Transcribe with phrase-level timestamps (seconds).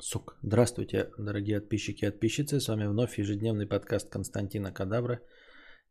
[0.00, 0.34] Сука.
[0.42, 2.60] Здравствуйте, дорогие подписчики и подписчицы.
[2.60, 5.20] С вами вновь ежедневный подкаст Константина Кадавра.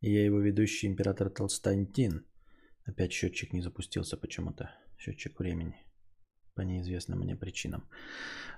[0.00, 2.24] И я его ведущий, император Толстантин.
[2.86, 4.70] Опять счетчик не запустился почему-то.
[4.96, 5.76] Счетчик времени.
[6.54, 7.82] По неизвестным мне причинам.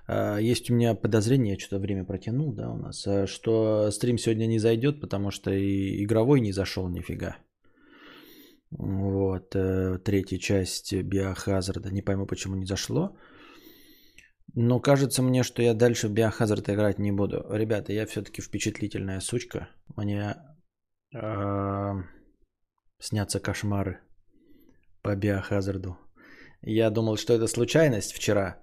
[0.07, 4.17] А, есть у меня подозрение, я что-то время протянул, да, у нас, а, что стрим
[4.17, 7.35] сегодня не зайдет, потому что и игровой не зашел нифига.
[8.69, 11.91] Вот, э, третья часть Биохазарда.
[11.91, 13.17] Не пойму, почему не зашло.
[14.55, 17.45] Но кажется мне, что я дальше в Биохазард играть не буду.
[17.49, 19.69] Ребята, я все-таки впечатлительная сучка.
[19.95, 20.35] Мне
[21.15, 21.93] э,
[22.99, 23.99] снятся кошмары
[25.01, 25.97] по Биохазарду.
[26.61, 28.57] Я думал, что это случайность вчера,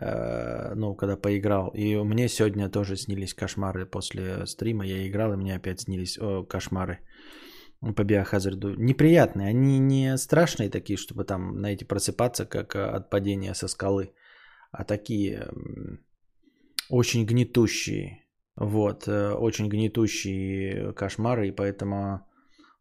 [0.00, 1.72] э, ну, когда поиграл.
[1.74, 4.86] И мне сегодня тоже снились кошмары после стрима.
[4.86, 7.00] Я играл, и мне опять снились о, кошмары
[7.80, 8.74] по Биохазарду.
[8.78, 14.14] Неприятные, они не страшные такие, чтобы там, знаете, просыпаться, как от падения со скалы
[14.70, 15.48] а такие
[16.88, 18.24] очень гнетущие.
[18.56, 22.26] Вот, э, очень гнетущие кошмары, и поэтому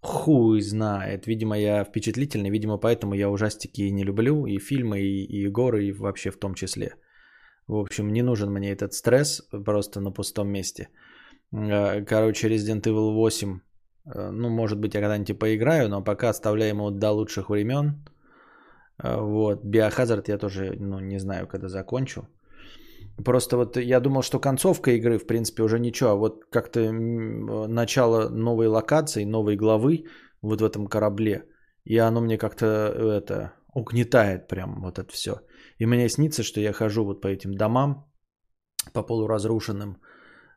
[0.01, 1.27] хуй знает.
[1.27, 5.91] Видимо, я впечатлительный, видимо, поэтому я ужастики не люблю, и фильмы, и, и горы, и
[5.91, 6.95] вообще в том числе.
[7.67, 10.89] В общем, не нужен мне этот стресс просто на пустом месте.
[11.51, 13.59] Э, короче, Resident Evil 8,
[14.05, 18.03] э, ну, может быть, я когда-нибудь поиграю, но пока оставляем его до лучших времен–
[19.03, 19.63] вот.
[19.63, 22.27] Биохазард я тоже ну, не знаю, когда закончу.
[23.25, 26.09] Просто вот я думал, что концовка игры, в принципе, уже ничего.
[26.09, 30.05] А вот как-то начало новой локации, новой главы
[30.41, 31.43] вот в этом корабле.
[31.83, 35.41] И оно мне как-то это угнетает прям вот это все.
[35.79, 38.05] И мне снится, что я хожу вот по этим домам,
[38.93, 39.97] по полуразрушенным.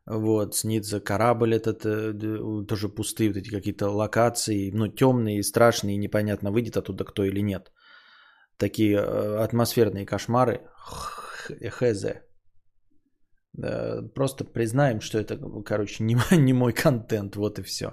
[0.07, 6.51] Вот, снится корабль этот, э, тоже пустые вот эти какие-то локации, ну, темные, страшные, непонятно,
[6.51, 7.71] выйдет оттуда кто или нет
[8.61, 10.61] такие э, атмосферные кошмары.
[11.71, 12.05] Хз.
[14.15, 17.87] Просто признаем, что это, короче, не, не мой контент, вот и все.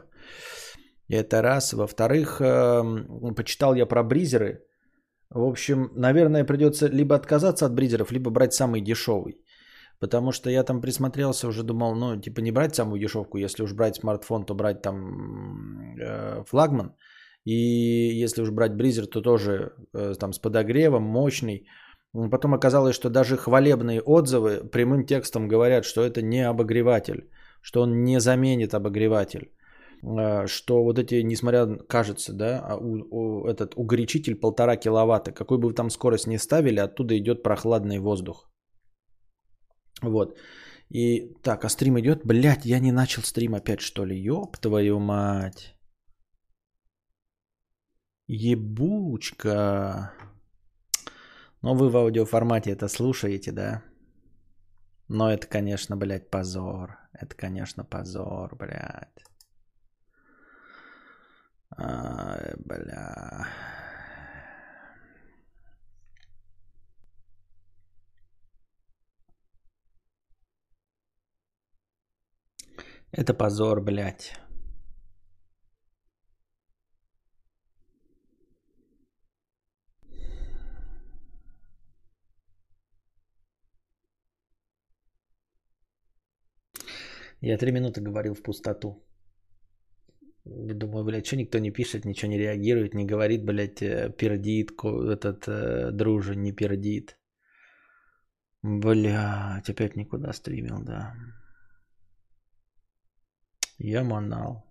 [1.09, 1.73] Это раз.
[1.73, 4.59] Во-вторых, эм, почитал я про бризеры.
[5.29, 9.41] В общем, наверное, придется либо отказаться от бризеров, либо брать самый дешевый.
[9.99, 13.73] Потому что я там присмотрелся, уже думал, ну, типа не брать самую дешевку, если уж
[13.73, 16.93] брать смартфон, то брать там э, флагман.
[17.47, 21.65] И если уж брать бризер, то тоже э, там с подогревом, мощный.
[22.31, 27.29] Потом оказалось, что даже хвалебные отзывы прямым текстом говорят, что это не обогреватель,
[27.61, 29.53] что он не заменит обогреватель.
[30.03, 35.57] Э, что вот эти, несмотря, кажется, да, а у, у, этот угорячитель полтора киловатта, какой
[35.57, 38.51] бы вы там скорость ни ставили, оттуда идет прохладный воздух.
[40.01, 40.37] Вот.
[40.89, 42.25] И так, а стрим идет?
[42.25, 44.17] Блять, я не начал стрим опять, что ли?
[44.17, 45.76] Ёб твою мать.
[48.27, 50.11] Ебучка.
[51.61, 53.83] Но вы в аудиоформате это слушаете, да?
[55.07, 56.97] Но это, конечно, блядь, позор.
[57.13, 59.23] Это, конечно, позор, блядь.
[61.77, 63.47] Ай, бля.
[73.11, 74.37] Это позор, блядь.
[87.41, 89.03] Я три минуты говорил в пустоту.
[90.45, 95.47] Думаю, блядь, что никто не пишет, ничего не реагирует, не говорит, блядь, э, пердит, этот
[95.47, 97.17] э, друже не пердит.
[98.63, 101.13] Блядь, опять никуда стримил, да.
[103.77, 104.67] Я манал.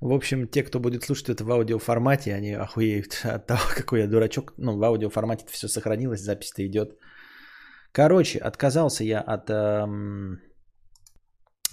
[0.00, 4.06] В общем, те, кто будет слушать это в аудиоформате, они охуеют от того, какой я
[4.06, 4.54] дурачок.
[4.58, 6.98] Ну, в аудиоформате все сохранилось, запись-то идет.
[7.94, 10.40] Короче, отказался я от эм,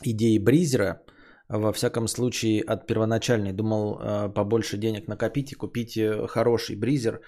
[0.04, 1.02] идеи Бризера,
[1.50, 3.54] во всяком случае от первоначальной.
[3.54, 7.22] Думал э, побольше денег накопить и купить э, хороший Бризер.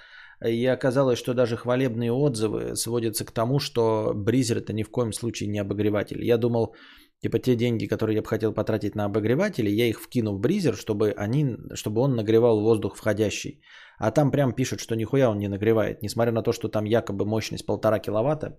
[0.46, 5.12] И оказалось, что даже хвалебные отзывы сводятся к тому, что Бризер это ни в коем
[5.12, 6.24] случае не обогреватель.
[6.24, 6.76] Я думал,
[7.24, 10.76] типа те деньги, которые я бы хотел потратить на обогреватели, я их вкину в Бризер,
[10.76, 13.62] чтобы, они, чтобы он нагревал воздух входящий.
[13.98, 16.02] А там прям пишут, что нихуя он не нагревает.
[16.02, 18.58] Несмотря на то, что там якобы мощность полтора киловатта,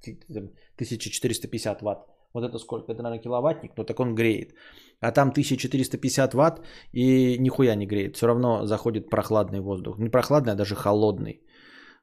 [0.00, 1.98] 1450 ватт.
[2.34, 2.92] Вот это сколько?
[2.92, 4.54] Это, наверное, киловаттник, но так он греет.
[5.00, 6.60] А там 1450 ватт
[6.92, 8.16] и нихуя не греет.
[8.16, 9.98] Все равно заходит прохладный воздух.
[9.98, 11.40] Не прохладный, а даже холодный.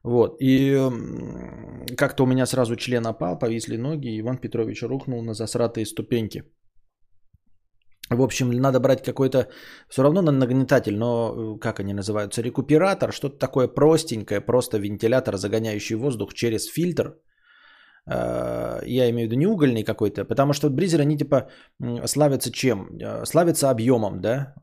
[0.04, 0.36] Вот.
[0.40, 0.90] И
[1.96, 6.42] как-то у меня сразу член опал, повисли ноги, и Иван Петрович рухнул на засратые ступеньки.
[8.10, 9.48] В общем, надо брать какой-то,
[9.88, 15.96] все равно нагнетатель, но э, как они называются, рекуператор, что-то такое простенькое, просто вентилятор, загоняющий
[15.96, 17.16] воздух через фильтр.
[18.06, 21.48] Э, я имею в виду не угольный какой-то, потому что бризеры, они типа
[22.06, 22.88] славятся чем?
[23.00, 24.54] Э, славятся объемом, да,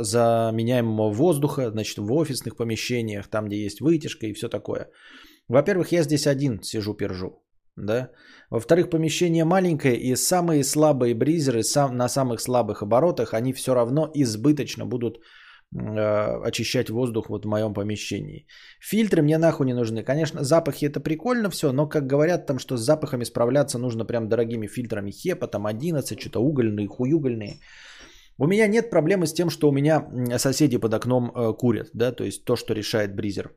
[0.00, 4.88] заменяемого воздуха, значит, в офисных помещениях, там, где есть вытяжка и все такое.
[5.48, 7.42] Во-первых, я здесь один сижу, пержу,
[7.76, 8.10] да.
[8.50, 14.10] Во-вторых, помещение маленькое, и самые слабые бризеры сам, на самых слабых оборотах, они все равно
[14.14, 15.18] избыточно будут
[15.74, 18.46] э, очищать воздух вот в моем помещении.
[18.80, 20.02] Фильтры мне нахуй не нужны.
[20.02, 24.28] Конечно, запахи это прикольно все, но как говорят там, что с запахами справляться нужно прям
[24.28, 27.60] дорогими фильтрами Хепа, там 11, что-то угольные, хуюгольные.
[28.38, 30.06] У меня нет проблемы с тем, что у меня
[30.38, 33.50] соседи под окном э, курят, да, то есть то, что решает бризер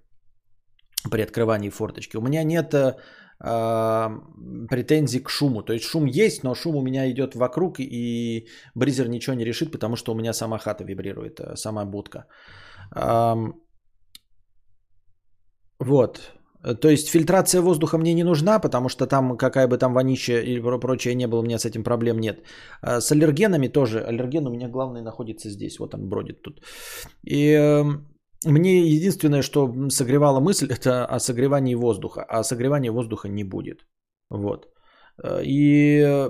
[1.11, 2.17] при открывании форточки.
[2.17, 2.95] У меня нет э,
[3.39, 5.63] претензий к шуму.
[5.63, 9.71] То есть шум есть, но шум у меня идет вокруг, и бризер ничего не решит,
[9.71, 12.25] потому что у меня сама хата вибрирует, э, сама будка.
[15.79, 16.19] Вот.
[16.81, 20.79] То есть фильтрация воздуха мне не нужна, потому что там какая бы там вонища или
[20.79, 22.39] прочее не было, у меня с этим проблем нет.
[22.81, 23.99] А с аллергенами тоже.
[23.99, 25.79] Аллерген у меня главный находится здесь.
[25.79, 26.61] Вот он бродит тут.
[27.23, 28.07] И эм,
[28.45, 32.25] мне единственное, что согревала мысль, это о согревании воздуха.
[32.29, 33.87] А согревания воздуха не будет.
[34.29, 34.67] Вот.
[35.23, 36.29] Э, и,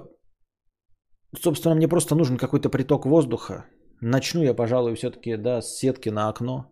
[1.41, 3.65] собственно, мне просто нужен какой-то приток воздуха.
[4.01, 6.71] Начну я, пожалуй, все-таки, да, с сетки на окно.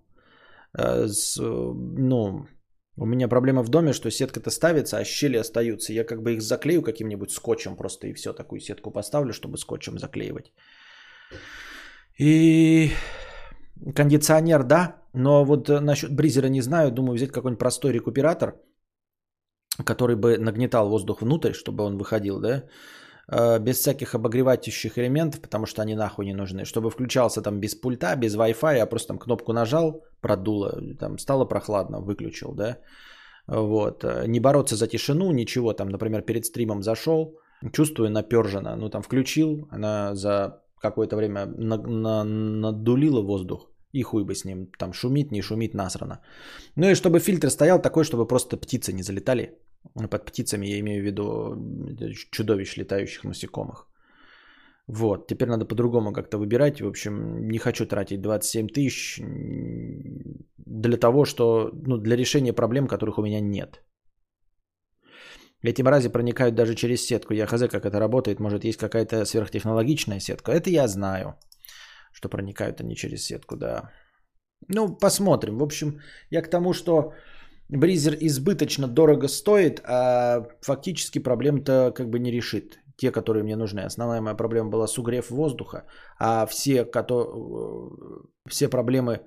[0.78, 2.46] Э, с, ну,
[2.98, 5.94] у меня проблема в доме, что сетка-то ставится, а щели остаются.
[5.94, 9.98] Я как бы их заклею каким-нибудь скотчем просто и все, такую сетку поставлю, чтобы скотчем
[9.98, 10.52] заклеивать.
[12.20, 12.92] И
[13.96, 16.92] кондиционер, да, но вот э, насчет бризера не знаю.
[16.92, 18.56] Думаю взять какой-нибудь простой рекуператор,
[19.86, 22.64] который бы нагнетал воздух внутрь, чтобы он выходил, да,
[23.32, 26.66] э, без всяких обогревающих элементов, потому что они нахуй не нужны.
[26.66, 31.46] Чтобы включался там без пульта, без Wi-Fi, я просто там кнопку нажал, продуло, там стало
[31.46, 32.78] прохладно, выключил, да.
[33.48, 34.04] Вот.
[34.04, 35.74] Э, не бороться за тишину, ничего.
[35.74, 37.38] Там, например, перед стримом зашел,
[37.74, 38.76] чувствую напержено.
[38.76, 43.71] Ну, там включил, она за какое-то время надулила воздух.
[43.94, 46.22] И хуй бы с ним, там шумит, не шумит, насрано.
[46.76, 49.58] Ну и чтобы фильтр стоял такой, чтобы просто птицы не залетали.
[50.10, 51.56] Под птицами я имею в виду
[52.32, 53.88] чудовищ летающих насекомых.
[54.88, 56.82] Вот, теперь надо по-другому как-то выбирать.
[56.82, 59.22] В общем, не хочу тратить 27 тысяч
[60.58, 63.84] для того, что, ну, для решения проблем, которых у меня нет.
[65.64, 67.34] Эти мрази проникают даже через сетку.
[67.34, 68.40] Я хз, как это работает.
[68.40, 70.52] Может, есть какая-то сверхтехнологичная сетка.
[70.52, 71.36] Это я знаю
[72.12, 73.92] что проникают они через сетку, да.
[74.68, 75.58] Ну, посмотрим.
[75.58, 76.00] В общем,
[76.30, 77.14] я к тому, что
[77.70, 82.80] Бризер избыточно дорого стоит, а фактически проблем-то как бы не решит.
[82.98, 83.80] Те, которые мне нужны.
[83.80, 85.86] Основная моя проблема была сугрев воздуха,
[86.20, 87.16] а все, кото...
[88.48, 89.22] все проблемы,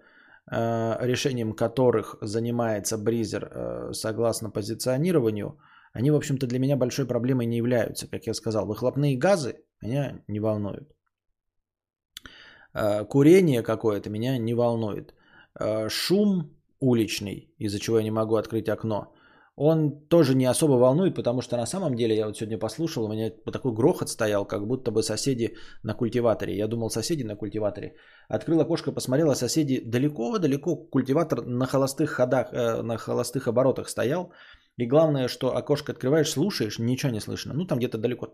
[0.53, 5.59] э, решением которых занимается Бризер э, согласно позиционированию,
[5.93, 8.07] они, в общем-то, для меня большой проблемой не являются.
[8.07, 10.94] Как я сказал, выхлопные газы меня не волнуют.
[12.75, 15.15] Э, курение какое-то меня не волнует.
[15.61, 16.51] Э, шум
[16.81, 19.15] уличный, из-за чего я не могу открыть окно,
[19.57, 23.09] он тоже не особо волнует, потому что на самом деле я вот сегодня послушал, у
[23.09, 25.55] меня такой грохот стоял, как будто бы соседи
[25.85, 26.57] на культиваторе.
[26.57, 27.95] Я думал, соседи на культиваторе.
[28.29, 34.33] Открыл окошко, посмотрел, а соседи далеко-далеко культиватор на холостых ходах, э, на холостых оборотах стоял.
[34.77, 37.55] И главное, что окошко открываешь, слушаешь, ничего не слышно.
[37.55, 38.27] Ну, там где-то далеко.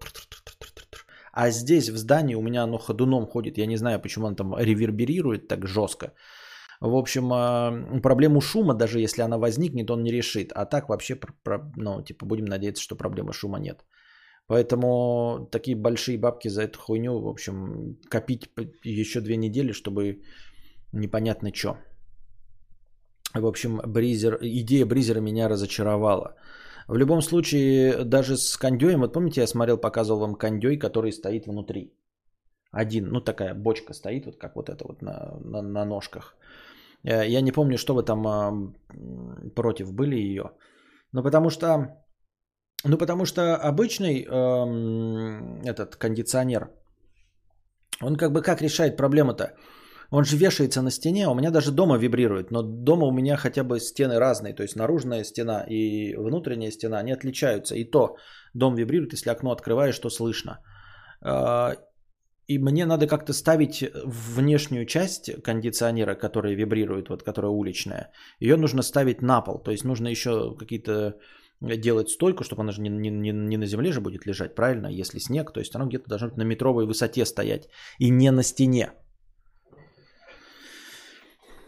[1.32, 3.58] А здесь в здании у меня оно ходуном ходит.
[3.58, 6.12] Я не знаю, почему оно там реверберирует так жестко.
[6.80, 10.52] В общем, а, проблему шума, даже если она возникнет, он не решит.
[10.54, 11.18] А так вообще,
[11.76, 13.84] ну, типа, будем надеяться, что проблемы шума нет.
[14.46, 18.50] Поэтому такие большие бабки за эту хуйню, в общем, копить
[18.82, 20.22] еще две недели, чтобы
[20.92, 21.76] непонятно что.
[23.34, 26.34] В общем, бризер, идея бризера меня разочаровала.
[26.90, 31.46] В любом случае, даже с кондеем, вот помните, я смотрел, показывал вам кондей, который стоит
[31.46, 31.94] внутри.
[32.72, 36.36] Один, ну такая бочка стоит, вот как вот это вот на, на, на ножках.
[37.04, 38.74] Э, я не помню, что вы там
[39.54, 40.50] против были ее.
[41.12, 41.96] Ну потому что,
[42.84, 46.70] ну потому что обычный эм, этот кондиционер,
[48.02, 49.54] он как бы как решает проблему-то?
[50.10, 53.62] Он же вешается на стене, у меня даже дома вибрирует, но дома у меня хотя
[53.64, 57.74] бы стены разные, то есть наружная стена и внутренняя стена, они отличаются.
[57.74, 58.16] И то
[58.54, 60.58] дом вибрирует, если окно открываешь, то слышно.
[61.22, 61.76] А,
[62.48, 68.10] и мне надо как-то ставить внешнюю часть кондиционера, которая вибрирует, вот которая уличная.
[68.40, 69.62] Ее нужно ставить на пол.
[69.62, 71.14] То есть нужно еще какие-то
[71.60, 74.88] делать стойку, чтобы она же не, не, не, на земле же будет лежать, правильно?
[74.88, 78.90] Если снег, то есть оно где-то должно на метровой высоте стоять и не на стене.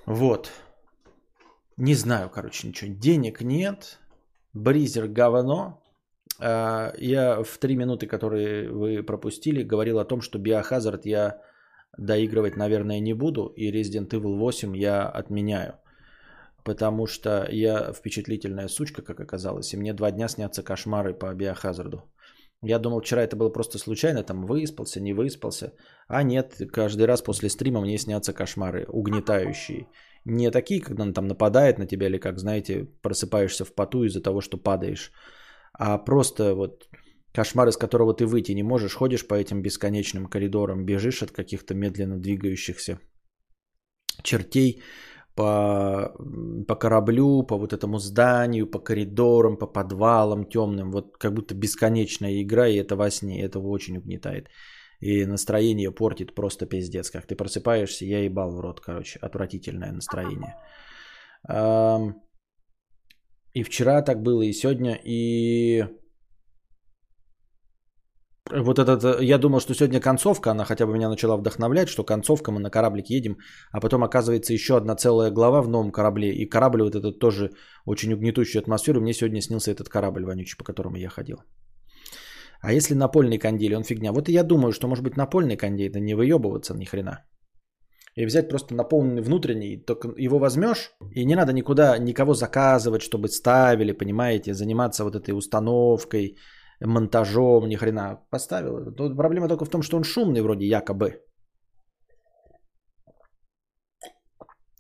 [0.07, 0.51] Вот.
[1.77, 2.93] Не знаю, короче, ничего.
[2.93, 3.99] Денег нет.
[4.53, 5.83] Бризер говно.
[6.39, 11.41] А, я в три минуты, которые вы пропустили, говорил о том, что Biohazard я
[11.97, 13.47] доигрывать, наверное, не буду.
[13.47, 15.79] И Resident Evil 8 я отменяю.
[16.65, 19.73] Потому что я впечатлительная сучка, как оказалось.
[19.75, 22.05] И мне два дня снятся кошмары по Биохазарду.
[22.65, 25.73] Я думал, вчера это было просто случайно, там выспался, не выспался.
[26.09, 29.89] А нет, каждый раз после стрима мне снятся кошмары угнетающие.
[30.25, 34.23] Не такие, когда он там нападает на тебя, или как, знаете, просыпаешься в поту из-за
[34.23, 35.13] того, что падаешь.
[35.73, 36.89] А просто вот
[37.35, 41.75] кошмар, из которого ты выйти не можешь, ходишь по этим бесконечным коридорам, бежишь от каких-то
[41.75, 43.01] медленно двигающихся
[44.23, 44.83] чертей,
[45.35, 46.13] по,
[46.69, 50.91] по кораблю, по вот этому зданию, по коридорам, по подвалам темным.
[50.93, 53.43] Вот как будто бесконечная игра, и это во сне.
[53.43, 54.49] Это очень угнетает.
[55.01, 57.11] И настроение портит просто пиздец.
[57.11, 59.19] Как ты просыпаешься, я ебал в рот, короче.
[59.21, 60.55] Отвратительное настроение.
[63.55, 65.85] И вчера так было, и сегодня, и
[68.61, 72.05] вот этот, э, я думал, что сегодня концовка, она хотя бы меня начала вдохновлять, что
[72.05, 73.37] концовка, мы на кораблике едем,
[73.73, 77.51] а потом оказывается еще одна целая глава в новом корабле, и корабль вот этот тоже
[77.87, 81.39] очень угнетущую атмосферу, мне сегодня снился этот корабль вонючий, по которому я ходил.
[82.61, 84.13] А если напольный кондей, он фигня.
[84.13, 87.25] Вот я думаю, что может быть напольный кондей, да не выебываться ни хрена.
[88.15, 93.29] И взять просто наполненный внутренний, только его возьмешь, и не надо никуда никого заказывать, чтобы
[93.29, 96.37] ставили, понимаете, заниматься вот этой установкой,
[96.85, 98.95] монтажом, ни хрена поставил.
[98.95, 101.21] Тут проблема только в том, что он шумный вроде якобы.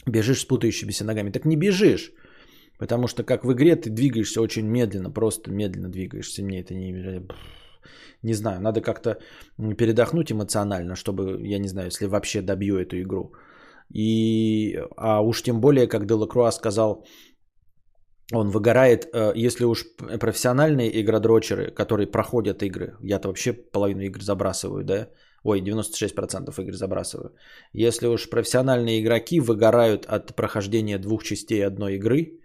[0.06, 1.30] Бежишь с путающимися ногами.
[1.30, 2.12] Так не бежишь.
[2.78, 6.42] Потому что как в игре ты двигаешься очень медленно, просто медленно двигаешься.
[6.42, 7.26] Мне это не...
[8.22, 9.18] Не знаю, надо как-то
[9.78, 13.32] передохнуть эмоционально, чтобы, я не знаю, если вообще добью эту игру.
[13.94, 17.04] И, а уж тем более, как Делакруа сказал,
[18.30, 19.84] он выгорает, э, если уж
[20.20, 25.08] профессиональные игродрочеры, которые проходят игры, я-то вообще половину игр забрасываю, да,
[25.42, 27.32] ой, 96% игр забрасываю.
[27.72, 32.38] Если уж профессиональные игроки выгорают от прохождения двух частей одной игры,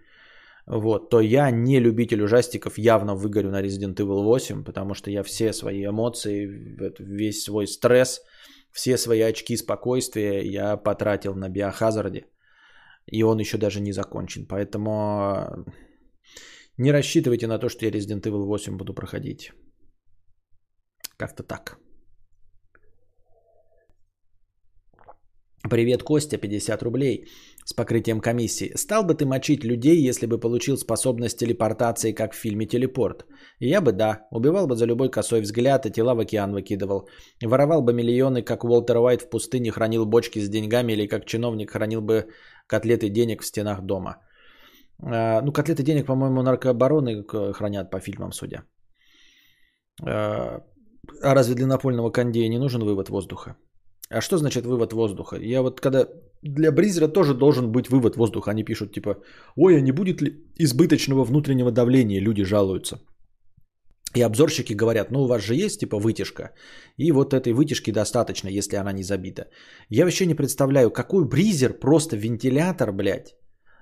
[0.65, 5.23] вот, то я не любитель ужастиков, явно выгорю на Resident Evil 8, потому что я
[5.23, 6.45] все свои эмоции,
[6.99, 8.21] весь свой стресс,
[8.71, 12.25] все свои очки спокойствия я потратил на биохазарде.
[13.11, 14.45] И он еще даже не закончен.
[14.47, 15.71] Поэтому э,
[16.77, 19.51] не рассчитывайте на то, что я Resident Evil 8 буду проходить.
[21.17, 21.79] Как-то так.
[25.69, 27.25] Привет, Костя, 50 рублей
[27.65, 28.71] с покрытием комиссии.
[28.75, 33.25] Стал бы ты мочить людей, если бы получил способность телепортации, как в фильме «Телепорт»?
[33.59, 34.27] Я бы да.
[34.31, 37.09] Убивал бы за любой косой взгляд и тела в океан выкидывал.
[37.43, 41.71] Воровал бы миллионы, как Уолтер Уайт в пустыне хранил бочки с деньгами или как чиновник
[41.71, 42.27] хранил бы
[42.67, 44.15] котлеты денег в стенах дома.
[45.03, 48.63] А, ну, котлеты денег, по-моему, наркообороны хранят по фильмам, судя.
[50.03, 50.61] А,
[51.21, 53.55] а разве для напольного кондея не нужен вывод воздуха?
[54.09, 55.37] А что значит вывод воздуха?
[55.37, 56.07] Я вот когда
[56.41, 58.51] для Бризера тоже должен быть вывод воздуха.
[58.51, 59.17] Они пишут типа,
[59.55, 62.21] ой, а не будет ли избыточного внутреннего давления?
[62.21, 62.99] Люди жалуются.
[64.15, 66.51] И обзорщики говорят, ну у вас же есть типа вытяжка,
[66.97, 69.49] и вот этой вытяжки достаточно, если она не забита.
[69.89, 73.35] Я вообще не представляю, какой бризер, просто вентилятор, блядь,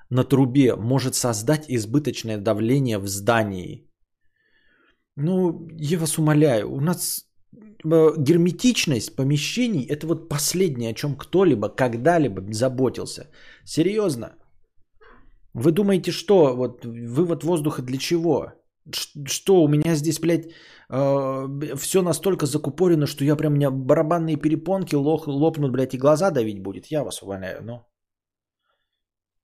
[0.10, 3.88] на трубе может создать избыточное давление в здании.
[5.15, 11.70] Ну, я вас умоляю, у нас э, герметичность помещений– это вот последнее, о чем кто-либо
[11.70, 13.29] когда-либо заботился.
[13.63, 14.36] Серьезно.
[15.53, 16.55] Вы думаете, что?
[16.55, 18.51] Вот вывод воздуха для чего?
[19.27, 20.49] Что у меня здесь, блядь,
[20.89, 25.97] э, все настолько закупорено, что я прям, у меня барабанные перепонки лох, лопнут, блядь, и
[25.97, 26.91] глаза давить будет.
[26.91, 27.81] Я вас увольняю, ну.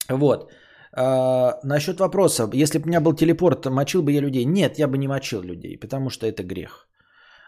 [0.09, 0.51] Вот.
[0.93, 4.45] А, насчет вопроса, если бы у меня был телепорт, мочил бы я людей?
[4.45, 6.87] Нет, я бы не мочил людей, потому что это грех.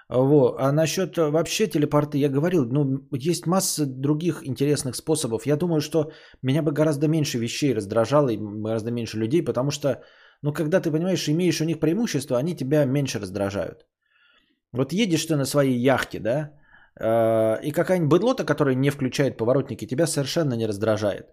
[0.09, 0.55] Вот.
[0.59, 5.45] А насчет вообще телепорта, я говорил, ну, есть масса других интересных способов.
[5.45, 10.03] Я думаю, что меня бы гораздо меньше вещей раздражало и гораздо меньше людей, потому что
[10.43, 13.87] но когда ты, понимаешь, имеешь у них преимущество, они тебя меньше раздражают.
[14.73, 16.51] Вот едешь ты на своей яхте, да,
[16.99, 21.25] э, и какая-нибудь быдлота, которая не включает поворотники, тебя совершенно не раздражает.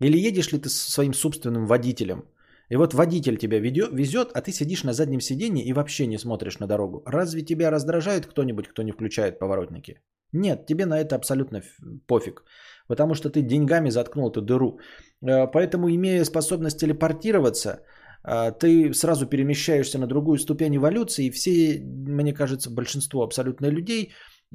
[0.00, 2.24] Или едешь ли ты со своим собственным водителем,
[2.70, 6.58] и вот водитель тебя везет, а ты сидишь на заднем сиденье и вообще не смотришь
[6.60, 7.02] на дорогу.
[7.06, 10.00] Разве тебя раздражает кто-нибудь, кто не включает поворотники?
[10.32, 11.62] Нет, тебе на это абсолютно
[12.06, 12.44] пофиг.
[12.86, 14.78] Потому что ты деньгами заткнул эту дыру.
[15.22, 17.82] Э, поэтому, имея способность телепортироваться,
[18.22, 24.12] ты сразу перемещаешься на другую ступень эволюции, и все, мне кажется, большинство абсолютно людей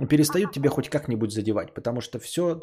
[0.09, 2.59] перестают тебя хоть как-нибудь задевать, потому что все,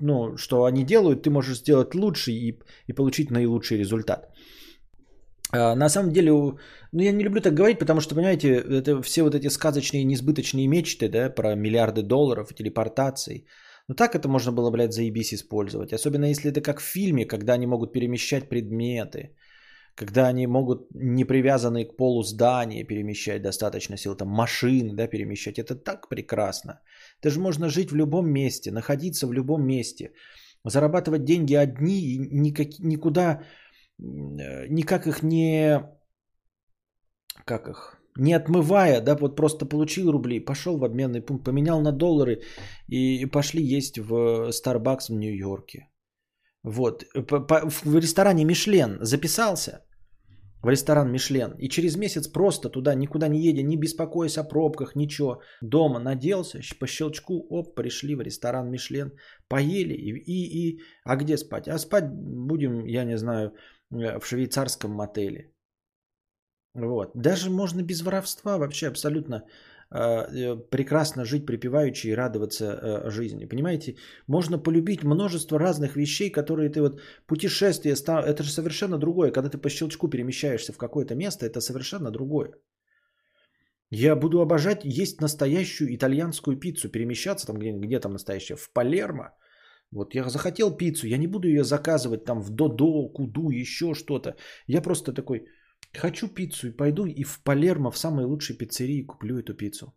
[0.00, 4.28] ну, что они делают, ты можешь сделать лучше и, и получить наилучший результат.
[5.50, 6.30] А, на самом деле,
[6.92, 10.68] ну я не люблю так говорить, потому что, понимаете, это все вот эти сказочные несбыточные
[10.68, 13.46] мечты, да, про миллиарды долларов, телепортации.
[13.88, 15.92] Ну так это можно было, блядь, заебись использовать.
[15.92, 19.34] Особенно если это как в фильме, когда они могут перемещать предметы,
[19.98, 25.58] когда они могут не привязанные к полу здания перемещать достаточно сил, там машины, да, перемещать.
[25.58, 26.80] Это так прекрасно.
[27.20, 30.12] Это же можно жить в любом месте, находиться в любом месте,
[30.64, 33.42] зарабатывать деньги одни и никак, никуда
[33.98, 35.82] Э, никак их не,
[37.44, 41.92] как их, не отмывая, да, вот просто получил рубли, пошел в обменный пункт, поменял на
[41.92, 42.42] доллары
[42.88, 45.88] и пошли есть в Starbucks в Нью-Йорке.
[46.64, 49.84] Вот, в ресторане Мишлен записался,
[50.62, 54.96] в ресторан Мишлен, и через месяц просто туда, никуда не едя, не беспокоясь о пробках,
[54.96, 59.12] ничего, дома наделся, по щелчку, оп, пришли в ресторан Мишлен,
[59.48, 61.68] поели, и, и, и а где спать?
[61.68, 63.52] А спать будем, я не знаю,
[63.90, 65.52] Э, в швейцарском мотеле.
[66.74, 67.10] Вот.
[67.14, 69.44] Даже можно без воровства вообще абсолютно
[69.90, 73.46] прекрасно жить припеваючи и радоваться э, жизни.
[73.46, 79.32] Понимаете, можно полюбить множество разных вещей, которые ты вот путешествие, это же совершенно другое.
[79.32, 82.50] Когда ты по щелчку перемещаешься в какое-то место, это совершенно другое.
[83.90, 89.30] Я буду обожать есть настоящую итальянскую пиццу, перемещаться там, где, где там настоящая, в Палермо–
[89.90, 94.36] вот я захотел пиццу, я не буду ее заказывать там в Додо, Куду, еще что-то.
[94.66, 95.46] Я просто такой,
[95.94, 99.94] хочу пиццу и пойду и в Палермо, в самой лучшей пиццерии куплю эту пиццу.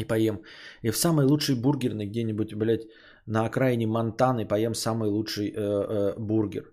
[0.00, 0.42] И поем.
[0.82, 2.86] И в самой лучшей бургерной где-нибудь, блядь,
[3.26, 6.64] на окраине Монтаны поем самый лучший э, э, бургер.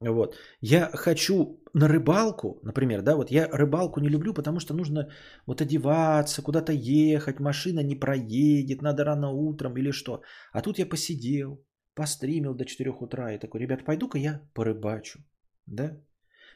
[0.00, 0.36] Вот.
[0.60, 5.08] Я хочу на рыбалку, например, да, вот я рыбалку не люблю, потому что нужно
[5.46, 10.22] вот одеваться, куда-то ехать, машина не проедет, надо рано утром или что.
[10.52, 15.20] А тут я посидел, постримил до 4 утра и такой, ребят, пойду-ка я порыбачу,
[15.66, 15.96] да.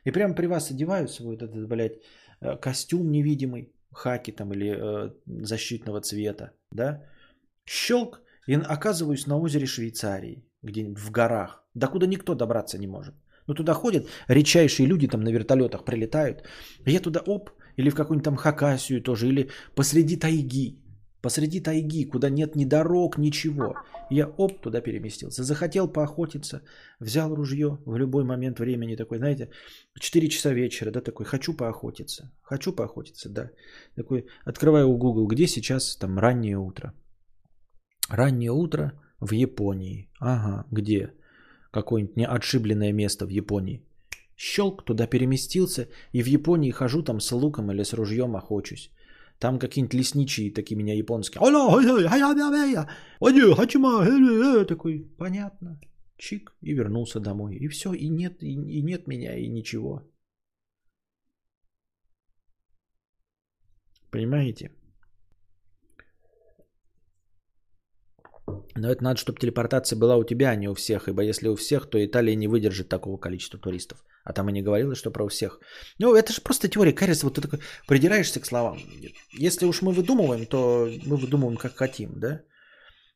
[0.04, 2.00] И прямо при вас одеваю свой вот этот, блядь,
[2.40, 5.10] э, костюм невидимый, хаки там или э,
[5.44, 7.04] защитного цвета, да.
[7.64, 13.14] Щелк, и оказываюсь на озере Швейцарии, где-нибудь в горах, до куда никто добраться не может.
[13.46, 16.42] Ну туда ходят редчайшие люди, там на вертолетах прилетают.
[16.86, 20.81] Я туда оп, или в какую-нибудь там Хакасию тоже, или посреди тайги.
[21.22, 23.74] Посреди тайги, куда нет ни дорог, ничего.
[24.10, 25.44] Я оп, туда переместился.
[25.44, 26.60] Захотел поохотиться,
[27.00, 29.48] взял ружье в любой момент времени такой, знаете,
[30.00, 32.30] 4 часа вечера, да, такой, хочу поохотиться.
[32.42, 33.50] Хочу поохотиться, да.
[33.96, 36.92] Такой, открываю Google, где сейчас там раннее утро.
[38.10, 40.10] Раннее утро в Японии.
[40.20, 41.12] Ага, где?
[41.72, 43.82] какое-нибудь неотшибленное место в Японии.
[44.36, 48.90] Щелк, туда переместился, и в Японии хожу там с луком или с ружьем охочусь.
[49.42, 51.40] Там какие-нибудь лесничие такие меня японские.
[54.64, 55.80] Такой, понятно.
[56.16, 57.56] Чик, и вернулся домой.
[57.56, 60.02] И все, и нет, и, и нет меня, и ничего.
[64.12, 64.70] Понимаете?
[68.74, 71.08] Но это надо, чтобы телепортация была у тебя, а не у всех.
[71.08, 73.98] Ибо если у всех, то Италия не выдержит такого количества туристов.
[74.24, 75.60] А там и не говорилось, что про всех.
[75.98, 76.92] Ну, это же просто теория.
[76.92, 78.78] Кажется, вот ты такой придираешься к словам.
[79.32, 82.40] Если уж мы выдумываем, то мы выдумываем как хотим, да?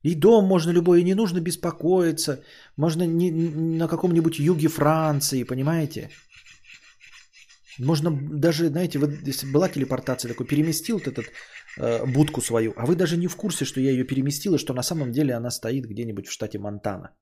[0.03, 2.43] И дом можно любой, и не нужно беспокоиться.
[2.77, 6.11] Можно не, на каком-нибудь юге Франции, понимаете?
[7.79, 11.27] Можно даже, знаете, вот если была телепортация, такой переместил вот этот
[11.79, 14.83] будку свою, а вы даже не в курсе, что я ее переместил, и что на
[14.83, 17.15] самом деле она стоит где-нибудь в штате Монтана.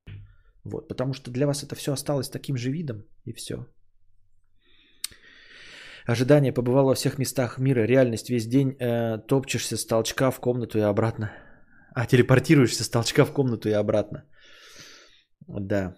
[0.65, 3.67] Вот, потому что для вас это все осталось таким же видом, и все.
[6.07, 7.87] Ожидание побывало во всех местах мира.
[7.87, 11.33] Реальность весь день э, топчешься с толчка в комнату и обратно.
[11.95, 14.25] А, телепортируешься с толчка в комнату и обратно.
[15.49, 15.95] Да.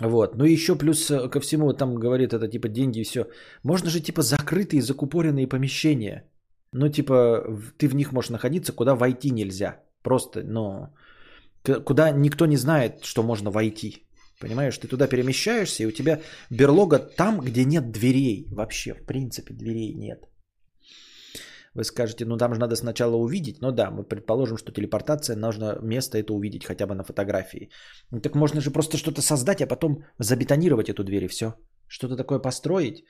[0.00, 0.34] Вот.
[0.36, 3.26] Ну и еще плюс э, ко всему, там говорит это типа деньги и все.
[3.62, 6.28] Можно же типа закрытые, закупоренные помещения.
[6.74, 7.44] Ну типа
[7.78, 9.76] ты в них можешь находиться, куда войти нельзя.
[10.02, 10.88] Просто, ну,
[11.84, 14.06] куда никто не знает, что можно войти.
[14.40, 18.46] Понимаешь, ты туда перемещаешься, и у тебя берлога там, где нет дверей.
[18.50, 20.28] Вообще, в принципе, дверей нет.
[21.74, 23.60] Вы скажете, ну там же надо сначала увидеть.
[23.60, 27.70] Ну да, мы предположим, что телепортация, нужно место это увидеть хотя бы на фотографии.
[28.10, 31.54] Ну, так можно же просто что-то создать, а потом забетонировать эту дверь и все.
[31.88, 33.04] Что-то такое построить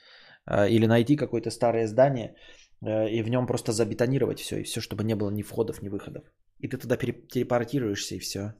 [0.46, 2.34] э, или найти какое-то старое здание
[2.84, 4.56] и в нем просто забетонировать все.
[4.56, 6.24] И все, чтобы не было ни входов, ни выходов.
[6.60, 8.54] И ты туда телепортируешься и все.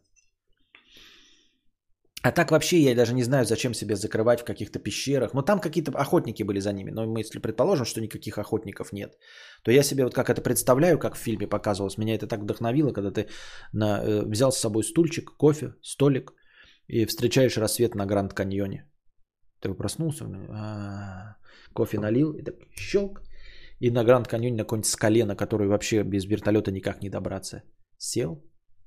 [2.25, 5.35] А так вообще я даже не знаю, зачем себя закрывать в каких-то пещерах.
[5.35, 6.91] Но там какие-то охотники были за ними.
[6.91, 9.13] Но мы если предположим, что никаких охотников нет,
[9.63, 11.99] то я себе вот как это представляю, как в фильме показывалось.
[11.99, 13.29] Меня это так вдохновило, когда ты
[13.73, 16.33] на, э, взял с собой стульчик, кофе, столик
[16.87, 18.91] и встречаешь рассвет на Гранд Каньоне.
[19.61, 21.37] Ты проснулся, а,
[21.75, 23.21] кофе налил и так щелк.
[23.85, 27.63] И на Гранд Каньоне на какой-нибудь скале, на которой вообще без вертолета никак не добраться.
[27.99, 28.43] Сел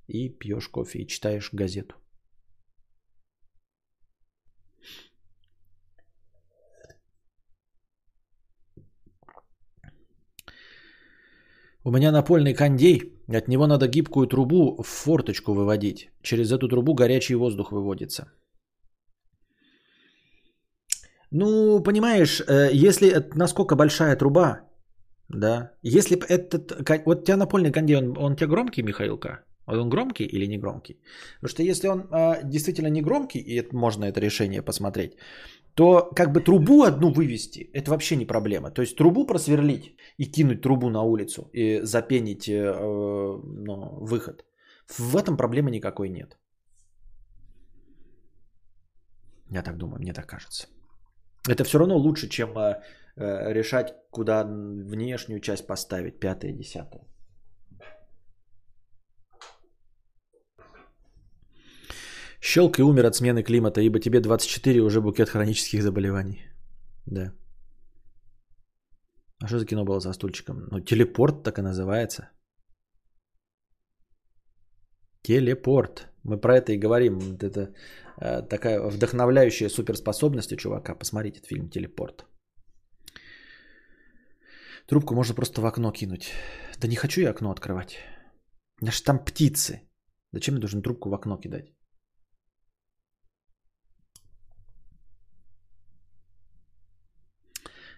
[0.07, 1.95] и пьешь кофе и читаешь газету.
[11.83, 16.09] У меня напольный кондей, от него надо гибкую трубу в форточку выводить.
[16.23, 18.31] Через эту трубу горячий воздух выводится.
[21.29, 24.66] Ну, понимаешь, э, если насколько большая труба,
[25.29, 26.71] да, если этот,
[27.05, 29.43] вот у тебя напольный кондей, он, он у громкий, Михаилка?
[29.67, 30.99] Он громкий или не громкий?
[31.41, 35.17] Потому что если он а, действительно не громкий, и это, можно это решение посмотреть,
[35.73, 38.71] то как бы трубу одну вывести, это вообще не проблема.
[38.71, 42.73] То есть трубу просверлить и кинуть трубу на улицу и запенить э,
[43.43, 44.45] ну, выход.
[44.97, 46.37] В этом проблемы никакой нет.
[49.51, 50.67] Я так думаю, мне так кажется.
[51.47, 52.81] Это все равно лучше, чем э, э
[53.17, 57.07] решать, куда внешнюю часть поставить, пятое, десятое.
[62.39, 66.45] Щелк и умер от смены климата, ибо тебе 24 уже букет хронических заболеваний.
[67.05, 67.33] Да.
[69.43, 70.67] А что за кино было за стульчиком?
[70.71, 72.29] Ну, телепорт так и называется.
[75.23, 76.07] Телепорт.
[76.23, 77.19] Мы про это и говорим.
[77.41, 77.73] Это
[78.21, 80.95] э, такая вдохновляющая суперспособность у чувака.
[80.95, 82.25] Посмотрите этот фильм «Телепорт».
[84.87, 86.31] Трубку можно просто в окно кинуть.
[86.79, 87.97] Да не хочу я окно открывать.
[88.81, 89.81] У там птицы.
[90.33, 91.73] Зачем мне должен трубку в окно кидать?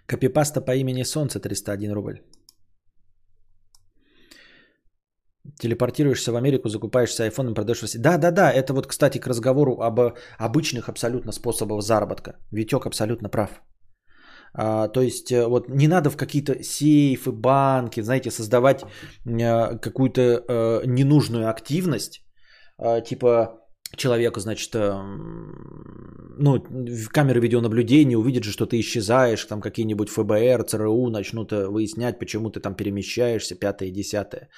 [0.06, 2.18] Копипаста по имени Солнце 301 рубль.
[5.58, 7.98] Телепортируешься в Америку, закупаешься айфоном, продаешь в.
[7.98, 10.00] Да, да, да, это вот, кстати, к разговору об
[10.38, 12.32] обычных абсолютно способах заработка.
[12.50, 13.62] Витек абсолютно прав.
[14.52, 18.84] А, то есть э, вот не надо в какие-то сейфы, банки, знаете, создавать
[19.26, 22.24] а, какую-то а, ненужную активность,
[22.78, 23.56] а, типа
[23.96, 26.64] человека, значит, ну,
[27.12, 32.60] камеры видеонаблюдения увидят же, что ты исчезаешь, там какие-нибудь ФБР, ЦРУ начнут выяснять, почему ты
[32.60, 34.48] там перемещаешься, пятое десятое.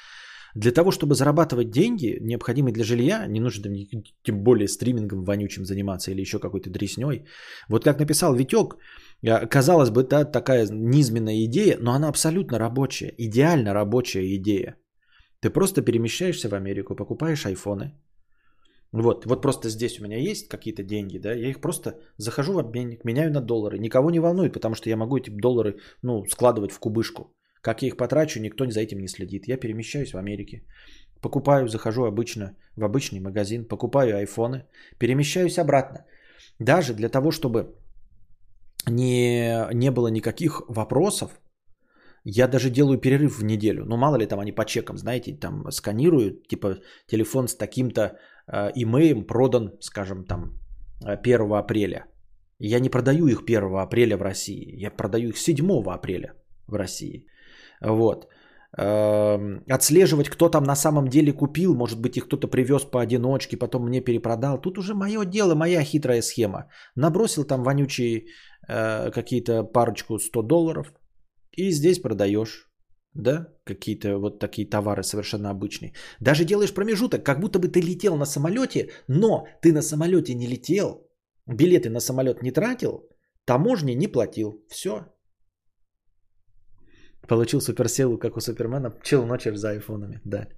[0.54, 3.74] Для того, чтобы зарабатывать деньги, необходимые для жилья, не нужно
[4.22, 7.24] тем более стримингом вонючим заниматься или еще какой-то дресней.
[7.68, 8.76] Вот как написал Витек,
[9.22, 14.76] казалось бы, да, такая низменная идея, но она абсолютно рабочая, идеально рабочая идея.
[15.40, 17.92] Ты просто перемещаешься в Америку, покупаешь айфоны,
[18.92, 22.58] вот, вот просто здесь у меня есть какие-то деньги, да, я их просто захожу в
[22.58, 23.78] обменник, меняю на доллары.
[23.78, 27.34] Никого не волнует, потому что я могу эти доллары, ну, складывать в кубышку.
[27.62, 29.48] Как я их потрачу, никто за этим не следит.
[29.48, 30.62] Я перемещаюсь в Америке.
[31.22, 34.66] Покупаю, захожу обычно в обычный магазин, покупаю айфоны,
[34.98, 36.04] перемещаюсь обратно.
[36.58, 37.74] Даже для того, чтобы
[38.88, 41.30] не, не было никаких вопросов,
[42.24, 43.84] я даже делаю перерыв в неделю.
[43.84, 48.70] Ну, мало ли там они по чекам, знаете, там сканируют, типа телефон с таким-то Э,
[48.74, 50.58] имеем продан, скажем, там
[51.04, 52.04] 1 э, апреля.
[52.58, 56.34] Я не продаю их 1 апреля в России, я продаю их 7 апреля
[56.68, 57.26] в России.
[57.80, 58.28] Вот.
[58.78, 63.86] Эм, отслеживать, кто там на самом деле купил, может быть, их кто-то привез поодиночке, потом
[63.86, 64.60] мне перепродал.
[64.60, 66.68] Тут уже мое дело, моя хитрая схема.
[66.96, 68.24] Набросил там вонючие э,
[68.66, 70.92] какие-то парочку 100 долларов
[71.52, 72.68] и здесь продаешь
[73.14, 75.92] да, какие-то вот такие товары совершенно обычные.
[76.20, 80.46] Даже делаешь промежуток, как будто бы ты летел на самолете, но ты на самолете не
[80.46, 81.10] летел,
[81.46, 83.08] билеты на самолет не тратил,
[83.44, 84.64] таможни не платил.
[84.68, 85.06] Все.
[87.28, 90.48] Получил суперсилу, как у Супермена, пчел ночью за айфонами, да.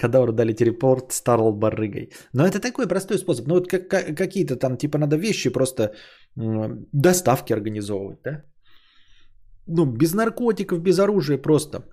[0.00, 2.10] Когда дали телепорт, старл барыгой.
[2.32, 3.46] Но это такой простой способ.
[3.46, 5.92] Ну вот как, какие-то там, типа надо вещи просто
[6.92, 8.44] доставки организовывать, да?
[9.70, 11.84] ну, без наркотиков, без оружия просто.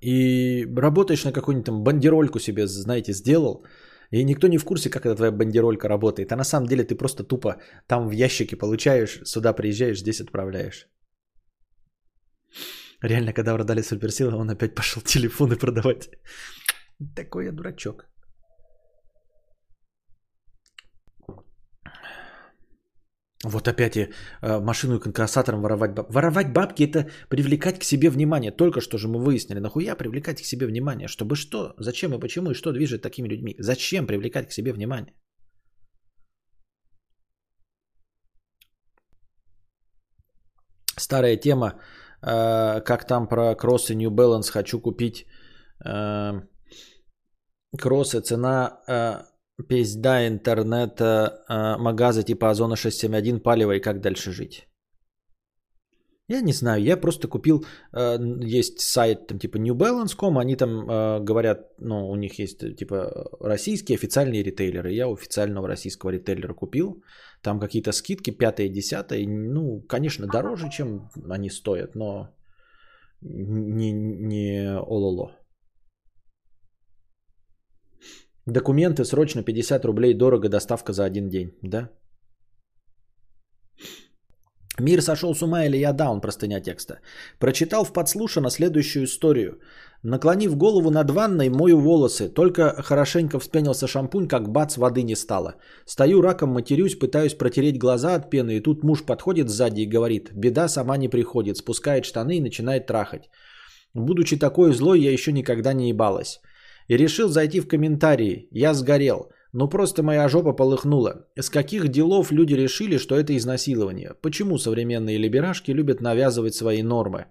[0.00, 3.64] И работаешь на какую-нибудь там бандерольку себе, знаете, сделал,
[4.12, 6.32] и никто не в курсе, как эта твоя бандеролька работает.
[6.32, 10.88] А на самом деле ты просто тупо там в ящике получаешь, сюда приезжаешь, здесь отправляешь.
[13.02, 16.10] Реально, когда продали суперсила, он опять пошел телефоны продавать.
[17.14, 18.04] Такой я дурачок.
[23.44, 24.08] Вот опять и
[24.42, 26.12] а, машину и конкассатором воровать бабки.
[26.12, 28.50] Воровать бабки это привлекать к себе внимание.
[28.50, 31.06] Только что же мы выяснили, нахуя привлекать к себе внимание?
[31.06, 31.74] Чтобы что?
[31.78, 32.50] Зачем и почему?
[32.50, 33.54] И что движет такими людьми?
[33.60, 35.14] Зачем привлекать к себе внимание?
[40.96, 41.80] Старая тема
[42.20, 45.26] как там про кроссы New Balance хочу купить
[45.84, 46.40] э,
[47.76, 49.22] кроссы, цена э,
[49.68, 54.68] пизда интернета, э, магаза типа Озона 671, палево и как дальше жить.
[56.30, 58.18] Я не знаю, я просто купил, э,
[58.58, 62.74] есть сайт там типа New Balance.com, они там э, говорят, ну у них есть э,
[62.74, 64.92] типа российские официальные ритейлеры.
[64.92, 67.02] Я у официального российского ритейлера купил,
[67.42, 72.28] там какие-то скидки, пятые, десятые, ну конечно дороже, чем они стоят, но
[73.20, 75.36] не, не ололо.
[78.46, 81.90] Документы срочно 50 рублей дорого, доставка за один день, да?
[84.80, 87.00] Мир сошел с ума или я даун, простыня текста.
[87.38, 89.60] Прочитал в подслушано следующую историю.
[90.02, 92.28] Наклонив голову над ванной, мою волосы.
[92.28, 95.56] Только хорошенько вспенился шампунь, как бац, воды не стало.
[95.86, 100.30] Стою раком, матерюсь, пытаюсь протереть глаза от пены, и тут муж подходит сзади и говорит,
[100.32, 103.28] беда сама не приходит, спускает штаны и начинает трахать.
[103.94, 106.40] Будучи такой злой, я еще никогда не ебалась.
[106.86, 108.46] И решил зайти в комментарии.
[108.52, 109.32] Я сгорел.
[109.52, 111.26] Ну просто моя жопа полыхнула.
[111.34, 114.14] С каких делов люди решили, что это изнасилование?
[114.22, 117.26] Почему современные либерашки любят навязывать свои нормы?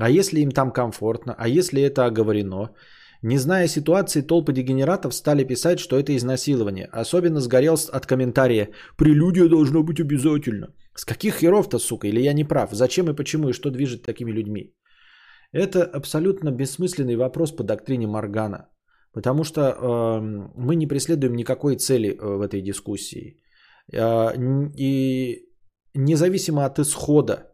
[0.00, 1.34] А если им там комфортно?
[1.38, 2.70] А если это оговорено?
[3.22, 6.88] Не зная ситуации, толпы дегенератов стали писать, что это изнасилование.
[6.90, 10.68] Особенно сгорел от комментария «Прелюдия должно быть обязательно».
[10.94, 12.70] С каких херов-то, сука, или я не прав?
[12.72, 14.74] Зачем и почему, и что движет такими людьми?
[15.52, 18.68] Это абсолютно бессмысленный вопрос по доктрине Маргана.
[19.12, 20.20] Потому что э,
[20.56, 23.36] мы не преследуем никакой цели э, в этой дискуссии.
[23.92, 24.30] Э,
[24.78, 25.44] и
[25.94, 27.49] независимо от исхода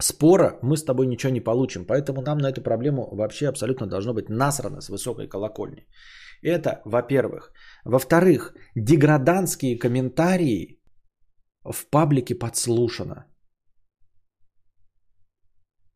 [0.00, 1.86] спора, мы с тобой ничего не получим.
[1.86, 5.86] Поэтому нам на эту проблему вообще абсолютно должно быть насрано с высокой колокольни.
[6.42, 7.52] Это, во-первых.
[7.84, 10.80] Во-вторых, деграданские комментарии
[11.64, 13.26] в паблике подслушано.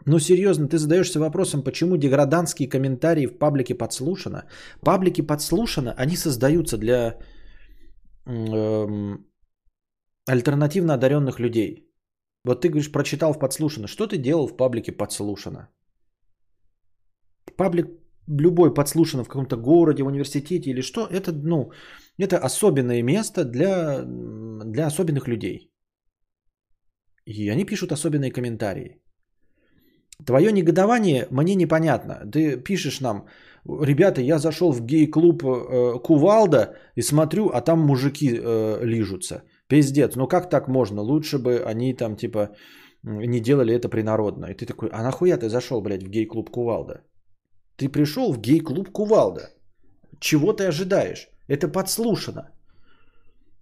[0.06, 4.44] Ну серьезно, ты задаешься вопросом, почему деграданские комментарии в паблике подслушано?
[4.82, 7.18] Паблики подслушано, они создаются для
[8.26, 9.26] эм,
[10.28, 11.93] альтернативно одаренных людей.
[12.44, 13.87] Вот ты говоришь, прочитал в подслушано.
[13.87, 15.68] Что ты делал в паблике подслушано?
[17.57, 17.87] Паблик
[18.26, 21.72] любой подслушано в каком-то городе, в университете или что, это, ну,
[22.18, 24.02] это особенное место для,
[24.64, 25.70] для особенных людей.
[27.26, 29.00] И они пишут особенные комментарии.
[30.26, 32.14] Твое негодование мне непонятно.
[32.30, 33.26] Ты пишешь нам,
[33.64, 39.42] ребята, я зашел в гей-клуб э, Кувалда и смотрю, а там мужики э, лижутся.
[39.68, 41.03] Пиздец, ну как так можно?
[41.03, 42.48] Лучше бы они там типа
[43.03, 44.46] не делали это принародно.
[44.46, 47.03] И ты такой, а нахуя ты зашел, блядь, в гей-клуб Кувалда?
[47.77, 49.50] Ты пришел в гей-клуб Кувалда.
[50.20, 51.29] Чего ты ожидаешь?
[51.48, 52.50] Это подслушано.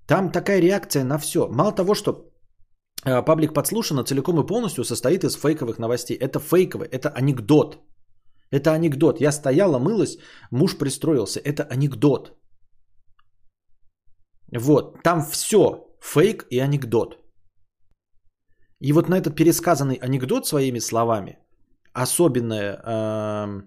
[0.06, 1.48] Там такая реакция на все.
[1.48, 2.32] Мало того, что
[3.04, 6.16] Э, паблик подслушано целиком и полностью состоит из фейковых новостей.
[6.16, 7.78] Это фейковый, это анекдот.
[8.50, 9.20] Это анекдот.
[9.20, 10.18] Я стояла, мылась,
[10.50, 11.40] муж пристроился.
[11.40, 12.38] Это анекдот.
[14.58, 17.18] Вот, там все фейк и анекдот.
[18.80, 21.38] И вот на этот пересказанный анекдот своими словами
[21.94, 23.62] особенная э,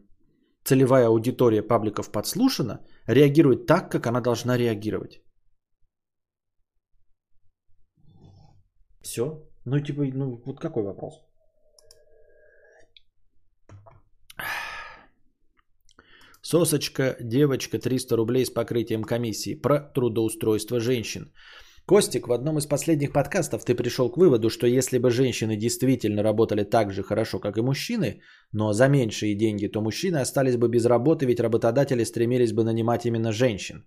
[0.64, 5.22] целевая аудитория пабликов подслушана реагирует так, как она должна реагировать.
[9.02, 9.24] Все.
[9.66, 11.22] Ну, типа, ну, вот какой вопрос?
[16.42, 19.56] Сосочка, девочка, 300 рублей с покрытием комиссии.
[19.56, 21.32] Про трудоустройство женщин.
[21.88, 26.24] Костик, в одном из последних подкастов ты пришел к выводу, что если бы женщины действительно
[26.24, 28.22] работали так же хорошо, как и мужчины,
[28.52, 33.06] но за меньшие деньги, то мужчины остались бы без работы, ведь работодатели стремились бы нанимать
[33.06, 33.86] именно женщин.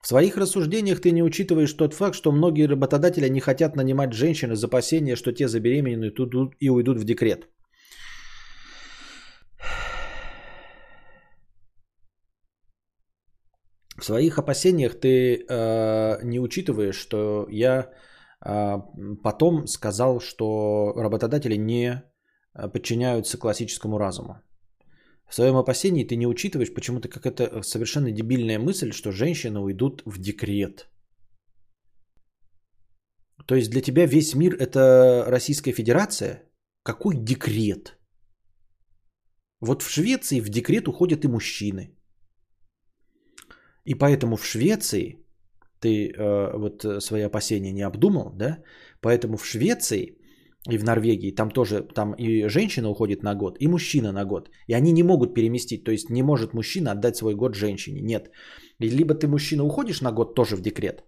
[0.00, 4.52] В своих рассуждениях ты не учитываешь тот факт, что многие работодатели не хотят нанимать женщин
[4.52, 6.18] из опасения, что те забеременеют
[6.58, 7.48] и уйдут в декрет.
[13.96, 17.90] В своих опасениях ты э, не учитываешь, что я
[18.44, 18.78] э,
[19.22, 22.02] потом сказал, что работодатели не
[22.72, 24.34] подчиняются классическому разуму.
[25.28, 30.02] В своем опасении ты не учитываешь почему-то как это совершенно дебильная мысль, что женщины уйдут
[30.06, 30.88] в декрет.
[33.46, 36.42] То есть для тебя весь мир это Российская Федерация?
[36.82, 37.98] Какой декрет?
[39.60, 41.93] Вот в Швеции в декрет уходят и мужчины.
[43.84, 45.18] И поэтому в Швеции
[45.80, 48.58] ты э, вот свои опасения не обдумал, да?
[49.00, 50.18] Поэтому в Швеции
[50.70, 54.50] и в Норвегии, там тоже, там и женщина уходит на год, и мужчина на год.
[54.68, 58.30] И они не могут переместить, то есть не может мужчина отдать свой год женщине, нет.
[58.80, 61.04] И либо ты мужчина уходишь на год тоже в декрет,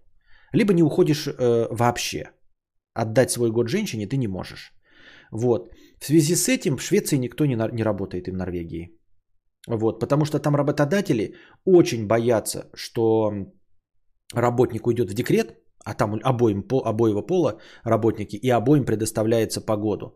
[0.53, 2.31] либо не уходишь э, вообще.
[2.93, 4.73] Отдать свой год женщине ты не можешь.
[5.31, 5.71] Вот.
[5.99, 8.96] В связи с этим в Швеции никто не, на, не работает и в Норвегии.
[9.67, 13.33] Вот, потому что там работодатели очень боятся, что
[14.33, 20.15] работник уйдет в декрет, а там обоим, обоего пола работники, и обоим предоставляется погоду.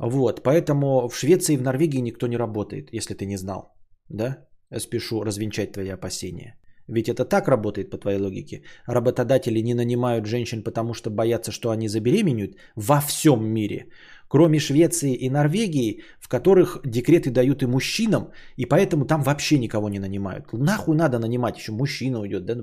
[0.00, 3.72] Вот, поэтому в Швеции и в Норвегии никто не работает, если ты не знал.
[4.08, 4.48] Да?
[4.78, 6.58] Спешу развенчать твои опасения.
[6.88, 8.62] Ведь это так работает по твоей логике.
[8.86, 13.88] Работодатели не нанимают женщин, потому что боятся, что они забеременеют во всем мире.
[14.28, 19.88] Кроме Швеции и Норвегии, в которых декреты дают и мужчинам, и поэтому там вообще никого
[19.88, 20.52] не нанимают.
[20.52, 22.44] Нахуй надо нанимать, еще мужчина уйдет.
[22.44, 22.54] Да?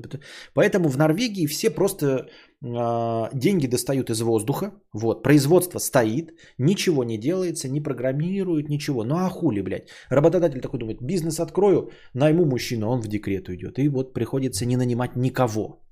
[0.53, 2.05] Поэтому в Норвегии все просто
[2.63, 4.71] э, деньги достают из воздуха.
[4.93, 9.03] Вот, производство стоит, ничего не делается, не программируют, ничего.
[9.03, 9.89] Ну а хули, блядь?
[10.09, 13.79] Работодатель такой думает, бизнес открою, найму мужчину, он в декрет уйдет.
[13.79, 15.84] И вот приходится не нанимать никого.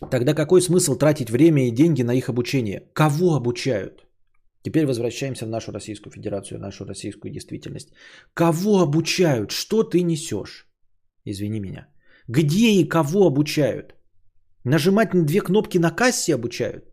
[0.00, 2.82] Тогда какой смысл тратить время и деньги на их обучение?
[2.94, 4.06] Кого обучают?
[4.62, 7.88] Теперь возвращаемся в нашу Российскую Федерацию, нашу российскую действительность.
[8.34, 9.50] Кого обучают?
[9.50, 10.66] Что ты несешь?
[11.24, 11.88] Извини меня.
[12.28, 13.94] Где и кого обучают?
[14.64, 16.84] Нажимать на две кнопки на кассе обучают?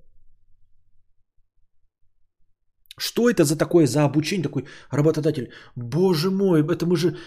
[2.97, 4.43] Что это за такое за обучение?
[4.43, 5.51] Такой работодатель.
[5.75, 7.17] Боже мой, это мы же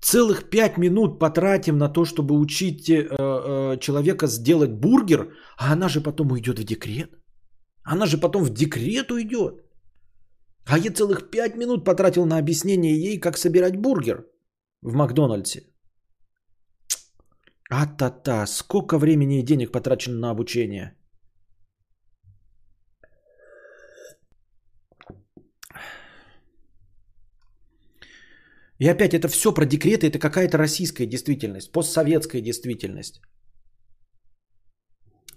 [0.00, 5.88] целых пять минут потратим на то, чтобы учить э, э, человека сделать бургер, а она
[5.88, 7.10] же потом уйдет в декрет.
[7.82, 9.54] Она же потом в декрет уйдет.
[10.66, 14.24] А я целых пять минут потратил на объяснение ей, как собирать бургер
[14.82, 15.62] в Макдональдсе.
[17.70, 20.96] А-та-та, сколько времени и денег потрачено на обучение.
[28.78, 33.20] И опять это все про декреты, это какая-то российская действительность, постсоветская действительность.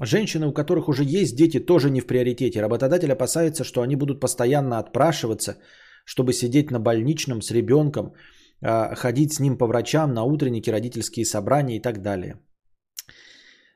[0.02, 2.62] Женщины, у которых уже есть дети, тоже не в приоритете.
[2.62, 5.58] Работодатель опасается, что они будут постоянно отпрашиваться,
[6.06, 8.14] чтобы сидеть на больничном с ребенком,
[8.62, 12.40] а, ходить с ним по врачам на утренники, родительские собрания и так далее.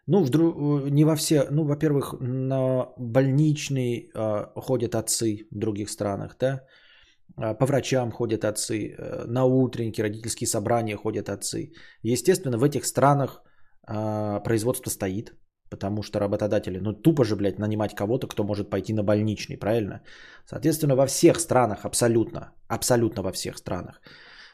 [0.08, 6.36] Ну, вдруг, не во все, ну, во-первых, на больничный э, ходят отцы в других странах,
[6.40, 6.60] да, а,
[7.36, 11.72] по врачам ходят отцы, э, на утренники, родительские собрания ходят отцы.
[12.04, 13.42] Естественно, в этих странах
[13.86, 15.34] а, производство стоит,
[15.70, 20.02] потому что работодатели, ну тупо же, блядь, нанимать кого-то, кто может пойти на больничный, правильно?
[20.46, 24.02] Соответственно, во всех странах, абсолютно, абсолютно во всех странах,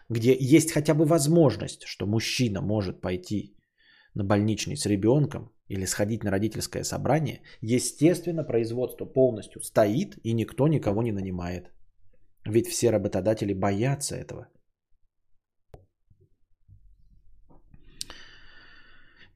[0.09, 3.55] где есть хотя бы возможность, что мужчина может пойти
[4.15, 10.67] на больничный с ребенком или сходить на родительское собрание, естественно, производство полностью стоит и никто
[10.67, 11.71] никого не нанимает.
[12.49, 14.47] Ведь все работодатели боятся этого.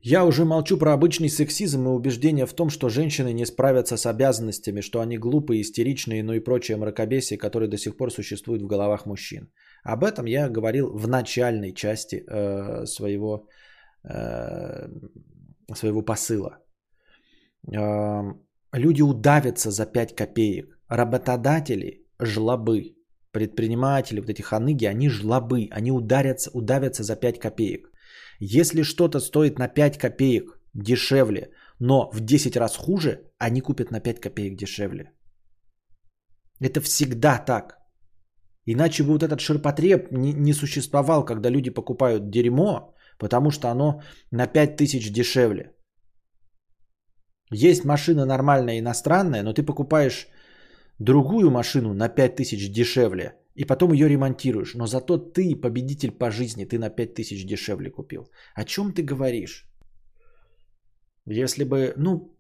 [0.06, 4.06] Я уже молчу про обычный сексизм и убеждение в том, что женщины не справятся с
[4.06, 8.68] обязанностями, что они глупые, истеричные, ну и прочее мракобесие, которое до сих пор существует в
[8.68, 9.48] головах мужчин.
[9.84, 13.48] Об этом я говорил в начальной части э, своего,
[14.04, 14.90] э,
[15.74, 16.58] своего посыла.
[17.72, 18.34] Э,
[18.74, 20.78] люди удавятся за 5 копеек.
[20.90, 22.93] Работодатели– жлобы
[23.34, 27.92] предприниматели, вот эти ханыги, они жлобы, они ударятся, удавятся за 5 копеек.
[28.40, 34.00] Если что-то стоит на 5 копеек дешевле, но в 10 раз хуже, они купят на
[34.00, 35.12] 5 копеек дешевле.
[36.62, 37.80] Это всегда так.
[38.66, 44.02] Иначе бы вот этот ширпотреб не, не существовал, когда люди покупают дерьмо, потому что оно
[44.32, 45.74] на 5000 дешевле.
[47.52, 50.28] Есть машина нормальная иностранная, но ты покупаешь
[51.00, 54.76] другую машину на 5000 дешевле и потом ее ремонтируешь.
[54.76, 58.30] Но зато ты победитель по жизни, ты на 5000 дешевле купил.
[58.56, 59.68] О чем ты говоришь?
[61.26, 62.36] Если бы, ну,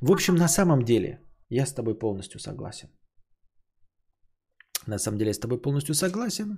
[0.00, 2.88] в общем, на самом деле, я с тобой полностью согласен.
[4.86, 6.56] На самом деле, я с тобой полностью согласен.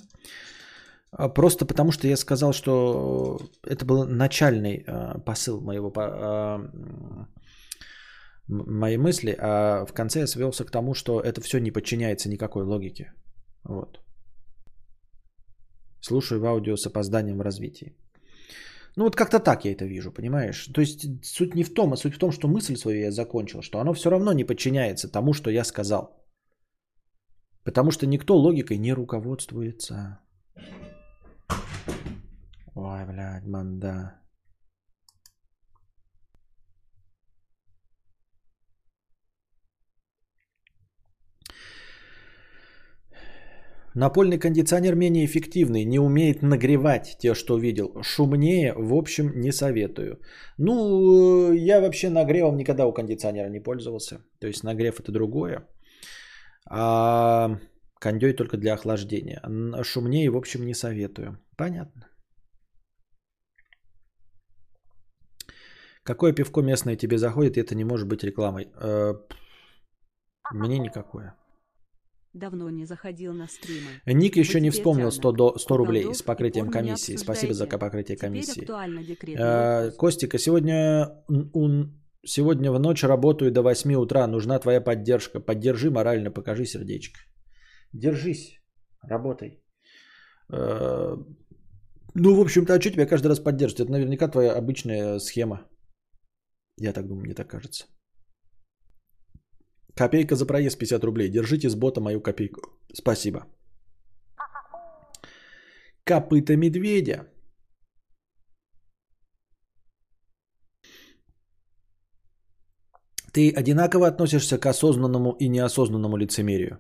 [1.11, 6.61] А, просто потому, что я сказал, что это был начальный а, посыл моего а,
[8.49, 12.65] мои мысли, а в конце я свелся к тому, что это все не подчиняется никакой
[12.65, 13.13] логике.
[13.65, 14.01] Вот.
[16.01, 17.97] Слушаю в аудио с опозданием в развитии.
[18.97, 20.67] Ну вот как-то так я это вижу, понимаешь?
[20.67, 23.63] То есть суть не в том, а суть в том, что мысль свою я закончил,
[23.63, 26.25] что оно все равно не подчиняется тому, что я сказал.
[27.65, 30.21] Потому что никто логикой не руководствуется.
[32.75, 34.24] Ой, блядь, манда.
[43.95, 48.03] Напольный кондиционер менее эффективный, не умеет нагревать те, что видел.
[48.03, 50.21] Шумнее, в общем, не советую.
[50.59, 54.19] Ну, я вообще нагревом никогда у кондиционера не пользовался.
[54.41, 55.69] То есть нагрев это другое.
[56.69, 57.61] А
[58.01, 59.41] кондей только для охлаждения.
[59.85, 61.39] Шумнее, в общем, не советую.
[61.57, 62.09] Понятно.
[66.03, 68.67] Какое пивко местное тебе заходит, и это не может быть рекламой?
[68.77, 69.15] Э,
[70.53, 71.35] мне никакое.
[72.35, 73.91] Давно не заходил на стримы.
[74.07, 77.17] Ник еще не вспомнил 100, до, 100 рублей с покрытием комиссии.
[77.17, 78.67] Спасибо за покрытие комиссии.
[79.39, 81.25] Э, Костика, сегодня,
[82.27, 84.27] сегодня в ночь работаю до 8 утра.
[84.27, 85.39] Нужна твоя поддержка.
[85.39, 87.21] Поддержи морально, покажи сердечко.
[87.93, 88.61] Держись,
[89.03, 89.63] работай.
[90.53, 91.17] Э,
[92.15, 93.81] ну, в общем-то, а что тебя каждый раз поддерживать?
[93.81, 95.69] Это наверняка твоя обычная схема.
[96.79, 97.85] Я так думаю, мне так кажется.
[99.95, 101.31] Копейка за проезд 50 рублей.
[101.31, 102.61] Держите с бота мою копейку.
[102.93, 103.47] Спасибо.
[106.05, 107.27] Копыта медведя.
[113.33, 116.79] Ты одинаково относишься к осознанному и неосознанному лицемерию?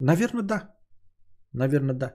[0.00, 0.74] Наверное, да.
[1.52, 2.14] Наверное, да.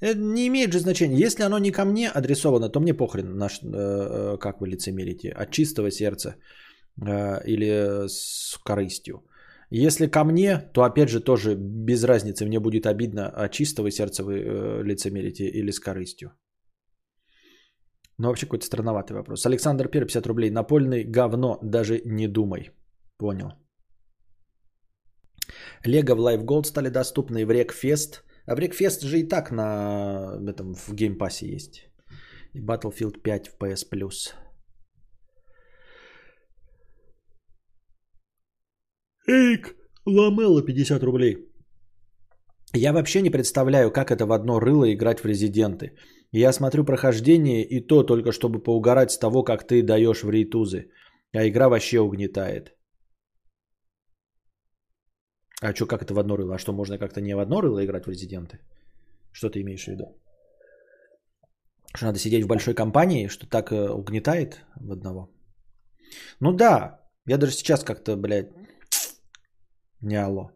[0.00, 1.18] Это не имеет же значения.
[1.26, 5.30] Если оно не ко мне адресовано, то мне похрен, наш, э, э как вы лицемерите.
[5.30, 6.36] От чистого сердца
[6.96, 9.24] или с корыстью.
[9.74, 12.44] Если ко мне, то опять же тоже без разницы.
[12.44, 16.32] Мне будет обидно, от чистого сердца вы э, лицемерите или с корыстью.
[18.18, 19.46] Ну, вообще какой-то странноватый вопрос.
[19.46, 20.50] Александр Пер, 50 рублей.
[20.50, 22.70] Напольный говно, даже не думай.
[23.16, 23.52] Понял.
[25.86, 28.24] Лего в Live Gold стали доступны в Рекфест.
[28.46, 31.88] А в Рекфест же и так на этом в геймпассе есть.
[32.52, 34.34] И Battlefield 5 в PS Plus.
[39.28, 41.36] Эйк, Ламела 50 рублей.
[42.74, 45.92] Я вообще не представляю, как это в одно рыло играть в резиденты.
[46.32, 50.90] Я смотрю прохождение и то только, чтобы поугарать с того, как ты даешь в рейтузы.
[51.34, 52.74] А игра вообще угнетает.
[55.60, 56.54] А что, как это в одно рыло?
[56.54, 58.58] А что, можно как-то не в одно рыло играть в резиденты?
[59.32, 60.04] Что ты имеешь в виду?
[61.94, 65.30] Что надо сидеть в большой компании, что так э, угнетает в одного?
[66.40, 68.50] Ну да, я даже сейчас как-то, блядь,
[70.02, 70.50] не алло.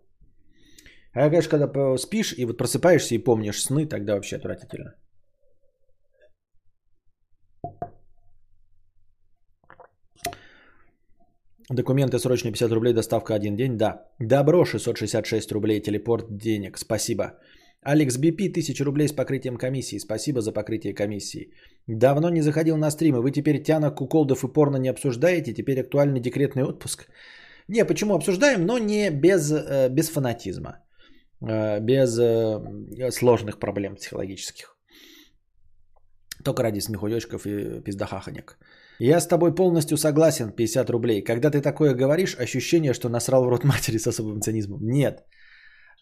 [1.13, 4.95] А я, конечно, когда спишь и вот просыпаешься и помнишь сны, тогда вообще отвратительно.
[11.71, 13.77] Документы срочные 50 рублей, доставка один день.
[13.77, 14.05] Да.
[14.21, 16.79] Добро 666 рублей, телепорт денег.
[16.79, 17.25] Спасибо.
[17.83, 19.99] Алекс BP 1000 рублей с покрытием комиссии.
[19.99, 21.53] Спасибо за покрытие комиссии.
[21.89, 23.21] Давно не заходил на стримы.
[23.21, 25.55] Вы теперь Тяна, Куколдов и порно не обсуждаете?
[25.55, 27.09] Теперь актуальный декретный отпуск?
[27.69, 30.87] Не, почему обсуждаем, но не без, э, без фанатизма.
[31.41, 34.77] Э, без э, сложных проблем психологических.
[36.45, 38.59] Только ради смехуёчков и пиздахаханек.
[39.01, 41.23] Я с тобой полностью согласен, 50 рублей.
[41.23, 44.81] Когда ты такое говоришь, ощущение, что насрал в рот матери с особым цинизмом.
[44.83, 45.25] Нет.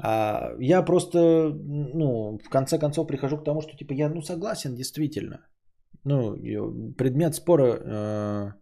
[0.02, 4.74] А, я просто, ну, в конце концов прихожу к тому, что типа я, ну, согласен,
[4.74, 5.46] действительно.
[6.04, 6.36] Ну,
[6.96, 8.52] предмет спора э,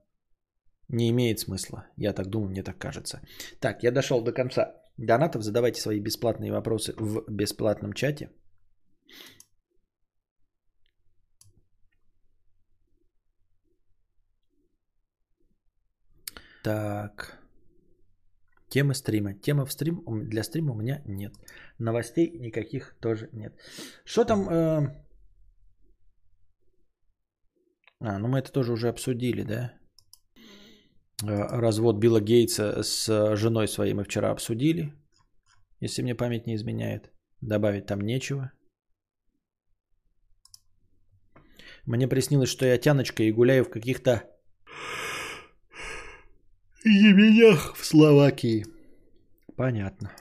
[0.93, 1.87] не имеет смысла.
[1.97, 3.21] Я так думаю, мне так кажется.
[3.61, 5.43] Так, я дошел до конца донатов.
[5.43, 8.31] Задавайте свои бесплатные вопросы в бесплатном чате.
[16.63, 17.39] Так.
[18.69, 19.35] Темы стрима.
[19.35, 21.33] Темы в стрим для стрима у меня нет.
[21.79, 23.53] Новостей никаких тоже нет.
[24.05, 24.49] Что там?
[24.49, 25.05] Э...
[28.01, 29.82] А, ну мы это тоже уже обсудили, да?
[31.23, 34.93] Э, развод Билла Гейтса с женой своей мы вчера обсудили.
[35.81, 37.11] Если мне память не изменяет.
[37.41, 38.53] Добавить там нечего.
[41.85, 44.23] Мне приснилось, что я тяночка и гуляю в каких-то
[46.85, 48.67] Еменях в Словакии.
[49.57, 50.13] Понятно.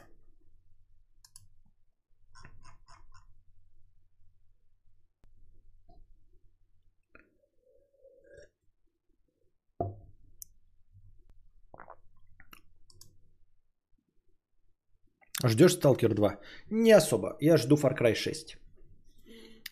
[15.44, 16.40] Ждешь Сталкер 2?
[16.70, 17.38] Не особо.
[17.42, 18.58] Я жду Far Cry 6.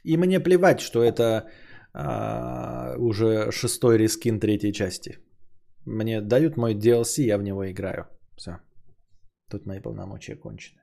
[0.04, 1.50] И мне плевать, что это
[1.94, 5.20] а, уже шестой рискин третьей части.
[5.86, 8.08] Мне дают мой DLC, я в него играю.
[8.36, 8.60] Все.
[9.50, 10.82] Тут мои полномочия кончены.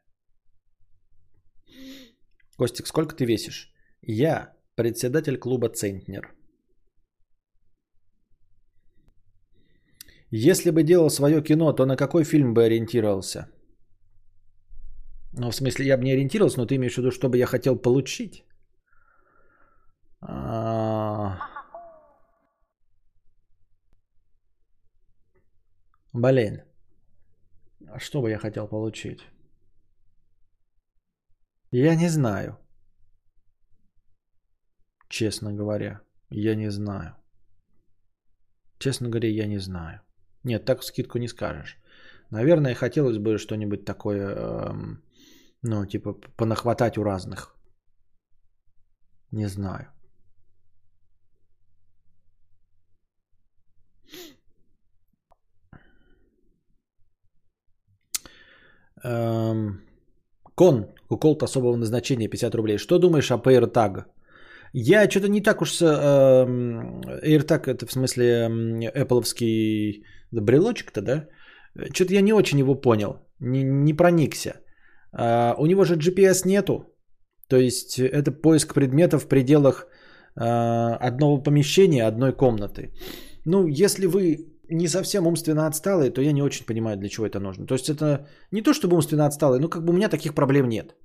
[2.57, 3.73] Костик, сколько ты весишь?
[4.03, 6.35] Я председатель клуба Центнер.
[10.31, 13.49] Если бы делал свое кино, то на какой фильм бы ориентировался?
[15.39, 17.47] Ну, в смысле, я бы не ориентировался, но ты имеешь в виду, что бы я
[17.47, 18.45] хотел получить?
[20.21, 21.39] А...
[26.15, 26.63] Блин.
[27.89, 29.21] А что бы я хотел получить?
[31.71, 32.57] Я не знаю.
[35.09, 37.15] Честно говоря, я не знаю.
[38.79, 40.01] Честно говоря, я не знаю.
[40.45, 41.77] Нет, так скидку не скажешь.
[42.31, 45.03] Наверное, хотелось бы что-нибудь такое, эм,
[45.69, 47.55] ну, типа, понахватать у разных.
[49.33, 49.87] Не знаю.
[59.05, 59.81] Эм,
[60.55, 62.79] кон, укол особого назначения 50 рублей.
[62.79, 64.05] Что думаешь о AirTag?
[64.73, 65.73] Я что-то не так уж...
[65.73, 66.47] С, э,
[67.25, 68.47] AirTag это в смысле
[68.95, 69.23] Apple
[70.31, 71.29] брелочек-то, да?
[71.93, 74.61] Что-то я не очень его понял, не, не проникся.
[75.17, 76.85] А, у него же GPS нету.
[77.49, 79.87] То есть это поиск предметов в пределах
[80.37, 82.93] а, одного помещения, одной комнаты.
[83.45, 84.37] Ну, если вы
[84.69, 87.67] не совсем умственно отсталые, то я не очень понимаю, для чего это нужно.
[87.67, 90.69] То есть это не то, чтобы умственно отсталые, но как бы у меня таких проблем
[90.69, 90.97] нет,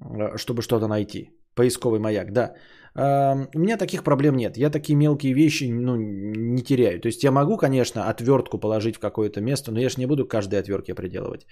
[0.00, 1.30] а, чтобы что-то найти.
[1.54, 2.54] Поисковый маяк, да.
[2.94, 4.56] У меня таких проблем нет.
[4.56, 7.00] Я такие мелкие вещи ну, не теряю.
[7.00, 10.26] То есть я могу, конечно, отвертку положить в какое-то место, но я же не буду
[10.26, 11.46] каждой отвертки определывать.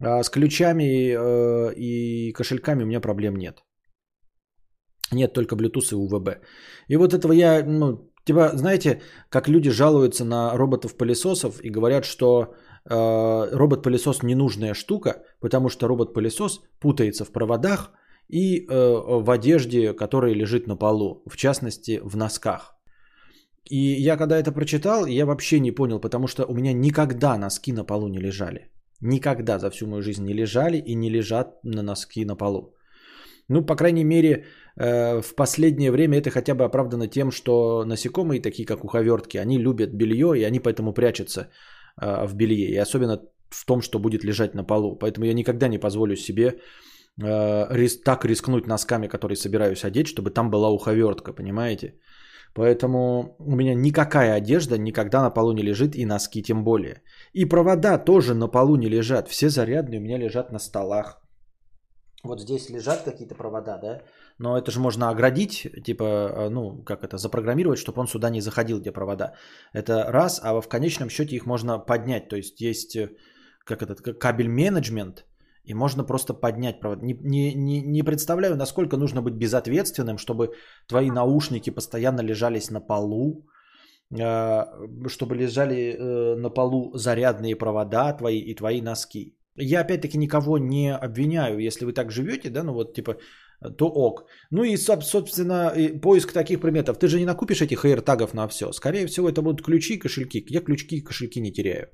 [0.00, 3.64] А с ключами э, и кошельками у меня проблем нет.
[5.12, 6.38] Нет только Bluetooth и UVB.
[6.88, 12.54] И вот этого я, ну, типа, знаете, как люди жалуются на роботов-пылесосов и говорят, что
[12.84, 17.92] э, робот-пылесос ненужная штука, потому что робот-пылесос путается в проводах–
[18.28, 22.74] и э, в одежде, которая лежит на полу, в частности в носках.
[23.70, 27.72] И я когда это прочитал, я вообще не понял, потому что у меня никогда носки
[27.72, 28.70] на полу не лежали.
[29.00, 32.74] Никогда за всю мою жизнь не лежали и не лежат на носки на полу.
[33.48, 38.40] Ну, по крайней мере, э, в последнее время это хотя бы оправдано тем, что насекомые,
[38.40, 41.50] такие как уховертки, они любят белье, и они поэтому прячутся
[42.00, 42.70] э, в белье.
[42.70, 43.20] И особенно
[43.50, 44.96] в том, что будет лежать на полу.
[44.96, 46.60] Поэтому я никогда не позволю себе
[47.22, 51.94] э, так рискнуть носками, которые собираюсь одеть, чтобы там была уховертка, понимаете?
[52.54, 57.02] Поэтому у меня никакая одежда никогда на полу не лежит, и носки тем более.
[57.34, 59.28] И провода тоже на полу не лежат.
[59.28, 61.20] Все зарядные у меня лежат на столах.
[62.24, 64.02] Вот здесь лежат какие-то провода, да?
[64.38, 68.40] Но это же можно оградить, типа, э, ну, как это, запрограммировать, чтобы он сюда не
[68.40, 69.34] заходил, где провода.
[69.74, 72.28] Это раз, а в конечном счете их можно поднять.
[72.28, 73.10] То есть есть, э,
[73.66, 75.26] как этот, кабель менеджмент,
[75.64, 77.02] и можно просто поднять провод.
[77.02, 80.54] Не, не, не, не представляю, насколько нужно быть безответственным, чтобы
[80.86, 83.46] твои наушники постоянно лежались на полу,
[84.10, 89.36] чтобы лежали э, на полу зарядные провода твои и твои носки.
[89.56, 93.16] Я опять-таки никого не обвиняю, если вы так живете, да, ну вот типа,
[93.78, 94.26] то ок.
[94.50, 96.98] Ну и, собственно, поиск таких предметов.
[96.98, 98.72] Ты же не накупишь этих AirTagов на все.
[98.72, 100.44] Скорее всего, это будут ключи и кошельки.
[100.48, 101.88] Я ключи и кошельки не теряю.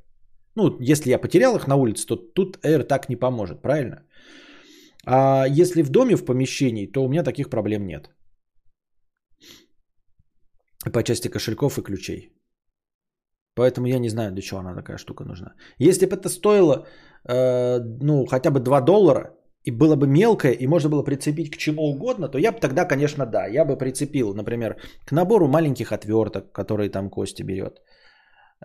[0.56, 4.02] Ну, если я потерял их на улице, то тут Air так не поможет, правильно?
[5.06, 8.10] А если в доме, в помещении, то у меня таких проблем нет.
[10.92, 12.32] По части кошельков и ключей.
[13.54, 15.54] Поэтому я не знаю, для чего она такая штука нужна.
[15.78, 16.86] Если бы это стоило,
[17.28, 19.34] э, ну, хотя бы 2 доллара,
[19.66, 22.86] и было бы мелкое, и можно было прицепить к чему угодно, то я бы тогда,
[22.86, 27.82] конечно, да, я бы прицепил, например, к набору маленьких отверток, которые там Костя берет.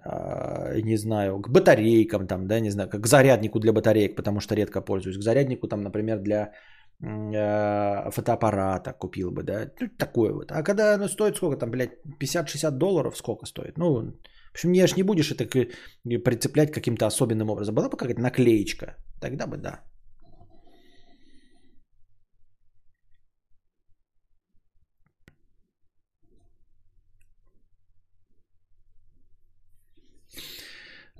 [0.04, 4.56] А, не знаю, к батарейкам там, да, не знаю, к заряднику для батареек, потому что
[4.56, 6.52] редко пользуюсь, к заряднику там, например, для э,
[7.02, 10.52] фотоаппарата купил бы, да, ну, такое вот.
[10.52, 13.78] А когда оно стоит сколько там, блядь, 50-60 долларов, сколько стоит?
[13.78, 14.14] Ну, в
[14.54, 15.46] общем, не аж не будешь это
[16.24, 17.76] прицеплять каким-то особенным образом.
[17.76, 19.84] Была бы какая-то наклеечка, тогда бы да.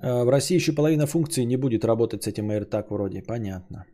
[0.02, 3.22] Э, в России еще половина функций не будет работать с этим AirTag вроде.
[3.22, 3.86] Понятно.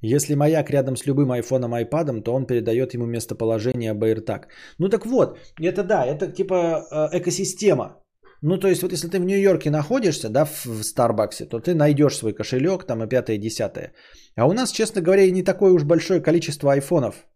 [0.00, 4.44] Если маяк рядом с любым айфоном, айпадом, то он передает ему местоположение AirTag.
[4.78, 8.02] Ну так вот, это да, это типа э, экосистема.
[8.42, 12.16] Ну то есть вот если ты в Нью-Йорке находишься, да, в Старбаксе, то ты найдешь
[12.16, 13.92] свой кошелек, там и пятое, и десятое.
[14.36, 17.26] А у нас, честно говоря, не такое уж большое количество айфонов.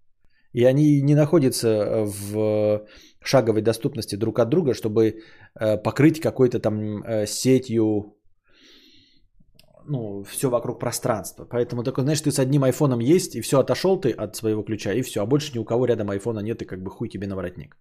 [0.53, 2.87] И они не находятся в
[3.25, 5.23] шаговой доступности друг от друга, чтобы
[5.59, 8.17] э, покрыть какой-то там э, сетью
[9.87, 11.45] ну, все вокруг пространства.
[11.45, 14.93] Поэтому такой, знаешь, ты с одним айфоном есть, и все, отошел ты от своего ключа,
[14.93, 15.21] и все.
[15.21, 17.77] А больше ни у кого рядом айфона нет, и как бы хуй тебе на воротник.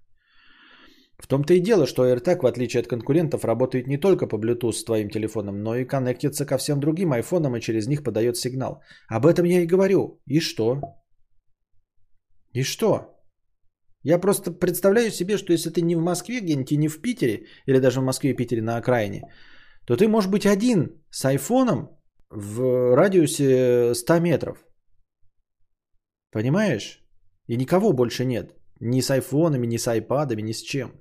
[1.17, 4.73] В том-то и дело, что AirTag, в отличие от конкурентов, работает не только по Bluetooth
[4.73, 8.81] с твоим телефоном, но и коннектится ко всем другим айфонам и через них подает сигнал.
[9.07, 10.19] Об этом я и говорю.
[10.25, 10.81] И что?
[12.53, 13.21] И что?
[14.03, 17.79] Я просто представляю себе, что если ты не в Москве где-нибудь не в Питере, или
[17.79, 19.21] даже в Москве и Питере на окраине,
[19.85, 21.89] то ты можешь быть один с айфоном
[22.29, 24.57] в радиусе 100 метров.
[26.31, 27.03] Понимаешь?
[27.47, 28.55] И никого больше нет.
[28.79, 30.91] Ни с айфонами, ни с айпадами, ни с чем.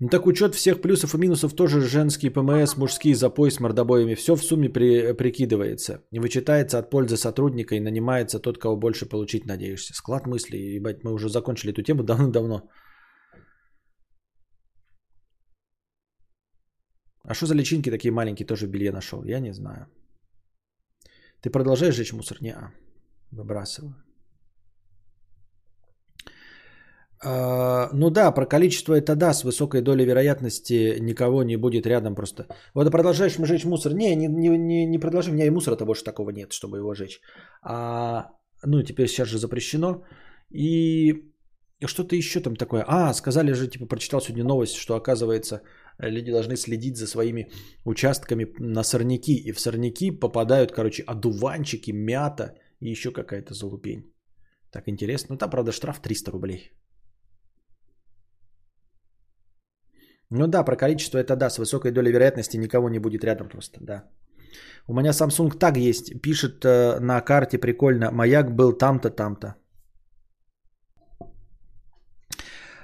[0.00, 4.14] Ну так учет всех плюсов и минусов тоже женский ПМС, мужские запой с мордобоями.
[4.14, 6.02] Все в сумме при, прикидывается.
[6.10, 9.94] Вычитается от пользы сотрудника и нанимается тот, кого больше получить надеешься.
[9.94, 10.74] Склад мыслей.
[10.74, 12.68] Ебать, мы уже закончили эту тему давно-давно.
[17.24, 19.24] А что за личинки такие маленькие тоже в белье нашел?
[19.24, 19.86] Я не знаю.
[21.40, 22.38] Ты продолжаешь жечь мусор?
[22.40, 22.54] Не,
[23.30, 23.94] выбрасываю.
[27.24, 32.14] А, ну да, про количество это да, с высокой долей вероятности никого не будет рядом
[32.14, 32.46] просто.
[32.74, 33.94] Вот продолжаешь мы жечь мусор.
[33.94, 36.94] Не, не, не, не, не продолжи, у меня и мусора-то больше такого нет, чтобы его
[36.94, 37.20] жечь.
[37.62, 38.30] А,
[38.62, 40.04] ну, теперь сейчас же запрещено.
[40.50, 41.32] И
[41.86, 42.84] что-то еще там такое.
[42.86, 45.62] А, сказали же, типа, прочитал сегодня новость, что оказывается
[45.98, 47.50] люди должны следить за своими
[47.84, 49.36] участками на сорняки.
[49.36, 54.12] И в сорняки попадают, короче, одуванчики, мята и еще какая-то залупень.
[54.70, 55.34] Так интересно.
[55.34, 56.72] Ну там, правда, штраф 300 рублей.
[60.30, 63.78] Ну да, про количество это да, с высокой долей вероятности никого не будет рядом просто,
[63.80, 64.04] да.
[64.88, 69.54] У меня Samsung так есть, пишет э, на карте прикольно, маяк был там-то, там-то.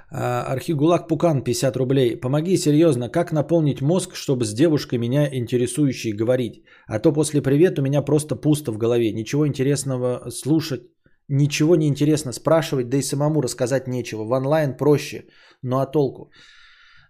[0.11, 2.17] Архигулак Пукан, 50 рублей.
[2.17, 6.63] Помоги серьезно, как наполнить мозг, чтобы с девушкой меня интересующей говорить?
[6.87, 9.13] А то после привет у меня просто пусто в голове.
[9.13, 10.81] Ничего интересного слушать,
[11.29, 14.25] ничего не интересно спрашивать, да и самому рассказать нечего.
[14.25, 15.27] В онлайн проще,
[15.61, 16.29] но а толку?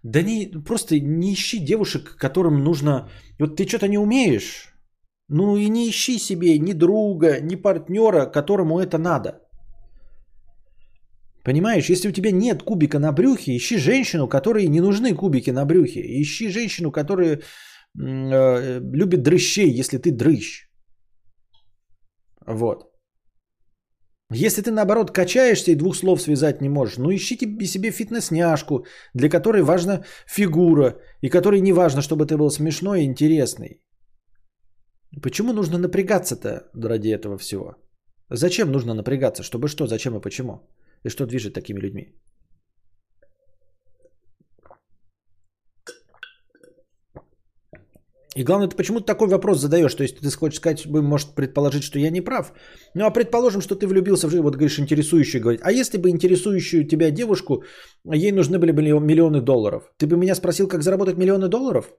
[0.04, 3.08] Да не, просто не ищи девушек, которым нужно...
[3.40, 4.74] Вот ты что-то не умеешь,
[5.28, 9.41] ну и не ищи себе ни друга, ни партнера, которому это надо.
[11.44, 15.64] Понимаешь, если у тебя нет кубика на брюхе, ищи женщину, которой не нужны кубики на
[15.64, 16.00] брюхе.
[16.00, 17.40] Ищи женщину, которая
[17.98, 20.68] э, любит дрыщей, если ты дрыщ.
[22.46, 22.92] Вот.
[24.34, 27.36] Если ты, наоборот, качаешься и двух слов связать не можешь, ну ищи
[27.66, 33.04] себе фитнес-няшку, для которой важна фигура, и которой не важно, чтобы ты был смешной и
[33.04, 33.82] интересный.
[35.22, 37.74] Почему нужно напрягаться-то ради этого всего?
[38.30, 39.42] Зачем нужно напрягаться?
[39.42, 40.60] Чтобы что, зачем и почему?
[41.04, 42.14] И что движет такими людьми?
[48.36, 49.94] И главное, ты почему такой вопрос задаешь?
[49.94, 52.52] То есть ты хочешь сказать, может предположить, что я не прав.
[52.94, 55.60] Ну а предположим, что ты влюбился в жизнь, вот говоришь, интересующую говорить.
[55.62, 57.64] А если бы интересующую тебя девушку,
[58.14, 61.92] ей нужны были бы миллионы долларов, ты бы меня спросил, как заработать миллионы долларов?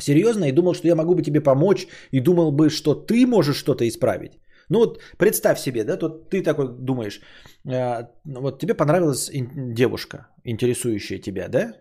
[0.00, 0.48] Серьезно?
[0.48, 3.84] И думал, что я могу бы тебе помочь, и думал бы, что ты можешь что-то
[3.86, 4.32] исправить.
[4.72, 7.20] Ну вот представь себе, да, тут ты такой думаешь,
[7.66, 9.30] э, вот тебе понравилась
[9.76, 11.74] девушка, интересующая тебя, да?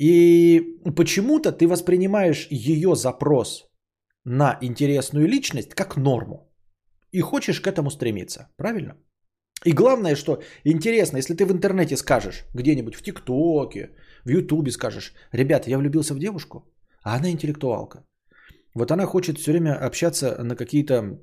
[0.00, 0.60] И
[0.96, 3.64] почему-то ты воспринимаешь ее запрос
[4.24, 6.52] на интересную личность как норму.
[7.12, 8.48] И хочешь к этому стремиться.
[8.56, 8.94] Правильно?
[9.64, 13.90] И главное, что интересно, если ты в интернете скажешь, где-нибудь в ТикТоке,
[14.24, 16.58] в Ютубе скажешь, ребята, я влюбился в девушку,
[17.02, 18.04] а она интеллектуалка.
[18.74, 21.20] Вот она хочет все время общаться на какие-то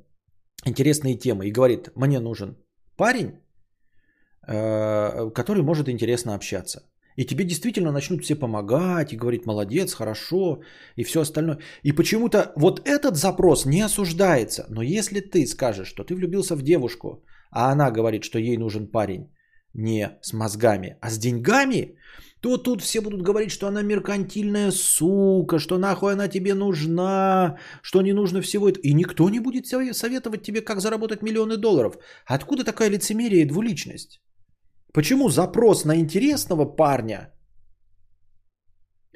[0.66, 2.58] интересные темы и говорит, мне нужен
[2.98, 3.40] парень,
[4.48, 6.82] э, который может интересно общаться.
[7.16, 10.62] И тебе действительно начнут все помогать и говорить, молодец, хорошо
[10.96, 11.60] и все остальное.
[11.84, 14.66] И почему-то вот этот запрос не осуждается.
[14.70, 18.88] Но если ты скажешь, что ты влюбился в девушку, а она говорит, что ей нужен
[18.88, 19.30] парень
[19.74, 21.96] не с мозгами, а с деньгами,
[22.44, 28.02] то тут все будут говорить, что она меркантильная сука, что нахуй она тебе нужна, что
[28.02, 28.82] не нужно всего этого.
[28.84, 31.98] И никто не будет советовать тебе, как заработать миллионы долларов.
[32.26, 34.22] Откуда такая лицемерие и двуличность?
[34.94, 37.30] Почему запрос на интересного парня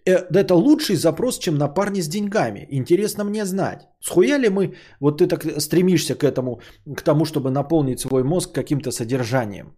[0.05, 2.65] э, это лучший запрос, чем на парня с деньгами.
[2.71, 3.89] Интересно мне знать.
[3.99, 6.61] Схуя ли мы, вот ты так стремишься к этому,
[6.95, 9.75] к тому, чтобы наполнить свой мозг каким-то содержанием?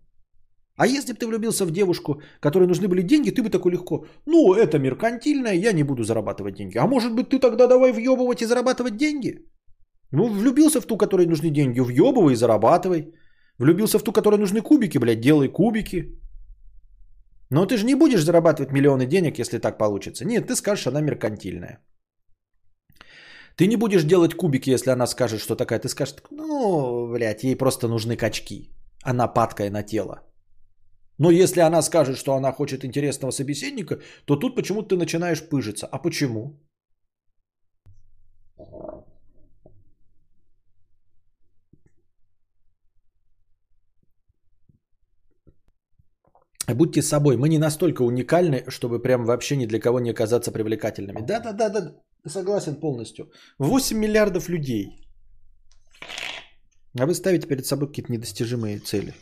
[0.80, 4.06] А если бы ты влюбился в девушку, которой нужны были деньги, ты бы такой легко,
[4.26, 6.78] ну, это меркантильное, я не буду зарабатывать деньги.
[6.78, 9.46] А может быть, ты тогда давай въебывать и зарабатывать деньги?
[10.12, 13.14] Ну, влюбился в ту, которой нужны деньги, въебывай и зарабатывай.
[13.60, 16.18] Влюбился в ту, которой нужны кубики, блядь, делай кубики.
[17.50, 20.24] Но ты же не будешь зарабатывать миллионы денег, если так получится.
[20.26, 21.80] Нет, ты скажешь, она меркантильная.
[23.58, 25.80] Ты не будешь делать кубики, если она скажет, что такая.
[25.80, 28.70] Ты скажешь, ну, блядь, ей просто нужны качки.
[29.04, 30.22] Она падкая на тело.
[31.20, 35.86] Но если она скажет, что она хочет интересного собеседника, то тут почему-то ты начинаешь пыжиться.
[35.86, 36.58] А почему?
[46.68, 47.36] Будьте собой.
[47.36, 51.26] Мы не настолько уникальны, чтобы прям вообще ни для кого не оказаться привлекательными.
[51.26, 51.96] Да-да-да,
[52.28, 53.32] согласен полностью.
[53.60, 54.86] 8 миллиардов людей.
[57.00, 59.14] А вы ставите перед собой какие-то недостижимые цели.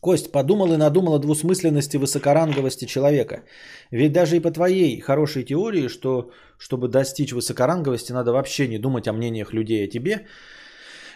[0.00, 3.42] Кость, подумал и надумал о двусмысленности высокоранговости человека.
[3.90, 9.08] Ведь даже и по твоей хорошей теории, что чтобы достичь высокоранговости, надо вообще не думать
[9.08, 10.26] о мнениях людей о тебе,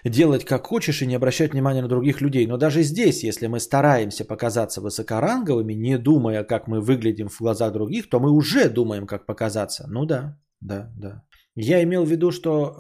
[0.05, 2.47] делать как хочешь и не обращать внимания на других людей.
[2.47, 7.73] Но даже здесь, если мы стараемся показаться высокоранговыми, не думая, как мы выглядим в глазах
[7.73, 9.87] других, то мы уже думаем, как показаться.
[9.89, 11.23] Ну да, да, да.
[11.57, 12.77] Я имел в виду, что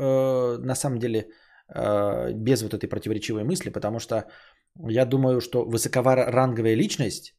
[0.58, 1.28] э, на самом деле
[1.68, 4.28] без вот этой противоречивой мысли, потому что
[4.88, 7.34] я думаю, что высокоранговая личность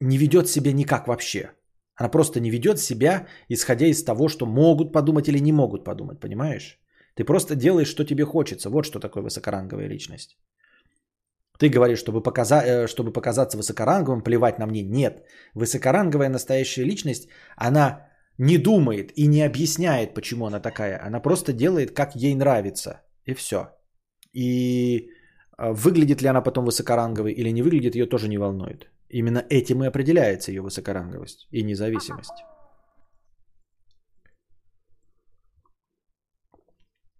[0.00, 1.50] не ведет себя никак вообще.
[1.96, 6.20] Она просто не ведет себя, исходя из того, что могут подумать или не могут подумать,
[6.20, 6.78] понимаешь?
[7.14, 8.70] Ты просто делаешь, что тебе хочется.
[8.70, 10.38] Вот что такое высокоранговая личность.
[11.58, 12.62] Ты говоришь, чтобы, показа...
[12.64, 14.82] Э, чтобы показаться высокоранговым, плевать на мне.
[14.82, 15.24] Нет.
[15.54, 18.08] Высокоранговая настоящая личность, она
[18.38, 21.04] не думает и не объясняет, почему она такая.
[21.04, 23.02] Она просто делает, как ей нравится.
[23.28, 23.58] И все.
[24.32, 25.10] И
[25.58, 28.90] а, выглядит ли она потом высокоранговой или не выглядит, ее тоже не волнует.
[29.10, 32.44] Именно этим и определяется ее высокоранговость и независимость.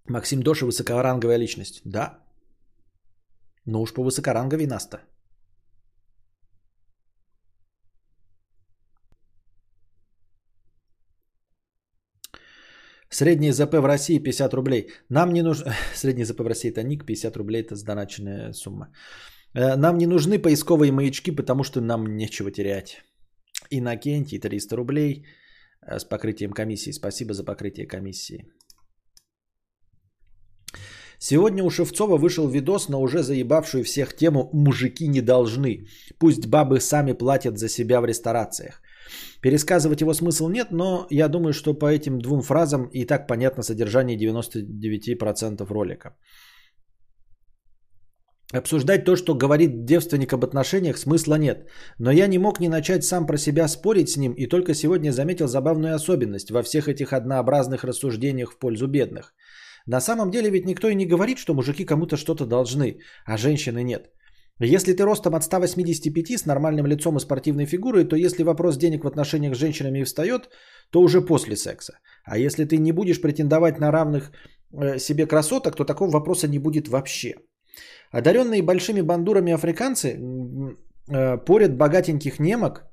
[0.08, 1.82] Максим Доша высокоранговая личность.
[1.84, 2.18] Да.
[3.66, 4.98] Но уж по высокоранговей нас-то.
[13.10, 14.90] Средний ЗП в России 50 рублей.
[15.08, 15.72] Нам не нужно...
[15.94, 18.92] Средний ЗП в России это ник, 50 рублей это сдоначенная сумма.
[19.54, 23.02] Э, нам не нужны поисковые маячки, потому что нам нечего терять.
[23.70, 25.24] Иннокентий 300 рублей
[25.86, 26.92] э, с покрытием комиссии.
[26.92, 28.44] Спасибо за покрытие комиссии.
[31.20, 35.88] Сегодня у Шевцова вышел видос на уже заебавшую всех тему «Мужики не должны».
[36.18, 38.82] Пусть бабы сами платят за себя в ресторациях.
[39.40, 43.62] Пересказывать его смысл нет, но я думаю, что по этим двум фразам и так понятно
[43.62, 46.16] содержание 99% ролика.
[48.54, 51.68] Обсуждать то, что говорит девственник об отношениях, смысла нет.
[51.98, 55.12] Но я не мог не начать сам про себя спорить с ним и только сегодня
[55.12, 59.34] заметил забавную особенность во всех этих однообразных рассуждениях в пользу бедных.
[59.86, 63.82] На самом деле ведь никто и не говорит, что мужики кому-то что-то должны, а женщины
[63.82, 64.10] нет.
[64.60, 69.04] Если ты ростом от 185 с нормальным лицом и спортивной фигурой, то если вопрос денег
[69.04, 70.48] в отношениях с женщинами встает,
[70.90, 71.98] то уже после секса.
[72.24, 74.32] А если ты не будешь претендовать на равных
[74.72, 77.34] э, себе красоток, то такого вопроса не будет вообще.
[78.10, 80.18] Одаренные большими бандурами африканцы
[81.08, 82.84] э, порят богатеньких немок,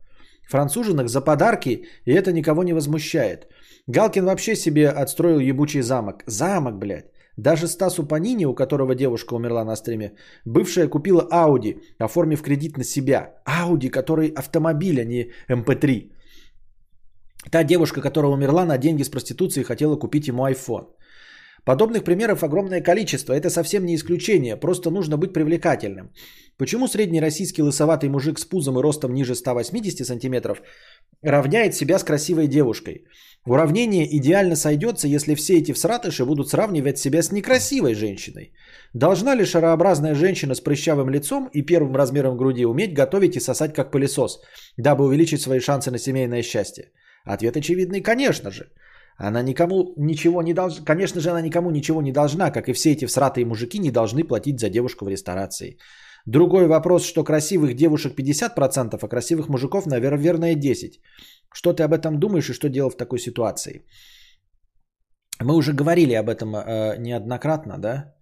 [0.47, 3.47] француженок за подарки, и это никого не возмущает.
[3.87, 6.23] Галкин вообще себе отстроил ебучий замок.
[6.27, 7.14] Замок, блядь.
[7.37, 10.13] Даже Стасу Панини, у которого девушка умерла на стриме,
[10.45, 13.33] бывшая купила Ауди, оформив кредит на себя.
[13.45, 15.87] Ауди, который автомобиль, а не MP3.
[15.87, 16.11] Эм
[17.51, 20.87] Та девушка, которая умерла на деньги с проституции, хотела купить ему iPhone.
[21.65, 23.33] Подобных примеров огромное количество.
[23.33, 24.55] Это совсем не исключение.
[24.55, 26.11] Просто нужно быть привлекательным.
[26.57, 30.61] Почему средний российский лысоватый мужик с пузом и ростом ниже 180 сантиметров
[31.23, 33.05] равняет себя с красивой девушкой?
[33.45, 38.53] Уравнение идеально сойдется, если все эти всратыши будут сравнивать себя с некрасивой женщиной.
[38.93, 43.73] Должна ли шарообразная женщина с прыщавым лицом и первым размером груди уметь готовить и сосать
[43.73, 44.39] как пылесос,
[44.77, 46.91] дабы увеличить свои шансы на семейное счастье?
[47.25, 48.69] Ответ очевидный, конечно же.
[49.17, 52.91] Она никому ничего не должна, конечно же, она никому ничего не должна, как и все
[52.91, 55.77] эти всратые мужики не должны платить за девушку в ресторации.
[56.25, 60.99] Другой вопрос, что красивых девушек 50%, а красивых мужиков, наверное, 10%.
[61.53, 63.85] Что ты об этом думаешь и что делать в такой ситуации?
[65.41, 68.15] Мы уже говорили об этом э, неоднократно, да?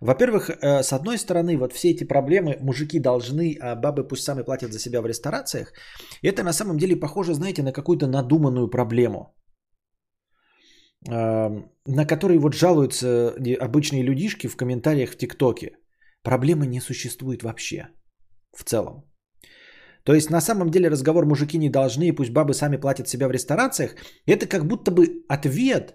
[0.00, 4.42] Во-первых, э, с одной стороны, вот все эти проблемы мужики должны, а бабы пусть сами
[4.42, 5.72] платят за себя в ресторациях,
[6.22, 9.34] это на самом деле похоже, знаете, на какую-то надуманную проблему,
[11.06, 15.76] на которой вот жалуются обычные людишки в комментариях в ТикТоке.
[16.22, 17.88] Проблемы не существует вообще
[18.56, 19.04] в целом.
[20.04, 23.32] То есть на самом деле разговор мужики не должны, пусть бабы сами платят себя в
[23.32, 23.94] ресторациях,
[24.26, 25.94] это как будто бы ответ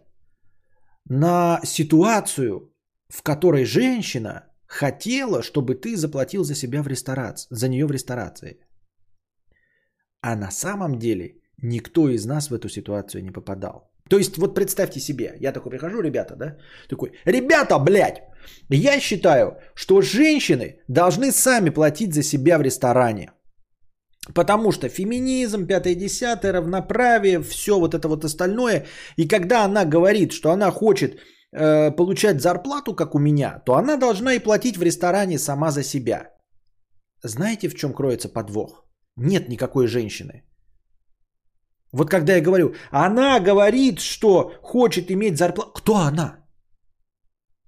[1.10, 2.72] на ситуацию,
[3.10, 8.60] в которой женщина хотела, чтобы ты заплатил за себя в ресторации, за нее в ресторации.
[10.22, 13.92] А на самом деле никто из нас в эту ситуацию не попадал.
[14.10, 16.58] То есть вот представьте себе, я такой прихожу, ребята, да,
[16.90, 18.22] такой, ребята, блядь,
[18.70, 23.32] я считаю, что женщины должны сами платить за себя в ресторане.
[24.34, 28.86] Потому что феминизм, пятое, десятое, равноправие, все вот это вот остальное.
[29.18, 31.20] И когда она говорит, что она хочет
[31.52, 35.84] э, получать зарплату, как у меня, то она должна и платить в ресторане сама за
[35.84, 36.30] себя.
[37.24, 38.86] Знаете, в чем кроется подвох?
[39.16, 40.44] Нет никакой женщины.
[41.96, 45.72] Вот когда я говорю, она говорит, что хочет иметь зарплату.
[45.72, 46.46] Кто она?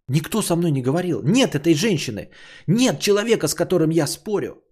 [0.10, 1.22] Никто со мной не говорил.
[1.24, 2.30] Нет этой женщины.
[2.68, 4.64] Нет человека, с которым я спорю.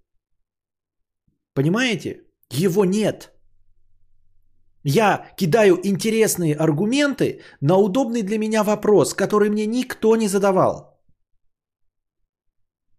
[1.53, 2.23] Понимаете?
[2.51, 3.31] Его нет.
[4.83, 10.99] Я кидаю интересные аргументы на удобный для меня вопрос, который мне никто не задавал.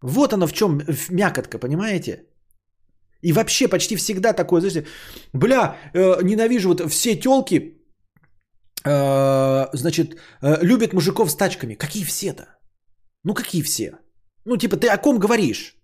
[0.00, 0.80] Вот оно в чем
[1.10, 2.26] мякотка, понимаете?
[3.26, 4.86] И вообще почти всегда такое, знаете,
[5.32, 7.56] бля, э, ненавижу вот все телки,
[8.84, 11.74] э, значит, э, любят мужиков с тачками.
[11.74, 12.44] Какие все-то?
[13.24, 13.98] Ну какие все?
[14.44, 15.76] Ну типа ты о ком говоришь?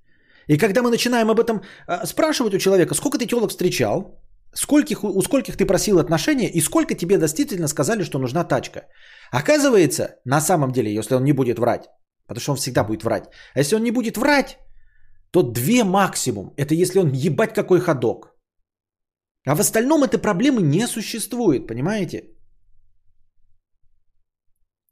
[0.47, 4.23] И когда мы начинаем об этом э, спрашивать у человека, сколько ты телок встречал,
[4.55, 8.87] скольких, у скольких ты просил отношения и сколько тебе действительно сказали, что нужна тачка.
[9.33, 11.89] Оказывается, на самом деле, если он не будет врать,
[12.29, 13.25] потому что он всегда будет врать,
[13.55, 14.59] а если он не будет врать,
[15.33, 16.53] то две максимум.
[16.57, 18.37] Это если он ебать какой ходок.
[19.47, 22.25] А в остальном этой проблемы не существует, понимаете?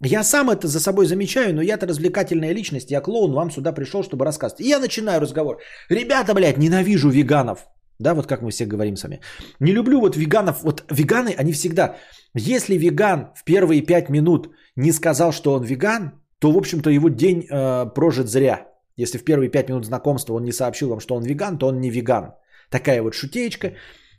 [0.03, 4.03] Я сам это за собой замечаю, но я-то развлекательная личность, я клоун, вам сюда пришел,
[4.03, 4.61] чтобы рассказать.
[4.61, 5.59] И я начинаю разговор.
[5.91, 7.69] Ребята, блядь, ненавижу веганов.
[7.99, 9.21] Да, вот как мы все говорим с вами.
[9.61, 10.63] Не люблю вот веганов.
[10.63, 11.97] Вот веганы, они всегда...
[12.35, 17.11] Если веган в первые пять минут не сказал, что он веган, то, в общем-то, его
[17.11, 18.70] день э, прожит зря.
[19.03, 21.81] Если в первые пять минут знакомства он не сообщил вам, что он веган, то он
[21.81, 22.35] не веган.
[22.71, 23.73] Такая вот шутеечка.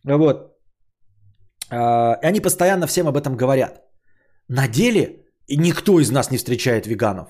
[0.04, 0.58] Вот.
[1.70, 3.82] А, и они постоянно всем об этом говорят.
[4.48, 7.30] На деле никто из нас не встречает веганов.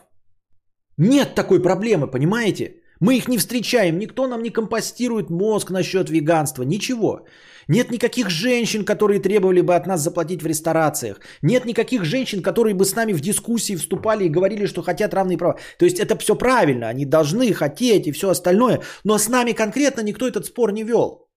[0.98, 2.82] Нет такой проблемы, понимаете?
[3.00, 7.26] Мы их не встречаем, никто нам не компостирует мозг насчет веганства, ничего.
[7.68, 11.20] Нет никаких женщин, которые требовали бы от нас заплатить в ресторациях.
[11.42, 15.38] Нет никаких женщин, которые бы с нами в дискуссии вступали и говорили, что хотят равные
[15.38, 15.58] права.
[15.78, 18.82] То есть это все правильно, они должны хотеть и все остальное.
[19.04, 21.28] Но с нами конкретно никто этот спор не вел.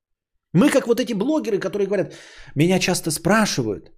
[0.53, 2.15] Мы как вот эти блогеры, которые говорят,
[2.55, 3.91] меня часто спрашивают.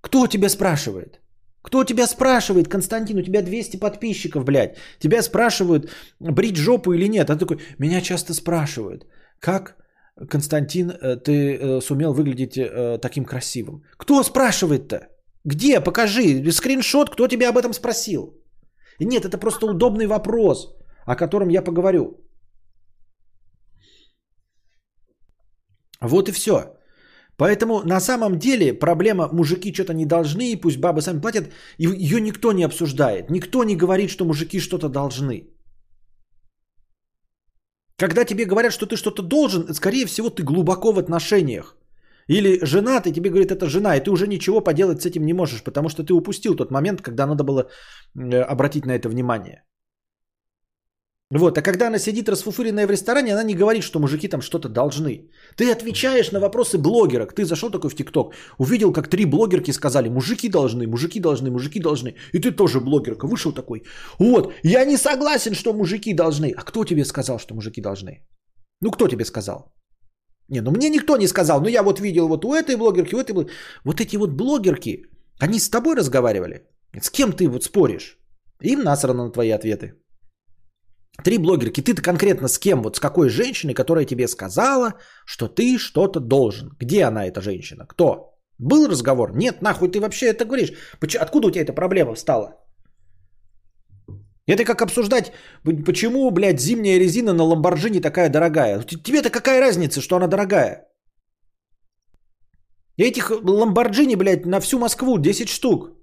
[0.00, 1.20] Кто тебя спрашивает?
[1.62, 4.76] Кто тебя спрашивает, Константин, у тебя 200 подписчиков, блядь.
[4.98, 7.30] Тебя спрашивают, брить жопу или нет.
[7.30, 9.06] А ты такой, меня часто спрашивают,
[9.40, 9.76] как
[10.16, 13.82] Константин, э, ты э, сумел выглядеть э, таким красивым.
[13.96, 15.08] Кто спрашивает-то?
[15.44, 15.80] Где?
[15.80, 16.52] Покажи.
[16.52, 18.34] Скриншот, кто тебя об этом спросил.
[19.00, 22.20] Нет, это просто удобный вопрос, о котором я поговорю.
[26.00, 26.74] Вот и все.
[27.36, 32.52] Поэтому на самом деле проблема мужики что-то не должны, пусть бабы сами платят, ее никто
[32.52, 33.30] не обсуждает.
[33.30, 35.53] Никто не говорит, что мужики что-то должны.
[37.96, 41.76] Когда тебе говорят, что ты что-то должен, скорее всего, ты глубоко в отношениях.
[42.26, 45.34] Или жена, ты тебе говорит, это жена, и ты уже ничего поделать с этим не
[45.34, 47.70] можешь, потому что ты упустил тот момент, когда надо было
[48.48, 49.62] обратить на это внимание.
[51.34, 54.68] Вот, а когда она сидит расфуфыренная в ресторане, она не говорит, что мужики там что-то
[54.68, 55.30] должны.
[55.56, 57.34] Ты отвечаешь на вопросы блогерок.
[57.34, 61.80] Ты зашел такой в ТикТок, увидел, как три блогерки сказали, мужики должны, мужики должны, мужики
[61.80, 62.14] должны.
[62.32, 63.82] И ты тоже блогерка, вышел такой.
[64.18, 66.54] Вот, я не согласен, что мужики должны.
[66.56, 68.24] А кто тебе сказал, что мужики должны?
[68.80, 69.74] Ну, кто тебе сказал?
[70.48, 73.18] Не, ну мне никто не сказал, но я вот видел вот у этой блогерки, у
[73.18, 73.56] этой блогерки.
[73.84, 75.02] Вот эти вот блогерки,
[75.40, 76.68] они с тобой разговаривали?
[77.02, 78.18] С кем ты вот споришь?
[78.60, 79.94] Им насрано на твои ответы.
[81.22, 81.80] Три блогерки.
[81.80, 82.82] Ты-то конкретно с кем?
[82.82, 84.94] Вот с какой женщиной, которая тебе сказала,
[85.26, 86.70] что ты что-то должен?
[86.80, 87.86] Где она, эта женщина?
[87.86, 88.34] Кто?
[88.58, 89.32] Был разговор?
[89.36, 90.72] Нет, нахуй ты вообще это говоришь?
[91.20, 92.60] Откуда у тебя эта проблема встала?
[94.46, 95.32] Это как обсуждать,
[95.86, 98.82] почему, блядь, зимняя резина на Ламборджини такая дорогая.
[98.82, 100.86] Тебе-то какая разница, что она дорогая?
[102.98, 105.93] Этих Ламборджини, блядь, на всю Москву 10 штук.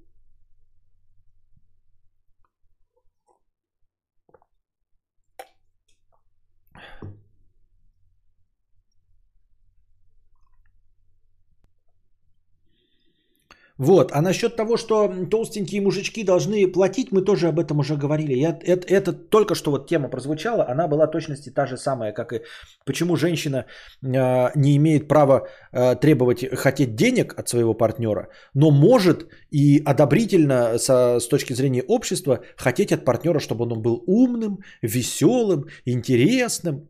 [13.82, 14.12] Вот.
[14.14, 18.34] А насчет того, что толстенькие мужички должны платить, мы тоже об этом уже говорили.
[18.36, 22.32] Я, это, это только что вот тема прозвучала, она была точности та же самая, как
[22.32, 22.42] и
[22.86, 23.66] почему женщина
[24.04, 30.78] э, не имеет права э, требовать, хотеть денег от своего партнера, но может и одобрительно
[30.78, 36.88] со, с точки зрения общества хотеть от партнера, чтобы он был умным, веселым, интересным.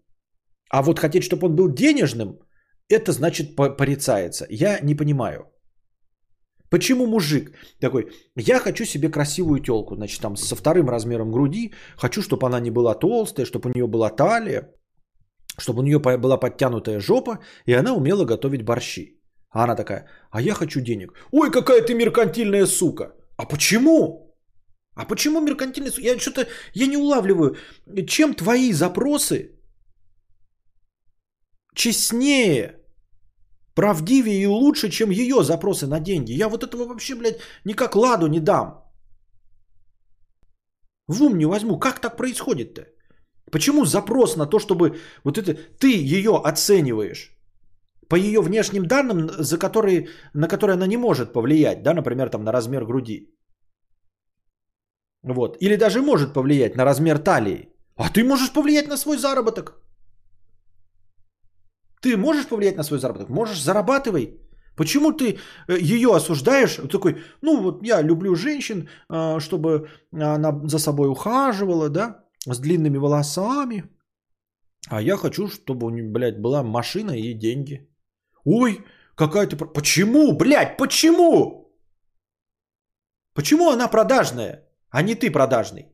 [0.70, 2.40] А вот хотеть, чтобы он был денежным,
[2.90, 4.46] это значит порицается.
[4.50, 5.46] Я не понимаю.
[6.72, 7.52] Почему мужик
[7.82, 8.06] такой,
[8.38, 12.72] я хочу себе красивую телку, значит, там со вторым размером груди, хочу, чтобы она не
[12.72, 14.74] была толстая, чтобы у нее была талия,
[15.60, 19.22] чтобы у нее была подтянутая жопа, и она умела готовить борщи.
[19.50, 21.12] А она такая, а я хочу денег.
[21.32, 23.12] Ой, какая ты меркантильная сука.
[23.38, 24.34] А почему?
[24.96, 26.08] А почему меркантильная сука?
[26.08, 27.58] Я что-то, я не улавливаю,
[28.08, 29.60] чем твои запросы
[31.76, 32.81] честнее,
[33.76, 36.32] правдивее и лучше, чем ее запросы на деньги.
[36.34, 38.84] Я вот этого вообще, блядь, никак ладу не дам.
[41.08, 41.80] В ум не возьму.
[41.80, 42.82] Как так происходит-то?
[43.52, 47.38] Почему запрос на то, чтобы вот это ты ее оцениваешь
[48.08, 52.44] по ее внешним данным, за которые, на которые она не может повлиять, да, например, там
[52.44, 53.30] на размер груди.
[55.24, 55.58] Вот.
[55.62, 57.70] Или даже может повлиять на размер талии.
[57.96, 59.82] А ты можешь повлиять на свой заработок.
[62.02, 63.30] Ты можешь повлиять на свой заработок?
[63.30, 64.40] Можешь, зарабатывай.
[64.76, 65.38] Почему ты
[65.68, 66.80] э, ее осуждаешь?
[66.90, 72.98] Такой, ну вот я люблю женщин, а, чтобы она за собой ухаживала, да, с длинными
[72.98, 73.84] волосами.
[74.90, 77.88] А я хочу, чтобы у нее, блядь, была машина и деньги.
[78.46, 78.84] Ой,
[79.16, 79.56] какая ты...
[79.56, 81.78] Почему, блядь, почему?
[83.34, 85.91] Почему она продажная, а не ты продажный?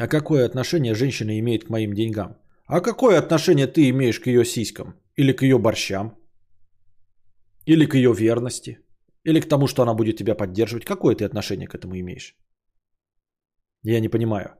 [0.00, 2.36] А какое отношение женщина имеет к моим деньгам?
[2.66, 4.94] А какое отношение ты имеешь к ее сиськам?
[5.18, 6.16] Или к ее борщам?
[7.66, 8.78] Или к ее верности?
[9.24, 10.84] Или к тому, что она будет тебя поддерживать?
[10.84, 12.34] Какое ты отношение к этому имеешь?
[13.82, 14.54] Я не понимаю.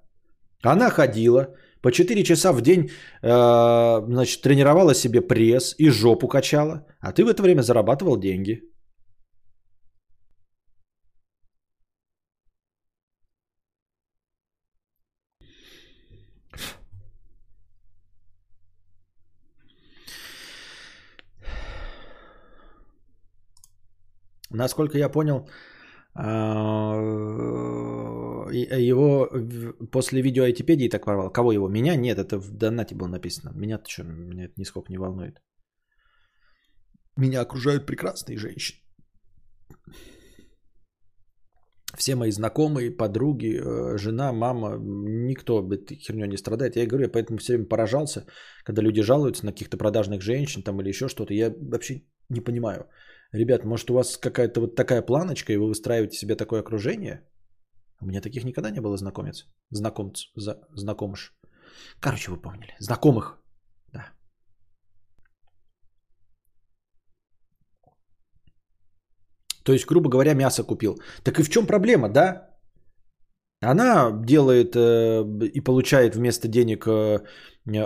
[0.63, 2.91] Она ходила по 4 часа в день,
[3.23, 8.70] э, значит, тренировала себе пресс и жопу качала, а ты в это время зарабатывал деньги.
[24.61, 25.49] Насколько я понял,
[26.15, 26.97] а,
[28.53, 29.29] его
[29.93, 31.33] после видео айтипедии так порвал.
[31.33, 31.69] Кого его?
[31.69, 31.97] Меня?
[31.97, 33.53] Нет, это в донате было написано.
[33.55, 34.05] Меня-то что?
[34.05, 35.41] Меня это нисколько не волнует.
[37.17, 38.79] Меня окружают прекрасные женщины.
[41.97, 46.77] Все мои знакомые, подруги, э, жена, мама, никто этой херню не страдает.
[46.77, 48.27] Я говорю, я поэтому все время поражался,
[48.65, 51.35] когда люди жалуются на каких-то продажных женщин там или еще что-то.
[51.35, 52.87] Я вообще не понимаю.
[53.33, 57.23] Ребят, может у вас какая-то вот такая планочка, и вы выстраиваете себе такое окружение?
[58.01, 59.47] У меня таких никогда не было знакомец.
[59.71, 61.33] Знакомц, за, знакомыш.
[62.01, 62.75] Короче, вы поняли.
[62.81, 63.39] Знакомых.
[63.93, 64.07] Да.
[69.65, 70.99] То есть, грубо говоря, мясо купил.
[71.23, 72.51] Так и в чем проблема, да?
[73.63, 75.23] Она делает э,
[75.55, 77.21] и получает вместо денег э,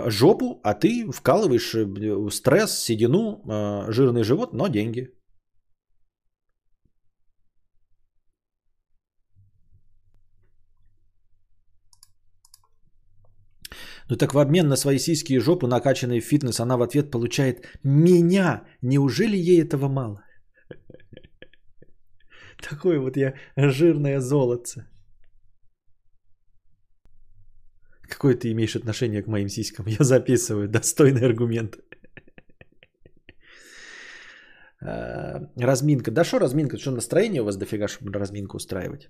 [0.09, 5.14] жопу, а ты вкалываешь э, стресс, седину, э, жирный живот, но деньги.
[14.09, 17.11] Ну так в обмен на свои сиськи и жопу, накачанные в фитнес, она в ответ
[17.11, 18.63] получает меня.
[18.81, 20.23] Неужели ей этого мало?
[22.69, 24.87] Такое вот я жирное золотце.
[28.09, 29.87] Какое ты имеешь отношение к моим сиськам?
[29.87, 30.69] Я записываю.
[30.69, 31.77] Достойный аргумент.
[34.81, 36.11] А, разминка.
[36.11, 36.77] Да что разминка?
[36.77, 39.09] Что настроение у вас дофига, чтобы разминку устраивать?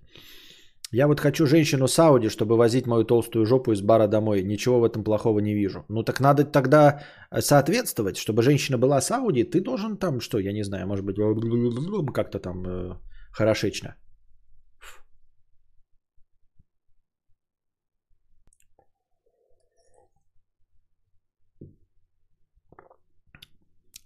[0.91, 4.43] Я вот хочу женщину с чтобы возить мою толстую жопу из бара домой.
[4.43, 5.85] Ничего в этом плохого не вижу.
[5.89, 7.01] Ну так надо тогда
[7.39, 9.09] соответствовать, чтобы женщина была с.
[9.43, 11.17] Ты должен там, что, я не знаю, может быть,
[12.13, 12.95] как-то там э,
[13.31, 13.95] хорошечно.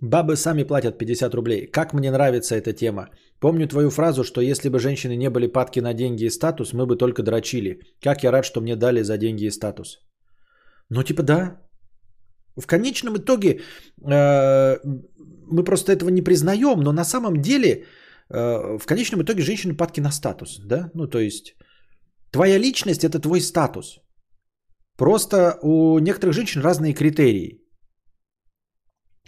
[0.02, 1.68] Бабы сами платят 50 рублей.
[1.68, 3.10] Как мне нравится эта тема.
[3.42, 6.86] Помню твою фразу, что если бы женщины не были падки на деньги и статус, мы
[6.86, 7.80] бы только дрочили.
[8.02, 10.00] Как я рад, что мне дали за деньги и статус.
[10.90, 11.62] Ну, типа, да.
[12.58, 13.62] В конечном итоге
[14.12, 14.78] э,
[15.52, 17.86] мы просто этого не признаем, но на самом деле
[18.30, 20.92] э, в конечном итоге женщины падки на статус, да?
[20.94, 21.56] Ну, то есть
[22.32, 24.00] твоя личность это твой статус.
[24.98, 27.59] Просто у некоторых женщин разные критерии.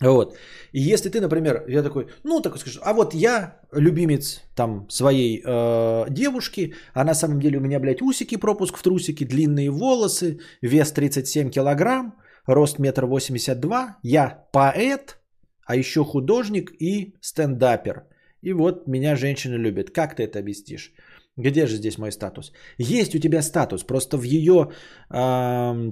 [0.01, 0.35] Вот.
[0.73, 5.41] И если ты, например, я такой, ну, такой скажу, а вот я любимец там своей
[5.45, 10.39] э, девушки, а на самом деле у меня, блядь, усики, пропуск в трусики, длинные волосы,
[10.61, 12.15] вес 37 килограмм,
[12.47, 15.19] рост метр восемьдесят два, я поэт,
[15.65, 18.07] а еще художник и стендапер.
[18.41, 19.91] И вот меня женщины любят.
[19.91, 20.93] Как ты это объяснишь?
[21.37, 22.51] Где же здесь мой статус?
[22.79, 24.71] Есть у тебя статус, просто в ее
[25.11, 25.91] э,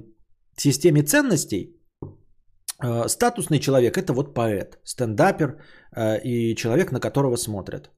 [0.56, 1.79] системе ценностей
[3.08, 5.62] статусный человек это вот поэт, стендапер
[5.96, 7.90] э, и человек, на которого смотрят.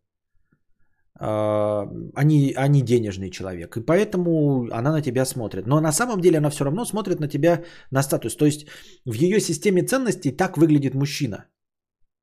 [1.20, 5.66] Э, они, они денежный человек, и поэтому она на тебя смотрит.
[5.66, 8.36] Но на самом деле она все равно смотрит на тебя на статус.
[8.36, 8.66] То есть
[9.06, 11.44] в ее системе ценностей так выглядит мужчина.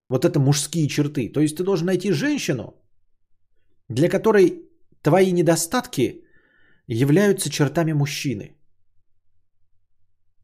[0.09, 1.31] Вот это мужские черты.
[1.33, 2.73] То есть ты должен найти женщину,
[3.89, 4.69] для которой
[5.01, 6.23] твои недостатки
[6.87, 8.58] являются чертами мужчины.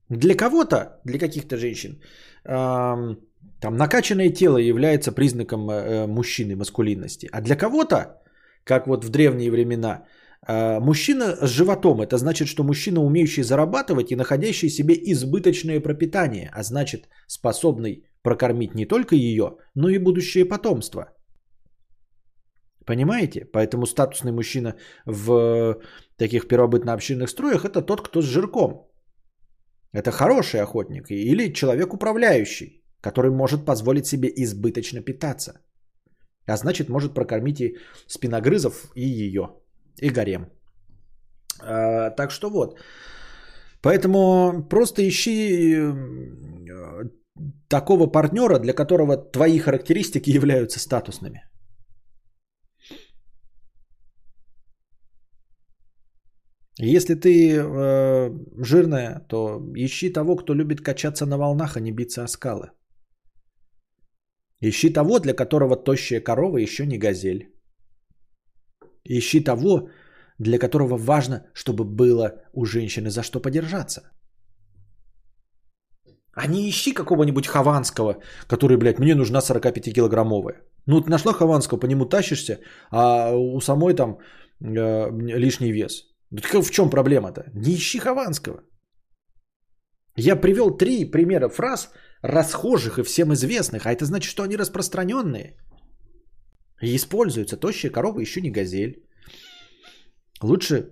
[0.09, 1.99] Для кого-то, для каких-то женщин,
[2.45, 3.15] э,
[3.59, 7.29] там накачанное тело является признаком э, мужчины, маскулинности.
[7.31, 8.21] А для кого-то,
[8.63, 10.05] как вот в древние времена,
[10.47, 16.51] э, мужчина с животом, это значит, что мужчина, умеющий зарабатывать и находящий себе избыточное пропитание,
[16.53, 21.09] а значит способный прокормить не только ее, но и будущее потомство–
[22.85, 23.45] Понимаете?
[23.51, 24.75] Поэтому статусный мужчина
[25.05, 25.81] в
[26.17, 28.87] таких первобытно-общинных строях это тот, кто с жирком.
[29.95, 35.53] Это хороший охотник или человек управляющий, который может позволить себе избыточно питаться.
[36.47, 37.77] А значит, может прокормить и
[38.07, 39.49] спиногрызов, и ее,
[40.01, 40.47] и гарем.
[41.61, 42.79] А, так что вот.
[43.81, 47.03] Поэтому просто ищи э,
[47.69, 51.39] такого партнера, для которого твои характеристики являются статусными.
[56.77, 62.23] Если ты э, жирная, то ищи того, кто любит качаться на волнах, а не биться
[62.23, 62.71] о скалы.
[64.61, 67.53] Ищи того, для которого тощая корова еще не газель.
[69.05, 69.89] Ищи того,
[70.39, 74.01] для которого важно, чтобы было у женщины за что подержаться.
[76.33, 78.17] А не ищи какого-нибудь Хованского,
[78.47, 80.55] который, блядь, мне нужна 45-килограммовая.
[80.87, 82.59] Ну, ты нашла Хованского, по нему тащишься,
[82.91, 84.17] а у самой там
[84.59, 86.14] э, лишний вес.
[86.35, 87.43] Да в чем проблема-то?
[87.53, 88.61] Не ищи Хованского.
[90.17, 95.57] Я привел три примера фраз, расхожих и всем известных, а это значит, что они распространенные.
[96.81, 97.57] И используются.
[97.57, 99.07] Тощая корова еще не газель.
[100.43, 100.89] Лучше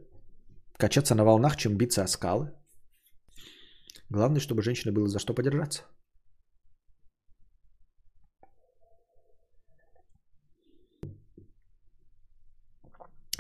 [0.78, 2.54] качаться на волнах, чем биться о скалы.
[4.10, 5.84] Главное, чтобы женщине было за что подержаться.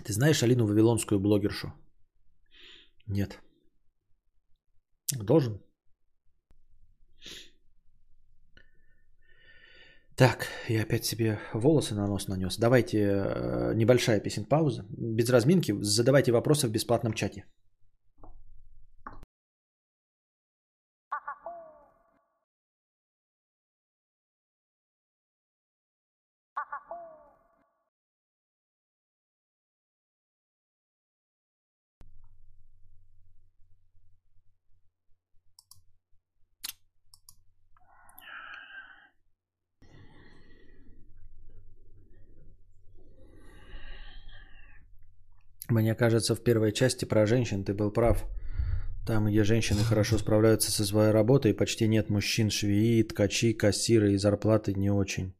[0.05, 1.73] Ты знаешь Алину Вавилонскую блогершу?
[3.07, 3.39] Нет.
[5.15, 5.61] Должен.
[10.15, 12.57] Так, я опять себе волосы на нос нанес.
[12.57, 14.85] Давайте э, небольшая песен пауза.
[14.89, 15.73] Без разминки.
[15.81, 17.45] Задавайте вопросы в бесплатном чате.
[45.73, 48.25] Мне кажется, в первой части про женщин ты был прав.
[49.07, 54.17] Там, где женщины хорошо справляются со своей работой, почти нет мужчин, швеи, ткачи, кассиры и
[54.17, 55.33] зарплаты не очень.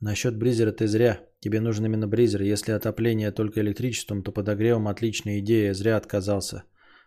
[0.00, 1.20] Насчет бризера ты зря.
[1.40, 2.42] Тебе нужен именно бризер.
[2.42, 5.74] Если отопление только электричеством, то подогревом отличная идея.
[5.74, 6.64] Зря отказался.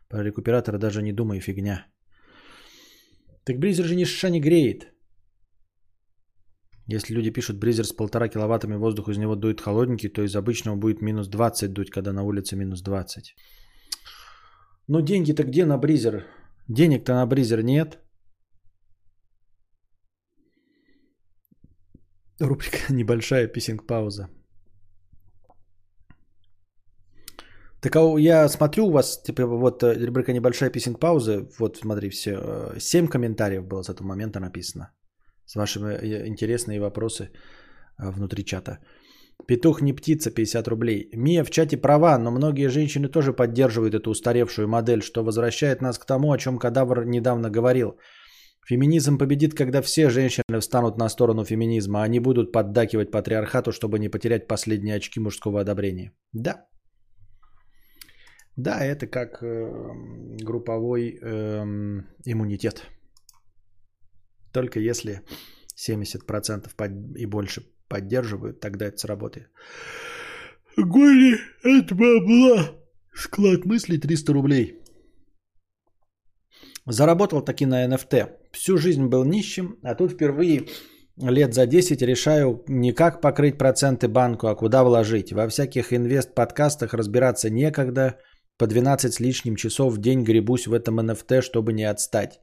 [0.08, 1.88] Про рекуператор даже не думай, фигня.
[3.44, 4.94] Так бризер же ни шиша не греет.
[6.92, 10.76] Если люди пишут бризер с полтора киловаттами, воздух из него дует холодненький, то из обычного
[10.76, 13.36] будет минус 20 дуть, когда на улице минус 20.
[14.88, 16.26] Ну деньги-то где на бризер?
[16.68, 18.00] Денег-то на бризер нет.
[22.40, 24.28] Рубрика небольшая писинг-пауза.
[27.82, 31.48] Так а я смотрю у вас, типа, вот э, рубрика небольшая писинг-пауза.
[31.60, 32.74] Вот смотри, все.
[32.80, 34.90] 7 э, комментариев было с этого момента написано
[35.50, 38.78] с вашими э, интересные вопросы э, внутри чата.
[39.48, 41.10] Петух не птица, 50 рублей.
[41.14, 45.98] Мия в чате права, но многие женщины тоже поддерживают эту устаревшую модель, что возвращает нас
[45.98, 47.98] к тому, о чем Кадавр недавно говорил.
[48.68, 53.98] Феминизм победит, когда все женщины встанут на сторону феминизма, а не будут поддакивать патриархату, чтобы
[53.98, 56.12] не потерять последние очки мужского одобрения.
[56.34, 56.68] Да.
[58.56, 59.72] Да, это как э,
[60.44, 61.64] групповой э,
[62.26, 62.86] иммунитет.
[64.52, 65.22] Только если
[65.76, 66.70] 70%
[67.16, 69.50] и больше поддерживают, тогда это сработает.
[70.78, 72.76] Горе от бабла.
[73.14, 74.80] Склад мыслей 300 рублей.
[76.86, 78.30] Заработал таки на NFT.
[78.52, 80.68] Всю жизнь был нищим, а тут впервые
[81.18, 85.34] лет за 10 решаю не как покрыть проценты банку, а куда вложить.
[85.34, 88.18] Во всяких инвест-подкастах разбираться некогда.
[88.58, 92.40] По 12 с лишним часов в день гребусь в этом NFT, чтобы не отстать.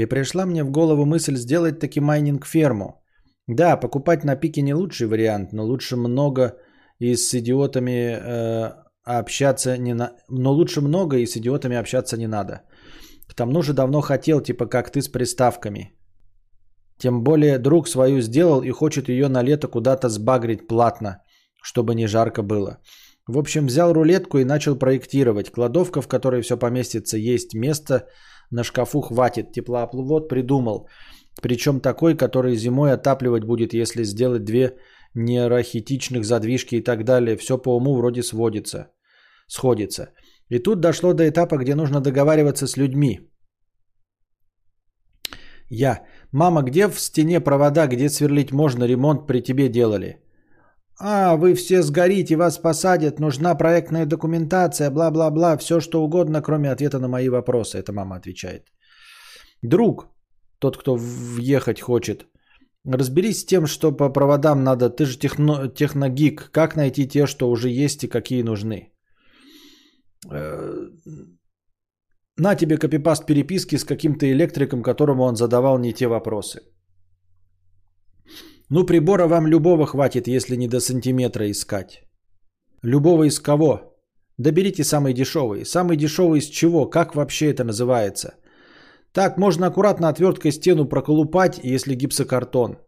[0.00, 3.02] И пришла мне в голову мысль сделать таки майнинг-ферму.
[3.46, 6.56] Да, покупать на пике не лучший вариант, но лучше много
[7.00, 8.72] и с идиотами э,
[9.04, 10.12] общаться не на...
[10.30, 12.62] Но лучше много и с идиотами общаться не надо.
[13.28, 15.92] К тому же давно хотел, типа как ты с приставками.
[16.98, 21.22] Тем более друг свою сделал и хочет ее на лето куда-то сбагрить платно,
[21.62, 22.78] чтобы не жарко было.
[23.26, 25.50] В общем, взял рулетку и начал проектировать.
[25.50, 28.08] Кладовка, в которой все поместится, есть место,
[28.50, 29.52] на шкафу хватит.
[29.52, 30.88] Теплоопровод придумал.
[31.42, 34.76] Причем такой, который зимой отапливать будет, если сделать две
[35.14, 37.36] нейрохитичных задвижки и так далее.
[37.36, 38.90] Все по уму вроде сводится,
[39.48, 40.12] сходится.
[40.48, 43.20] И тут дошло до этапа, где нужно договариваться с людьми.
[45.70, 46.04] Я.
[46.32, 50.20] Мама, где в стене провода, где сверлить можно, ремонт при тебе делали?
[51.02, 56.98] А, вы все сгорите, вас посадят, нужна проектная документация, бла-бла-бла, все что угодно, кроме ответа
[56.98, 57.78] на мои вопросы.
[57.78, 58.66] Это мама отвечает.
[59.62, 60.08] Друг,
[60.58, 62.26] тот, кто въехать хочет,
[62.84, 64.90] разберись с тем, что по проводам надо.
[64.90, 66.50] Ты же техно, техногик.
[66.52, 68.92] Как найти те, что уже есть и какие нужны?
[70.30, 70.86] Э,
[72.36, 76.60] на тебе копипаст переписки с каким-то электриком, которому он задавал не те вопросы.
[78.70, 82.04] Ну, прибора вам любого хватит, если не до сантиметра искать.
[82.82, 83.80] Любого из кого?
[84.38, 85.64] Да берите самый дешевый.
[85.64, 86.86] Самый дешевый из чего?
[86.86, 88.34] Как вообще это называется?
[89.12, 92.78] Так, можно аккуратно отверткой стену проколупать, если гипсокартон.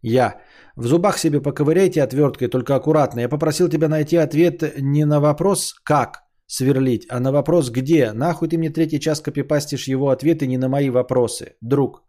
[0.00, 0.40] Я.
[0.76, 3.20] В зубах себе поковыряйте отверткой, только аккуратно.
[3.20, 8.12] Я попросил тебя найти ответ не на вопрос «как», сверлить, а на вопрос «где?».
[8.12, 12.02] Нахуй ты мне третий час копипастишь его ответы не на мои вопросы, друг.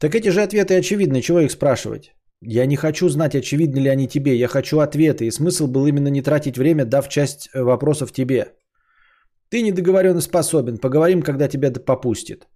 [0.00, 2.12] Так эти же ответы очевидны, чего их спрашивать?
[2.40, 6.08] Я не хочу знать, очевидны ли они тебе, я хочу ответы, и смысл был именно
[6.08, 8.52] не тратить время, дав часть э, вопросов тебе.
[9.50, 12.46] Ты недоговоренно способен, поговорим, когда тебя попустит.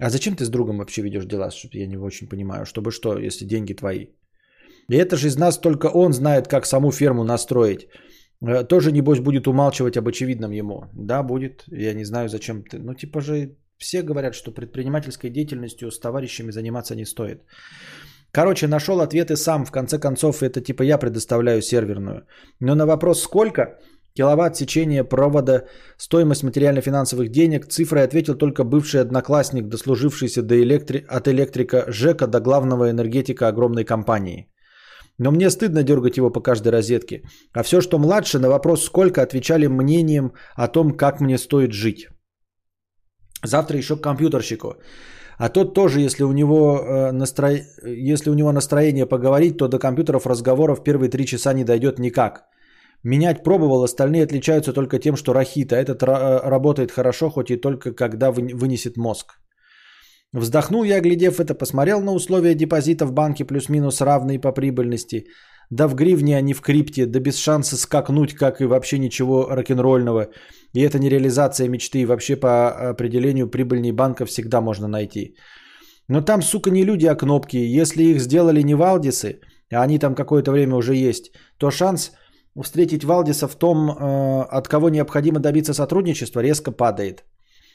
[0.00, 3.46] А зачем ты с другом вообще ведешь дела, я не очень понимаю, чтобы что, если
[3.46, 4.06] деньги твои?
[4.90, 7.88] И это же из нас только он знает, как саму ферму настроить.
[8.42, 10.84] Э, тоже, небось, будет умалчивать об очевидном ему.
[10.92, 11.64] Да, будет.
[11.66, 12.78] Я не знаю, зачем ты.
[12.78, 17.42] Ну, типа же, все говорят, что предпринимательской деятельностью с товарищами заниматься не стоит.
[18.32, 19.64] Короче, нашел ответы сам.
[19.64, 22.26] В конце концов, это типа я предоставляю серверную.
[22.60, 23.78] Но на вопрос сколько
[24.14, 25.64] киловатт сечения провода,
[25.96, 31.06] стоимость материально-финансовых денег, цифрой ответил только бывший одноклассник, дослужившийся до электри...
[31.08, 34.48] от электрика Жека до главного энергетика огромной компании.
[35.18, 37.22] Но мне стыдно дергать его по каждой розетке.
[37.52, 42.08] А все, что младше, на вопрос сколько, отвечали мнением о том, как мне стоит жить.
[43.44, 44.74] Завтра еще к компьютерщику.
[45.38, 47.50] А тот тоже, если у него, э, настро...
[47.84, 52.44] если у него настроение поговорить, то до компьютеров разговоров первые три часа не дойдет никак.
[53.04, 55.76] Менять пробовал, остальные отличаются только тем, что рахита.
[55.76, 59.38] Этот ра- работает хорошо, хоть и только когда вынесет мозг.
[60.32, 65.26] Вздохнул я, глядев это, посмотрел на условия депозита в банке плюс-минус равные по прибыльности.
[65.70, 69.46] Да в гривне, а не в крипте, да без шанса скакнуть, как и вообще ничего
[69.50, 70.28] рок-н-ролльного.
[70.78, 75.34] И это не реализация мечты, и вообще по определению прибыльней банка всегда можно найти.
[76.08, 77.80] Но там, сука, не люди, а кнопки.
[77.80, 79.40] Если их сделали не Валдисы,
[79.72, 82.12] а они там какое-то время уже есть, то шанс
[82.62, 87.24] встретить Валдиса в том, э, от кого необходимо добиться сотрудничества, резко падает.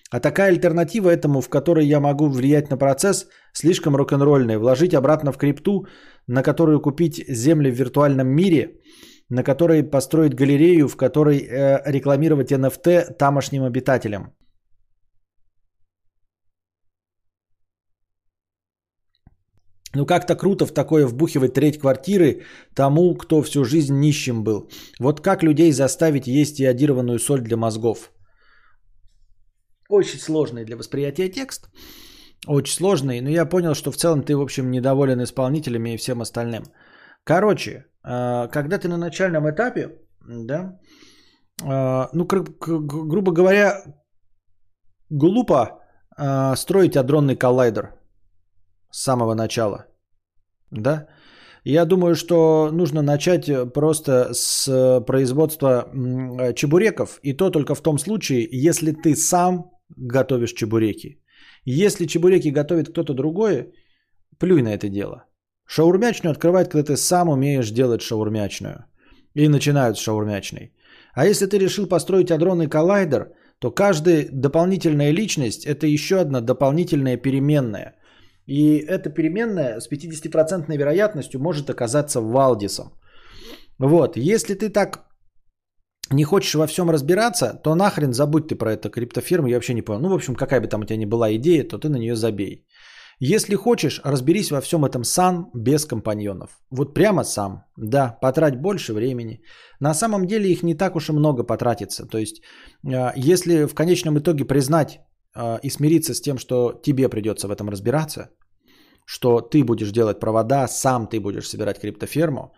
[0.09, 4.59] А такая альтернатива этому, в которой я могу влиять на процесс, слишком рок-н-ролльная.
[4.59, 5.87] Вложить обратно в крипту,
[6.27, 8.79] на которую купить земли в виртуальном мире,
[9.33, 14.23] на которой построить галерею, в которой э, рекламировать NFT тамошним обитателям.
[19.95, 22.43] Ну как-то круто в такое вбухивать треть квартиры
[22.75, 24.69] тому, кто всю жизнь нищим был.
[24.99, 28.11] Вот как людей заставить есть иодированную соль для мозгов?
[29.89, 31.69] Очень сложный для восприятия текст.
[32.47, 36.21] Очень сложный, но я понял, что в целом ты, в общем, недоволен исполнителями и всем
[36.21, 36.63] остальным.
[37.23, 39.89] Короче, когда ты на начальном этапе,
[40.27, 40.79] да,
[41.61, 43.83] а, ну, грубо говоря,
[45.09, 45.79] глупо
[46.17, 47.93] а, строить адронный коллайдер
[48.91, 49.85] с самого начала,
[50.71, 51.07] да,
[51.63, 55.89] я думаю, что нужно начать просто с производства
[56.55, 61.21] чебуреков, и то только в том случае, если ты сам готовишь чебуреки.
[61.65, 63.73] Если чебуреки готовит кто-то другой,
[64.39, 65.25] плюй на это дело.
[65.65, 68.85] Шаурмячную открывает, когда ты сам умеешь делать шаурмячную.
[69.33, 70.73] И начинают с шаурмячной.
[71.15, 77.17] А если ты решил построить адронный коллайдер, то каждая дополнительная личность– это еще одна дополнительная
[77.17, 77.95] переменная.
[78.45, 82.91] И эта переменная с 50% вероятностью может оказаться Валдисом.
[83.79, 85.05] Вот, если ты так
[86.11, 89.81] не хочешь во всем разбираться, то нахрен забудь ты про эту криптофирму, я вообще не
[89.81, 90.01] понял.
[90.01, 92.15] Ну, в общем, какая бы там у тебя ни была идея, то ты на нее
[92.15, 92.65] забей.
[93.25, 96.49] Если хочешь, разберись во всем этом сам, без компаньонов.
[96.71, 97.63] Вот прямо сам.
[97.77, 99.41] Да, потрать больше времени.
[99.79, 102.05] На самом деле их не так уж и много потратится.
[102.05, 102.41] То есть,
[102.85, 104.99] а, если в конечном итоге признать
[105.35, 108.29] а, и смириться с тем, что тебе придется в этом разбираться,
[109.05, 112.53] что ты будешь делать провода, сам ты будешь собирать криптоферму,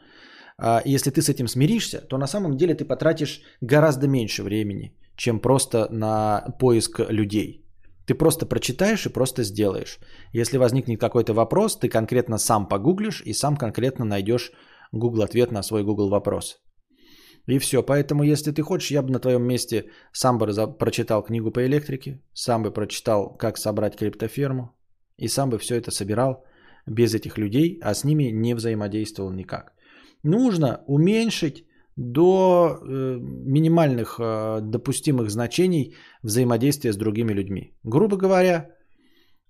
[0.58, 4.98] а, если ты с этим смиришься, то на самом деле ты потратишь гораздо меньше времени,
[5.16, 7.65] чем просто на поиск людей.
[8.06, 10.00] Ты просто прочитаешь и просто сделаешь.
[10.34, 14.52] Если возникнет какой-то вопрос, ты конкретно сам погуглишь и сам конкретно найдешь
[14.92, 16.62] Google ответ на свой Google вопрос.
[17.48, 17.84] И все.
[17.84, 22.22] Поэтому, если ты хочешь, я бы на твоем месте сам бы прочитал книгу по электрике,
[22.34, 24.76] сам бы прочитал, как собрать криптоферму,
[25.18, 26.46] и сам бы все это собирал
[26.86, 29.74] без этих людей, а с ними не взаимодействовал никак.
[30.24, 31.66] Нужно уменьшить
[31.98, 37.74] до э, минимальных э, допустимых значений взаимодействия с другими людьми.
[37.84, 38.70] Грубо говоря,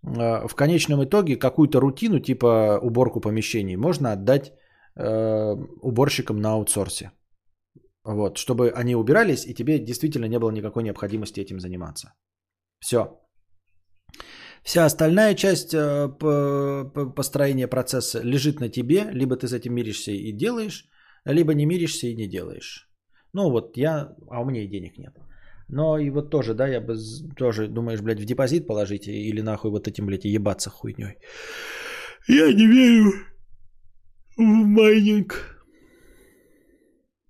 [0.04, 4.54] э, в конечном итоге какую-то рутину типа уборку помещений можно отдать
[5.82, 7.12] уборщикам на аутсорсе.
[8.06, 12.14] Вот, чтобы они убирались, и тебе действительно не было никакой необходимости этим заниматься.
[12.80, 13.20] Все.
[14.64, 15.76] Вся остальная часть
[17.16, 20.88] построения процесса лежит на тебе, либо ты с этим миришься и делаешь,
[21.26, 22.90] либо не миришься и не делаешь.
[23.34, 25.14] Ну вот я, а у меня и денег нет.
[25.68, 26.96] Но и вот тоже, да, я бы
[27.36, 31.18] тоже, думаешь, блядь, в депозит положить или нахуй вот этим, блядь, ебаться хуйней.
[32.28, 33.12] Я не верю
[34.38, 35.56] в майнинг.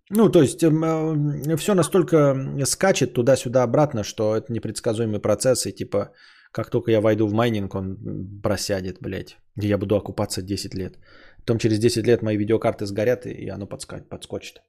[0.09, 2.35] Ну, то есть э, э, все настолько
[2.65, 6.11] скачет туда-сюда обратно, что это непредсказуемый процесс, и типа,
[6.51, 7.97] как только я войду в майнинг, он
[8.43, 10.99] просядет, блядь, я буду окупаться 10 лет.
[11.45, 14.61] Потом через 10 лет мои видеокарты сгорят, и оно подскочит.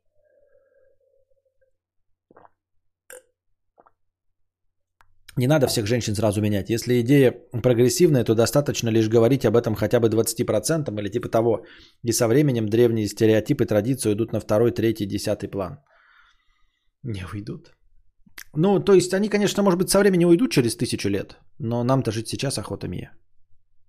[5.38, 6.70] Не надо всех женщин сразу менять.
[6.70, 7.32] Если идея
[7.62, 11.64] прогрессивная, то достаточно лишь говорить об этом хотя бы 20% или типа того.
[12.02, 15.78] И со временем древние стереотипы традиции уйдут на второй, третий, десятый план.
[17.02, 17.74] Не уйдут.
[18.54, 22.12] Ну, то есть они, конечно, может быть, со временем уйдут через тысячу лет, но нам-то
[22.12, 23.12] жить сейчас охота Мия,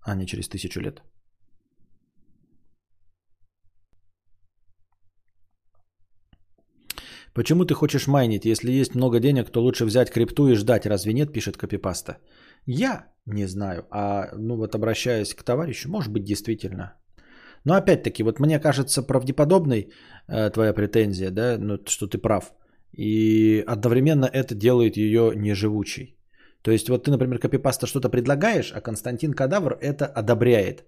[0.02, 1.02] а не через тысячу лет.
[7.38, 8.46] Почему ты хочешь майнить?
[8.46, 10.86] Если есть много денег, то лучше взять крипту и ждать.
[10.88, 11.32] Разве нет?
[11.34, 12.18] Пишет Копипаста.
[12.66, 13.86] Я не знаю.
[13.92, 16.96] А ну вот обращаясь к товарищу, может быть действительно.
[17.64, 19.92] Но опять-таки, вот мне кажется правдеподобной
[20.28, 22.54] э, твоя претензия, да, ну, что ты прав.
[22.98, 26.18] И одновременно это делает ее неживучей.
[26.64, 30.86] То есть вот ты, например, Копипаста что-то предлагаешь, а Константин Кадавр это одобряет.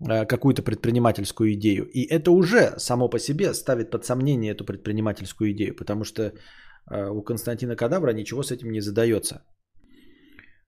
[0.00, 1.84] Э, какую-то предпринимательскую идею.
[1.84, 7.08] И это уже само по себе ставит под сомнение эту предпринимательскую идею, потому что э,
[7.10, 9.44] у Константина Кадавра ничего с этим не задается.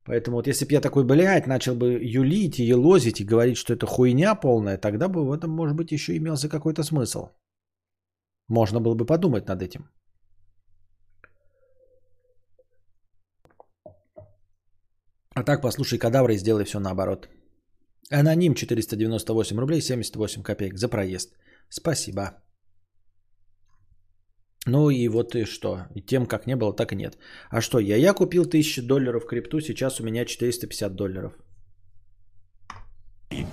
[0.05, 3.73] Поэтому вот если бы я такой, блядь, начал бы юлить и елозить и говорить, что
[3.73, 7.31] это хуйня полная, тогда бы в этом, может быть, еще имелся какой-то смысл.
[8.49, 9.91] Можно было бы подумать над этим.
[15.35, 17.29] А так послушай кадавра и сделай все наоборот.
[18.11, 21.37] Аноним 498 рублей 78 копеек за проезд.
[21.69, 22.43] Спасибо.
[24.67, 25.87] Ну и вот и что.
[25.95, 27.19] И тем как не было, так и нет.
[27.51, 31.33] А что, я, я купил 1000 долларов крипту, сейчас у меня 450 долларов.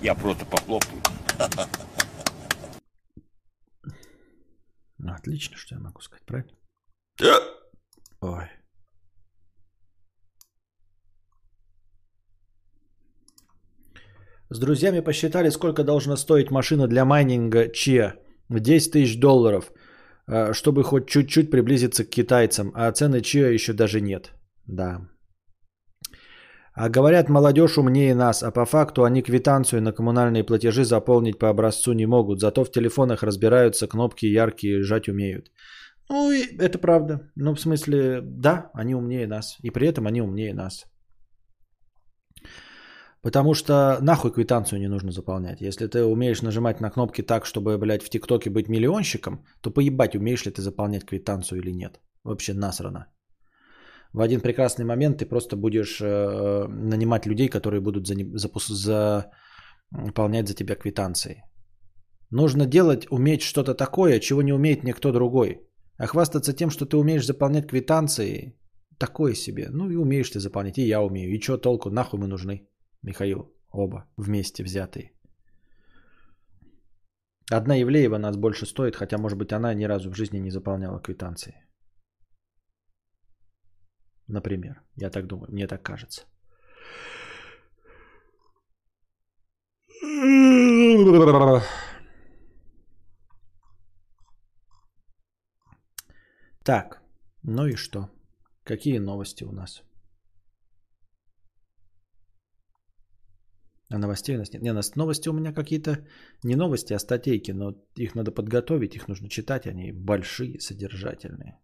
[0.02, 1.02] Я просто похлопаю.
[4.98, 6.52] Ну, отлично, что я могу сказать, правильно?
[8.20, 8.48] Ой.
[14.50, 18.14] С друзьями посчитали, сколько должна стоить машина для майнинга ЧИА.
[18.50, 19.72] 10 тысяч долларов,
[20.28, 22.70] э, чтобы хоть чуть-чуть приблизиться к китайцам.
[22.74, 24.32] А цены ЧИА еще даже нет.
[24.66, 25.00] Да.
[26.76, 31.48] А говорят, молодежь умнее нас, а по факту они квитанцию на коммунальные платежи заполнить по
[31.48, 32.40] образцу не могут.
[32.40, 35.50] Зато в телефонах разбираются, кнопки яркие жать умеют.
[36.10, 37.30] Ну, и это правда.
[37.36, 39.56] Ну, в смысле, да, они умнее нас.
[39.62, 40.84] И при этом они умнее нас.
[43.24, 45.62] Потому что нахуй квитанцию не нужно заполнять.
[45.62, 50.14] Если ты умеешь нажимать на кнопки так, чтобы, блядь, в ТикТоке быть миллионщиком, то поебать,
[50.14, 52.00] умеешь ли ты заполнять квитанцию или нет.
[52.24, 53.06] Вообще насрано.
[54.12, 58.14] В один прекрасный момент ты просто будешь э, нанимать людей, которые будут за,
[58.68, 59.30] за,
[59.90, 61.42] заполнять за тебя квитанции.
[62.30, 65.60] Нужно делать, уметь что-то такое, чего не умеет никто другой.
[65.96, 68.58] А хвастаться тем, что ты умеешь заполнять квитанции,
[68.98, 69.70] такое себе.
[69.70, 71.34] Ну и умеешь ты заполнять, и я умею.
[71.34, 72.68] И что толку, нахуй мы нужны?
[73.04, 75.12] Михаил, Оба вместе взятые.
[77.52, 81.00] Одна Евлеева нас больше стоит, хотя, может быть, она ни разу в жизни не заполняла
[81.00, 81.54] квитанции.
[84.28, 86.22] Например, я так думаю, мне так кажется.
[96.64, 97.02] Так,
[97.42, 98.08] ну и что?
[98.64, 99.82] Какие новости у нас?
[103.94, 104.62] А новостей у нас нет.
[104.62, 105.98] Не, новости у меня какие-то
[106.44, 111.58] не новости, а статейки, но их надо подготовить, их нужно читать, они большие, содержательные.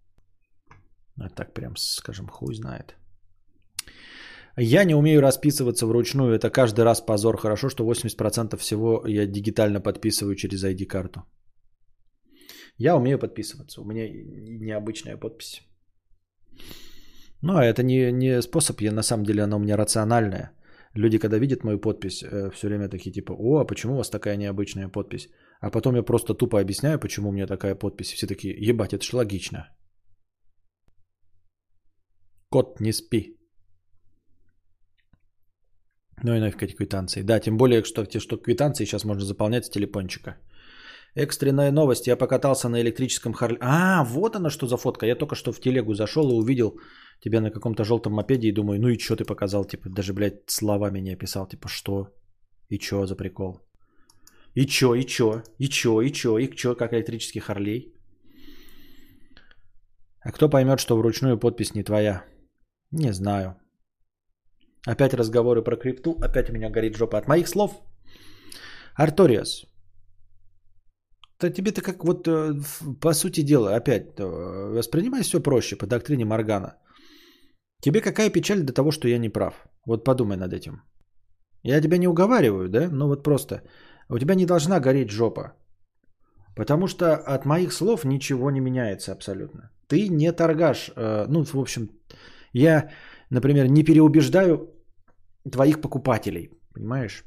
[1.21, 2.95] А так прям, скажем, хуй знает.
[4.57, 7.37] Я не умею расписываться вручную, это каждый раз позор.
[7.37, 11.25] Хорошо, что 80% всего я дигитально подписываю через ID-карту.
[12.79, 15.63] Я умею подписываться, у меня необычная подпись.
[17.43, 20.53] Но это не, не способ, я, на самом деле она у меня рациональная.
[20.95, 24.11] Люди, когда видят мою подпись, э, все время такие типа, о, а почему у вас
[24.11, 25.29] такая необычная подпись?
[25.61, 28.13] А потом я просто тупо объясняю, почему у меня такая подпись.
[28.13, 29.69] Все такие, ебать, это ж логично.
[32.51, 33.37] Кот, не спи.
[36.25, 37.23] Ну и нафиг эти квитанции.
[37.23, 40.37] Да, тем более, что, что квитанции сейчас можно заполнять с телефончика.
[41.17, 42.07] Экстренная новость.
[42.07, 43.59] Я покатался на электрическом Харле.
[43.61, 45.07] А, вот она что за фотка.
[45.07, 46.79] Я только что в телегу зашел и увидел
[47.21, 49.65] тебя на каком-то желтом мопеде и думаю, ну и что ты показал?
[49.65, 51.47] Типа, даже, блядь, словами не описал.
[51.49, 52.09] Типа, что?
[52.69, 53.61] И что за прикол?
[54.55, 57.95] И чё, и чё, и чё, и чё, и чё, как электрический Харлей?
[60.23, 62.25] А кто поймет, что вручную подпись не твоя?
[62.91, 63.57] Не знаю.
[64.87, 67.81] Опять разговоры про крипту, опять у меня горит жопа от моих слов.
[68.95, 69.65] Арториас,
[71.41, 72.55] то тебе-то как вот э,
[73.01, 76.77] по сути дела, опять, э, воспринимай все проще по доктрине Моргана.
[77.83, 79.55] Тебе какая печаль до того, что я не прав?
[79.87, 80.83] Вот подумай над этим.
[81.63, 82.89] Я тебя не уговариваю, да?
[82.93, 83.63] Ну вот просто.
[84.09, 85.53] У тебя не должна гореть жопа.
[86.57, 89.71] Потому что от моих слов ничего не меняется абсолютно.
[89.89, 90.91] Ты не торгаш.
[90.97, 91.89] Э, ну, в общем,
[92.53, 92.91] я,
[93.31, 94.75] например, не переубеждаю
[95.51, 96.51] твоих покупателей.
[96.75, 97.25] Понимаешь?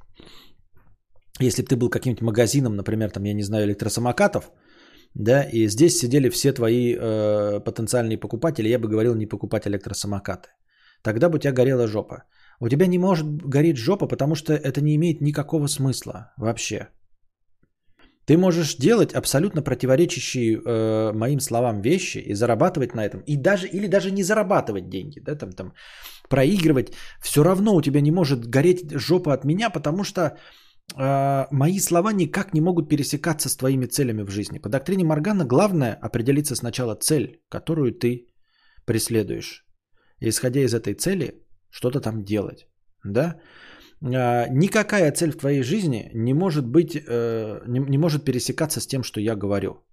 [1.39, 4.51] Если бы ты был каким-нибудь магазином, например, там, я не знаю, электросамокатов,
[5.15, 10.49] да, и здесь сидели все твои э, потенциальные покупатели, я бы говорил не покупать электросамокаты.
[11.03, 12.23] Тогда бы у тебя горела жопа.
[12.59, 16.89] У тебя не может гореть жопа, потому что это не имеет никакого смысла вообще.
[18.25, 23.67] Ты можешь делать абсолютно противоречащие э, моим словам вещи и зарабатывать на этом, и даже
[23.67, 25.73] или даже не зарабатывать деньги, да, там, там
[26.29, 26.93] проигрывать.
[27.21, 30.37] Все равно у тебя не может гореть жопа от меня, потому что
[30.95, 34.59] мои слова никак не могут пересекаться с твоими целями в жизни.
[34.59, 38.27] По доктрине Моргана главное определиться сначала цель, которую ты
[38.85, 39.65] преследуешь.
[40.19, 41.33] И исходя из этой цели,
[41.69, 42.67] что-то там делать.
[43.03, 43.39] Да?
[44.01, 49.03] Э, никакая цель в твоей жизни не может быть, э, не может пересекаться с тем,
[49.03, 49.83] что я говорю.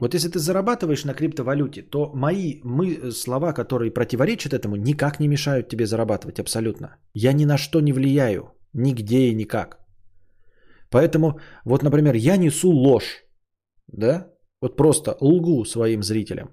[0.00, 5.28] Вот если ты зарабатываешь на криптовалюте, то мои мы, слова, которые противоречат этому, никак не
[5.28, 6.88] мешают тебе зарабатывать абсолютно.
[7.14, 9.78] Я ни на что не влияю, нигде и никак.
[10.90, 13.24] Поэтому, вот, например, я несу ложь,
[13.88, 14.28] да,
[14.62, 16.48] вот просто лгу своим зрителям.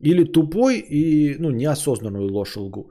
[0.00, 2.90] Или тупой и, ну, неосознанную ложь лгу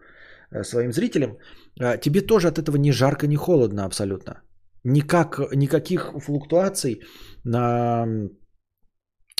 [0.51, 1.37] э, своим зрителям.
[1.79, 4.41] А тебе тоже от этого ни жарко, ни холодно абсолютно.
[4.83, 7.01] Никак, никаких флуктуаций
[7.43, 8.05] на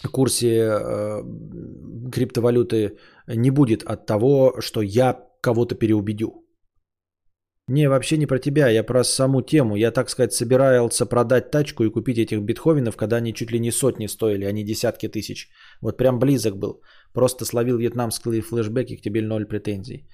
[0.10, 1.24] курсе э,
[2.12, 2.98] криптовалюты
[3.28, 6.42] не будет от того, что я кого-то переубедю.
[7.68, 9.76] Не, вообще не про тебя, я про саму тему.
[9.76, 13.72] Я, так сказать, собирался продать тачку и купить этих битховенов, когда они чуть ли не
[13.72, 15.50] сотни стоили, а не десятки тысяч.
[15.82, 16.82] Вот прям близок был.
[17.14, 20.08] Просто словил вьетнамские флешбеки, к тебе ноль претензий.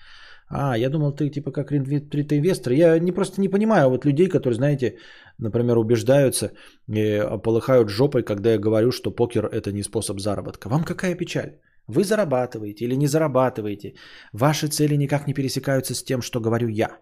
[0.49, 2.72] А, я думал, ты типа как инвестор.
[2.72, 4.98] Я не просто не понимаю вот людей, которые, знаете,
[5.40, 6.52] например, убеждаются
[6.88, 10.69] и полыхают жопой, когда я говорю, что покер это не способ заработка.
[10.69, 11.60] Вам какая печаль?
[11.88, 13.94] Вы зарабатываете или не зарабатываете.
[14.34, 16.98] Ваши цели никак не пересекаются с тем, что говорю я.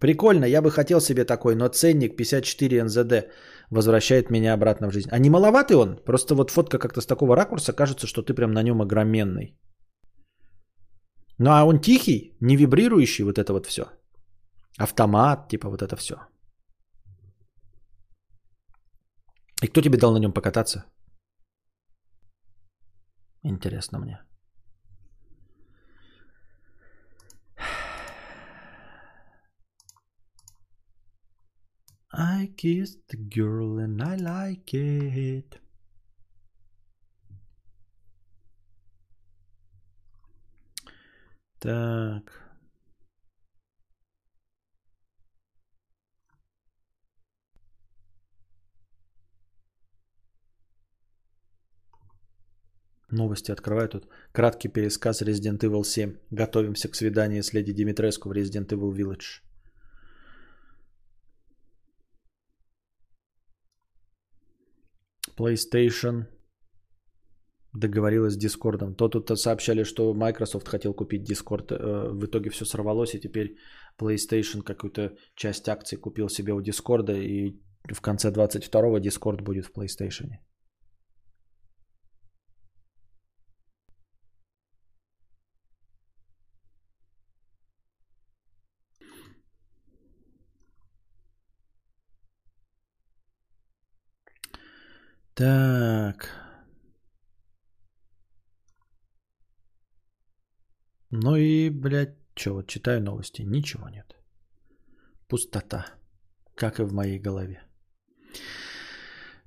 [0.00, 3.12] Прикольно, я бы хотел себе такой, но ценник 54 НЗД
[3.70, 5.08] возвращает меня обратно в жизнь.
[5.10, 5.96] А не маловатый он?
[6.04, 9.58] Просто вот фотка как-то с такого ракурса кажется, что ты прям на нем огроменный.
[11.38, 13.82] Ну а он тихий, не вибрирующий, вот это вот все.
[14.78, 16.14] Автомат, типа вот это все.
[19.62, 20.84] И кто тебе дал на нем покататься?
[23.42, 24.27] Интересно мне.
[32.12, 35.60] I kissed the girl and I like it.
[41.60, 42.48] Так.
[53.10, 54.06] Новости открываю тут.
[54.32, 56.18] Краткий пересказ Resident Evil 7.
[56.30, 59.47] Готовимся к свиданию с леди Димитреску в Resident Evil Village.
[65.38, 66.26] PlayStation
[67.72, 68.94] договорилась с Дискордом.
[68.94, 71.72] То тут сообщали, что Microsoft хотел купить Discord.
[71.72, 73.56] Э, в итоге все сорвалось, и теперь
[74.00, 77.60] PlayStation какую-то часть акций купил себе у Дискорда, и
[77.92, 80.30] в конце 22-го Discord будет в PlayStation.
[95.38, 96.30] Так.
[101.10, 104.16] Ну и, блядь, что, вот читаю новости, ничего нет.
[105.28, 105.86] Пустота,
[106.56, 107.62] как и в моей голове.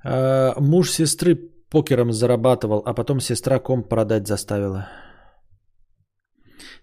[0.04, 1.36] А, муж сестры
[1.70, 4.88] покером зарабатывал, а потом сестра комп продать заставила.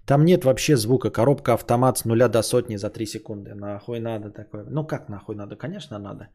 [0.05, 1.11] Там нет вообще звука.
[1.11, 3.55] Коробка автомат с нуля до сотни за 3 секунды.
[3.55, 4.67] Нахуй надо такое?
[4.71, 5.57] Ну как нахуй надо?
[5.57, 6.29] Конечно надо.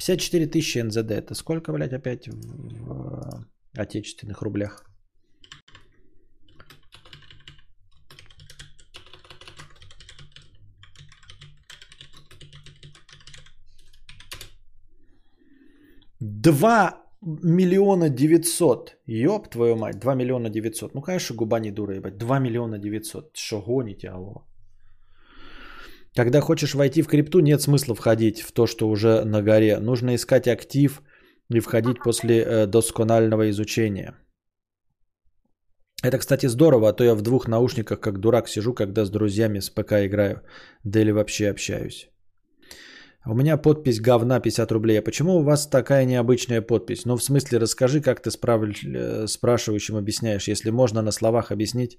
[0.00, 1.10] 54 тысячи НЗД.
[1.10, 4.86] Это сколько, блядь, опять в, в отечественных рублях?
[16.20, 18.96] Два миллиона девятьсот.
[19.06, 20.94] Ёб твою мать, два миллиона девятьсот.
[20.94, 22.16] Ну, конечно, губа не дура, ебать.
[22.16, 23.36] Два миллиона девятьсот.
[23.36, 24.49] Что гоните, алло?
[26.14, 29.78] Когда хочешь войти в крипту, нет смысла входить в то, что уже на горе.
[29.78, 31.02] Нужно искать актив
[31.48, 34.14] и входить после э, досконального изучения.
[36.02, 39.60] Это, кстати, здорово, а то я в двух наушниках как дурак сижу, когда с друзьями
[39.60, 40.42] с ПК играю.
[40.84, 42.10] Да или вообще общаюсь.
[43.26, 44.98] У меня подпись говна 50 рублей.
[44.98, 47.04] А почему у вас такая необычная подпись?
[47.04, 48.62] Ну, в смысле, расскажи, как ты справ...
[48.62, 50.48] Э, спрашивающим объясняешь.
[50.48, 51.98] Если можно на словах объяснить,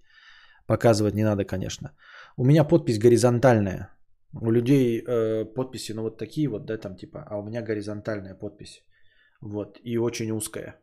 [0.67, 1.91] показывать не надо, конечно.
[2.37, 3.89] У меня подпись горизонтальная.
[4.33, 8.35] У людей э, подписи, ну вот такие вот, да, там типа, а у меня горизонтальная
[8.35, 8.83] подпись.
[9.41, 10.79] Вот, и очень узкая.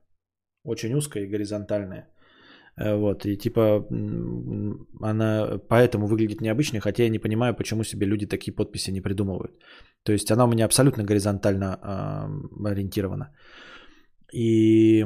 [0.65, 2.09] Очень узкая и горизонтальная.
[2.77, 3.87] Э, вот, и типа
[5.01, 9.53] она поэтому выглядит необычной, хотя я не понимаю, почему себе люди такие подписи не придумывают.
[10.03, 13.35] То есть она у меня абсолютно горизонтально э, ориентирована.
[14.35, 15.05] И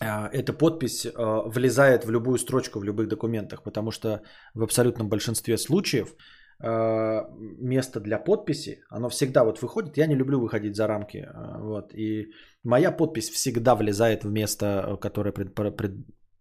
[0.00, 1.12] э, эта подпись э,
[1.46, 4.22] влезает в любую строчку в любых документах, потому что
[4.54, 6.14] в абсолютном большинстве случаев
[6.60, 9.96] место для подписи, оно всегда вот выходит.
[9.96, 11.18] Я не люблю выходить за рамки.
[11.18, 12.32] Э, вот, и
[12.62, 15.92] моя подпись всегда влезает в место, которое пред, пред,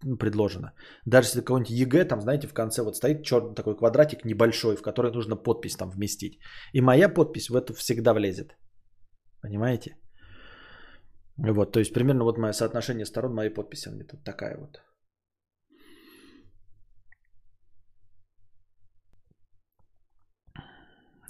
[0.03, 0.73] ну, предложено.
[1.06, 4.81] Даже если какой-нибудь ЕГЭ, там, знаете, в конце вот стоит черный такой квадратик небольшой, в
[4.81, 6.40] который нужно подпись там вместить.
[6.73, 8.56] И моя подпись в это всегда влезет.
[9.41, 9.98] Понимаете?
[11.38, 14.81] Вот, то есть примерно вот мое соотношение сторон моей подписи где-то такая вот.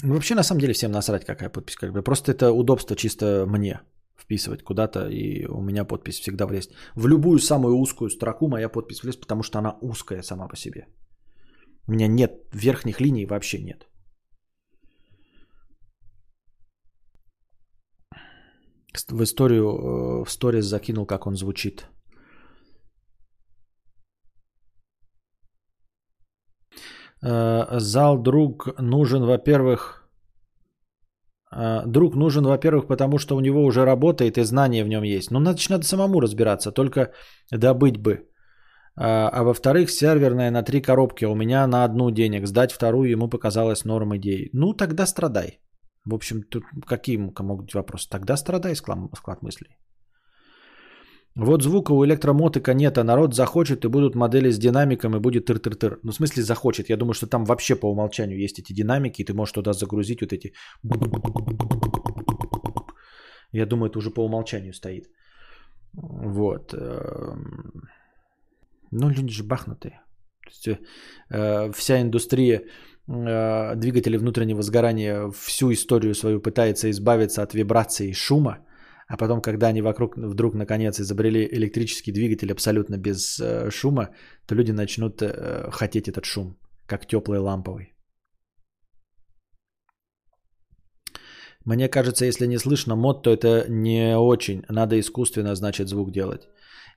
[0.04, 1.76] Вообще, на самом деле, всем насрать, какая подпись.
[1.76, 2.04] Как бы.
[2.04, 3.80] Просто это удобство чисто мне
[4.18, 6.72] вписывать куда-то, и у меня подпись всегда влезет.
[6.96, 10.88] В любую самую узкую строку моя подпись влезет, потому что она узкая сама по себе.
[11.88, 13.88] У меня нет верхних линий, вообще нет.
[19.10, 21.88] В историю, э, в сторис закинул, как он звучит.
[27.80, 30.10] Зал друг нужен, во-первых,
[31.56, 35.32] э, Друг нужен, во-первых, потому что у него уже работает и знания в нем есть.
[35.32, 37.12] Но значит, надо самому разбираться, только
[37.52, 38.28] добыть бы.
[38.96, 42.48] А, а во-вторых, серверная на три коробки, у меня на одну денег.
[42.48, 44.50] Сдать вторую ему показалось норм идеей.
[44.54, 45.60] Ну, тогда страдай.
[46.06, 48.10] В общем, тут какие могут быть вопросы?
[48.10, 49.78] Тогда страдай, склад мыслей.
[51.36, 55.50] Вот звука у электромотыка нет, а народ захочет и будут модели с динамиком и будет
[55.50, 56.00] тыр-тыр-тыр.
[56.04, 56.90] Ну, в смысле захочет.
[56.90, 60.22] Я думаю, что там вообще по умолчанию есть эти динамики, и ты можешь туда загрузить
[60.22, 60.54] вот эти...
[63.52, 65.10] Я думаю, это уже по умолчанию стоит.
[65.94, 66.74] Вот.
[66.74, 67.90] Эм.
[68.92, 70.02] Ну, люди же бахнутые.
[71.30, 72.62] Э, вся индустрия
[73.08, 78.60] э, двигателей внутреннего сгорания всю историю свою пытается избавиться от вибрации и шума–
[79.14, 84.10] а потом, когда они вокруг вдруг наконец изобрели электрический двигатель абсолютно без э, шума,
[84.48, 86.58] то люди начнут э, хотеть этот шум,
[86.88, 87.94] как теплый ламповый.
[91.66, 94.64] Мне кажется, если не слышно мод, то это не очень.
[94.70, 96.48] Надо искусственно, значит, звук делать.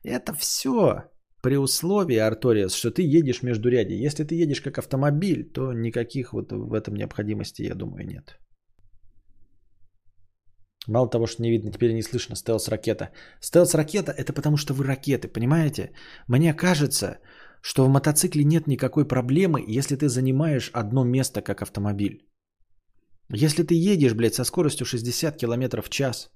[0.02, 1.02] Это все
[1.42, 4.06] при условии, Арториас, что ты едешь между ряди.
[4.06, 8.38] Если ты едешь как автомобиль, то никаких вот в этом необходимости, я думаю, нет.
[10.88, 13.10] Мало того, что не видно, теперь не слышно стелс-ракета.
[13.40, 15.90] Стелс-ракета это потому, что вы ракеты, понимаете?
[16.28, 17.18] Мне кажется,
[17.60, 22.22] что в мотоцикле нет никакой проблемы, если ты занимаешь одно место как автомобиль.
[23.34, 26.30] Если ты едешь, блядь, со скоростью 60 км в час,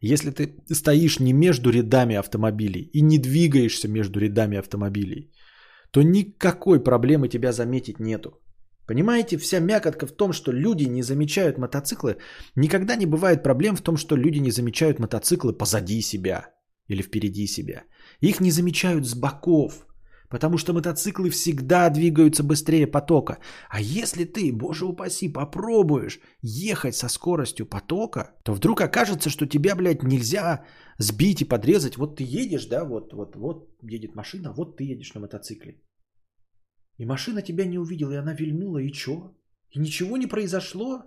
[0.00, 5.32] если ты стоишь не между рядами автомобилей и не двигаешься между рядами автомобилей,
[5.90, 8.40] то никакой проблемы тебя заметить нету.
[8.86, 12.16] Понимаете, вся мякотка в том, что люди не замечают мотоциклы.
[12.56, 16.50] Никогда не бывает проблем в том, что люди не замечают мотоциклы позади себя
[16.88, 17.84] или впереди себя.
[18.20, 19.86] Их не замечают с боков.
[20.28, 23.38] Потому что мотоциклы всегда двигаются быстрее потока.
[23.68, 29.76] А если ты, боже упаси, попробуешь ехать со скоростью потока, то вдруг окажется, что тебя,
[29.76, 30.64] блядь, нельзя
[30.98, 31.96] сбить и подрезать.
[31.96, 35.76] Вот ты едешь, да, вот, вот, вот едет машина, вот ты едешь на мотоцикле.
[36.98, 39.34] И машина тебя не увидела, и она вильнула, и чё?
[39.70, 41.02] И ничего не произошло?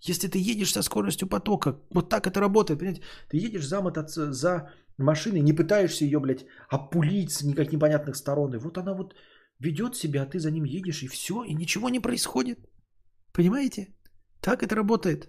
[0.00, 3.02] Если ты едешь со скоростью потока, вот так это работает, понимаете?
[3.28, 4.32] Ты едешь за, мотоци...
[4.32, 8.54] за машиной, не пытаешься ее, блядь, опулить с никак непонятных сторон.
[8.54, 9.14] И вот она вот
[9.58, 12.58] ведет себя, а ты за ним едешь, и все, и ничего не происходит.
[13.32, 13.94] Понимаете?
[14.40, 15.28] Так это работает.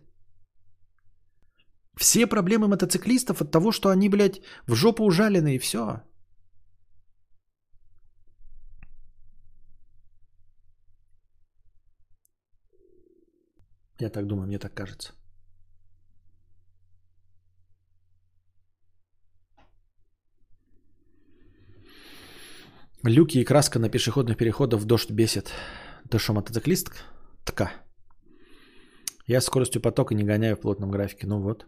[1.98, 6.02] Все проблемы мотоциклистов от того, что они, блядь, в жопу ужалены, и все.
[14.02, 15.14] Я так думаю, мне так кажется.
[23.04, 25.54] Люки и краска на пешеходных переходах в дождь бесит.
[26.10, 26.90] Ты что, мотоциклист?
[27.46, 27.72] Тка.
[29.28, 31.28] Я скоростью потока не гоняю в плотном графике.
[31.28, 31.68] Ну вот.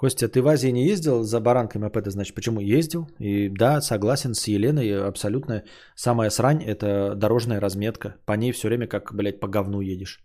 [0.00, 2.10] Костя, ты в Азии не ездил за баранкой мопеда?
[2.10, 3.10] Значит, почему ездил?
[3.18, 5.62] И да, согласен с Еленой, абсолютно
[5.94, 8.14] самая срань– это дорожная разметка.
[8.24, 10.24] По ней все время как, блядь, по говну едешь.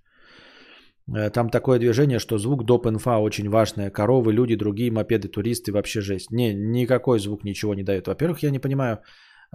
[1.14, 2.88] Э, там такое движение, что звук доп.
[2.88, 3.90] инфа очень важное.
[3.90, 6.32] Коровы, люди, другие мопеды, туристы, вообще жесть.
[6.32, 8.08] Не, никакой звук ничего не дает.
[8.08, 9.00] Во-первых, я не понимаю,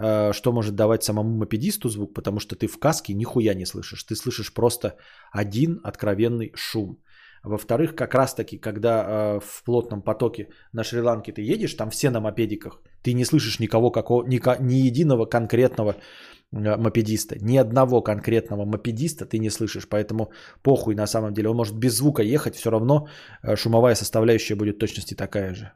[0.03, 4.05] э, что может давать самому мопедисту звук, потому что ты в каске нихуя не слышишь.
[4.05, 4.97] Ты слышишь просто
[5.33, 6.99] один откровенный шум.
[7.43, 12.11] Во-вторых, как раз таки, когда э, в плотном потоке на Шри-Ланке ты едешь, там все
[12.11, 15.97] на мопедиках, ты не слышишь никого, какого, ни, ни единого конкретного
[16.53, 17.37] э, мопедиста.
[17.41, 21.49] Ни одного конкретного мопедиста ты не слышишь, поэтому похуй на самом деле.
[21.49, 23.09] Он может без звука ехать, все равно
[23.43, 25.73] э, шумовая составляющая будет точности такая же.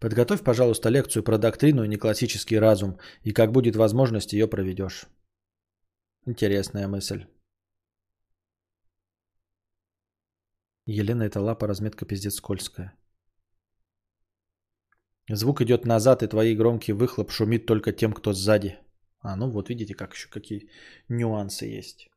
[0.00, 5.06] Подготовь, пожалуйста, лекцию про доктрину и неклассический разум, и как будет возможность ее проведешь.
[6.26, 7.26] Интересная мысль.
[10.86, 12.92] Елена, это лапа, разметка пиздец скользкая.
[15.28, 18.78] Звук идет назад, и твои громкий выхлоп шумит только тем, кто сзади.
[19.20, 20.70] А, ну вот видите, как еще какие
[21.08, 22.08] нюансы есть.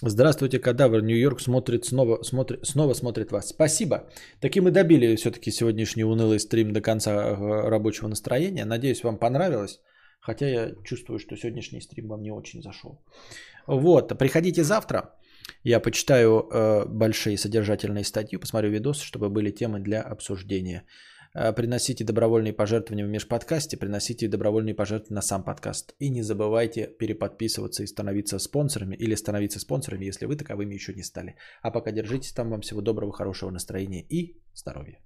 [0.00, 1.02] Здравствуйте, кадавр.
[1.02, 3.48] Нью-Йорк смотрит снова, смотрит, снова смотрит вас.
[3.48, 4.08] Спасибо.
[4.40, 8.64] Таким и добили все-таки сегодняшний унылый стрим до конца э, рабочего настроения.
[8.64, 9.80] Надеюсь, вам понравилось.
[10.28, 12.98] Хотя я чувствую, что сегодняшний стрим вам не очень зашел.
[13.66, 15.14] Вот, приходите завтра.
[15.64, 20.84] Я почитаю э, большие содержательные статьи, посмотрю видосы, чтобы были темы для обсуждения.
[21.34, 25.94] Э, приносите добровольные пожертвования в межподкасте, приносите добровольные пожертвования на сам подкаст.
[25.98, 31.04] И не забывайте переподписываться и становиться спонсорами или становиться спонсорами, если вы таковыми еще не
[31.04, 31.36] стали.
[31.62, 32.50] А пока держитесь там.
[32.50, 34.98] Вам всего доброго, хорошего настроения и здоровья.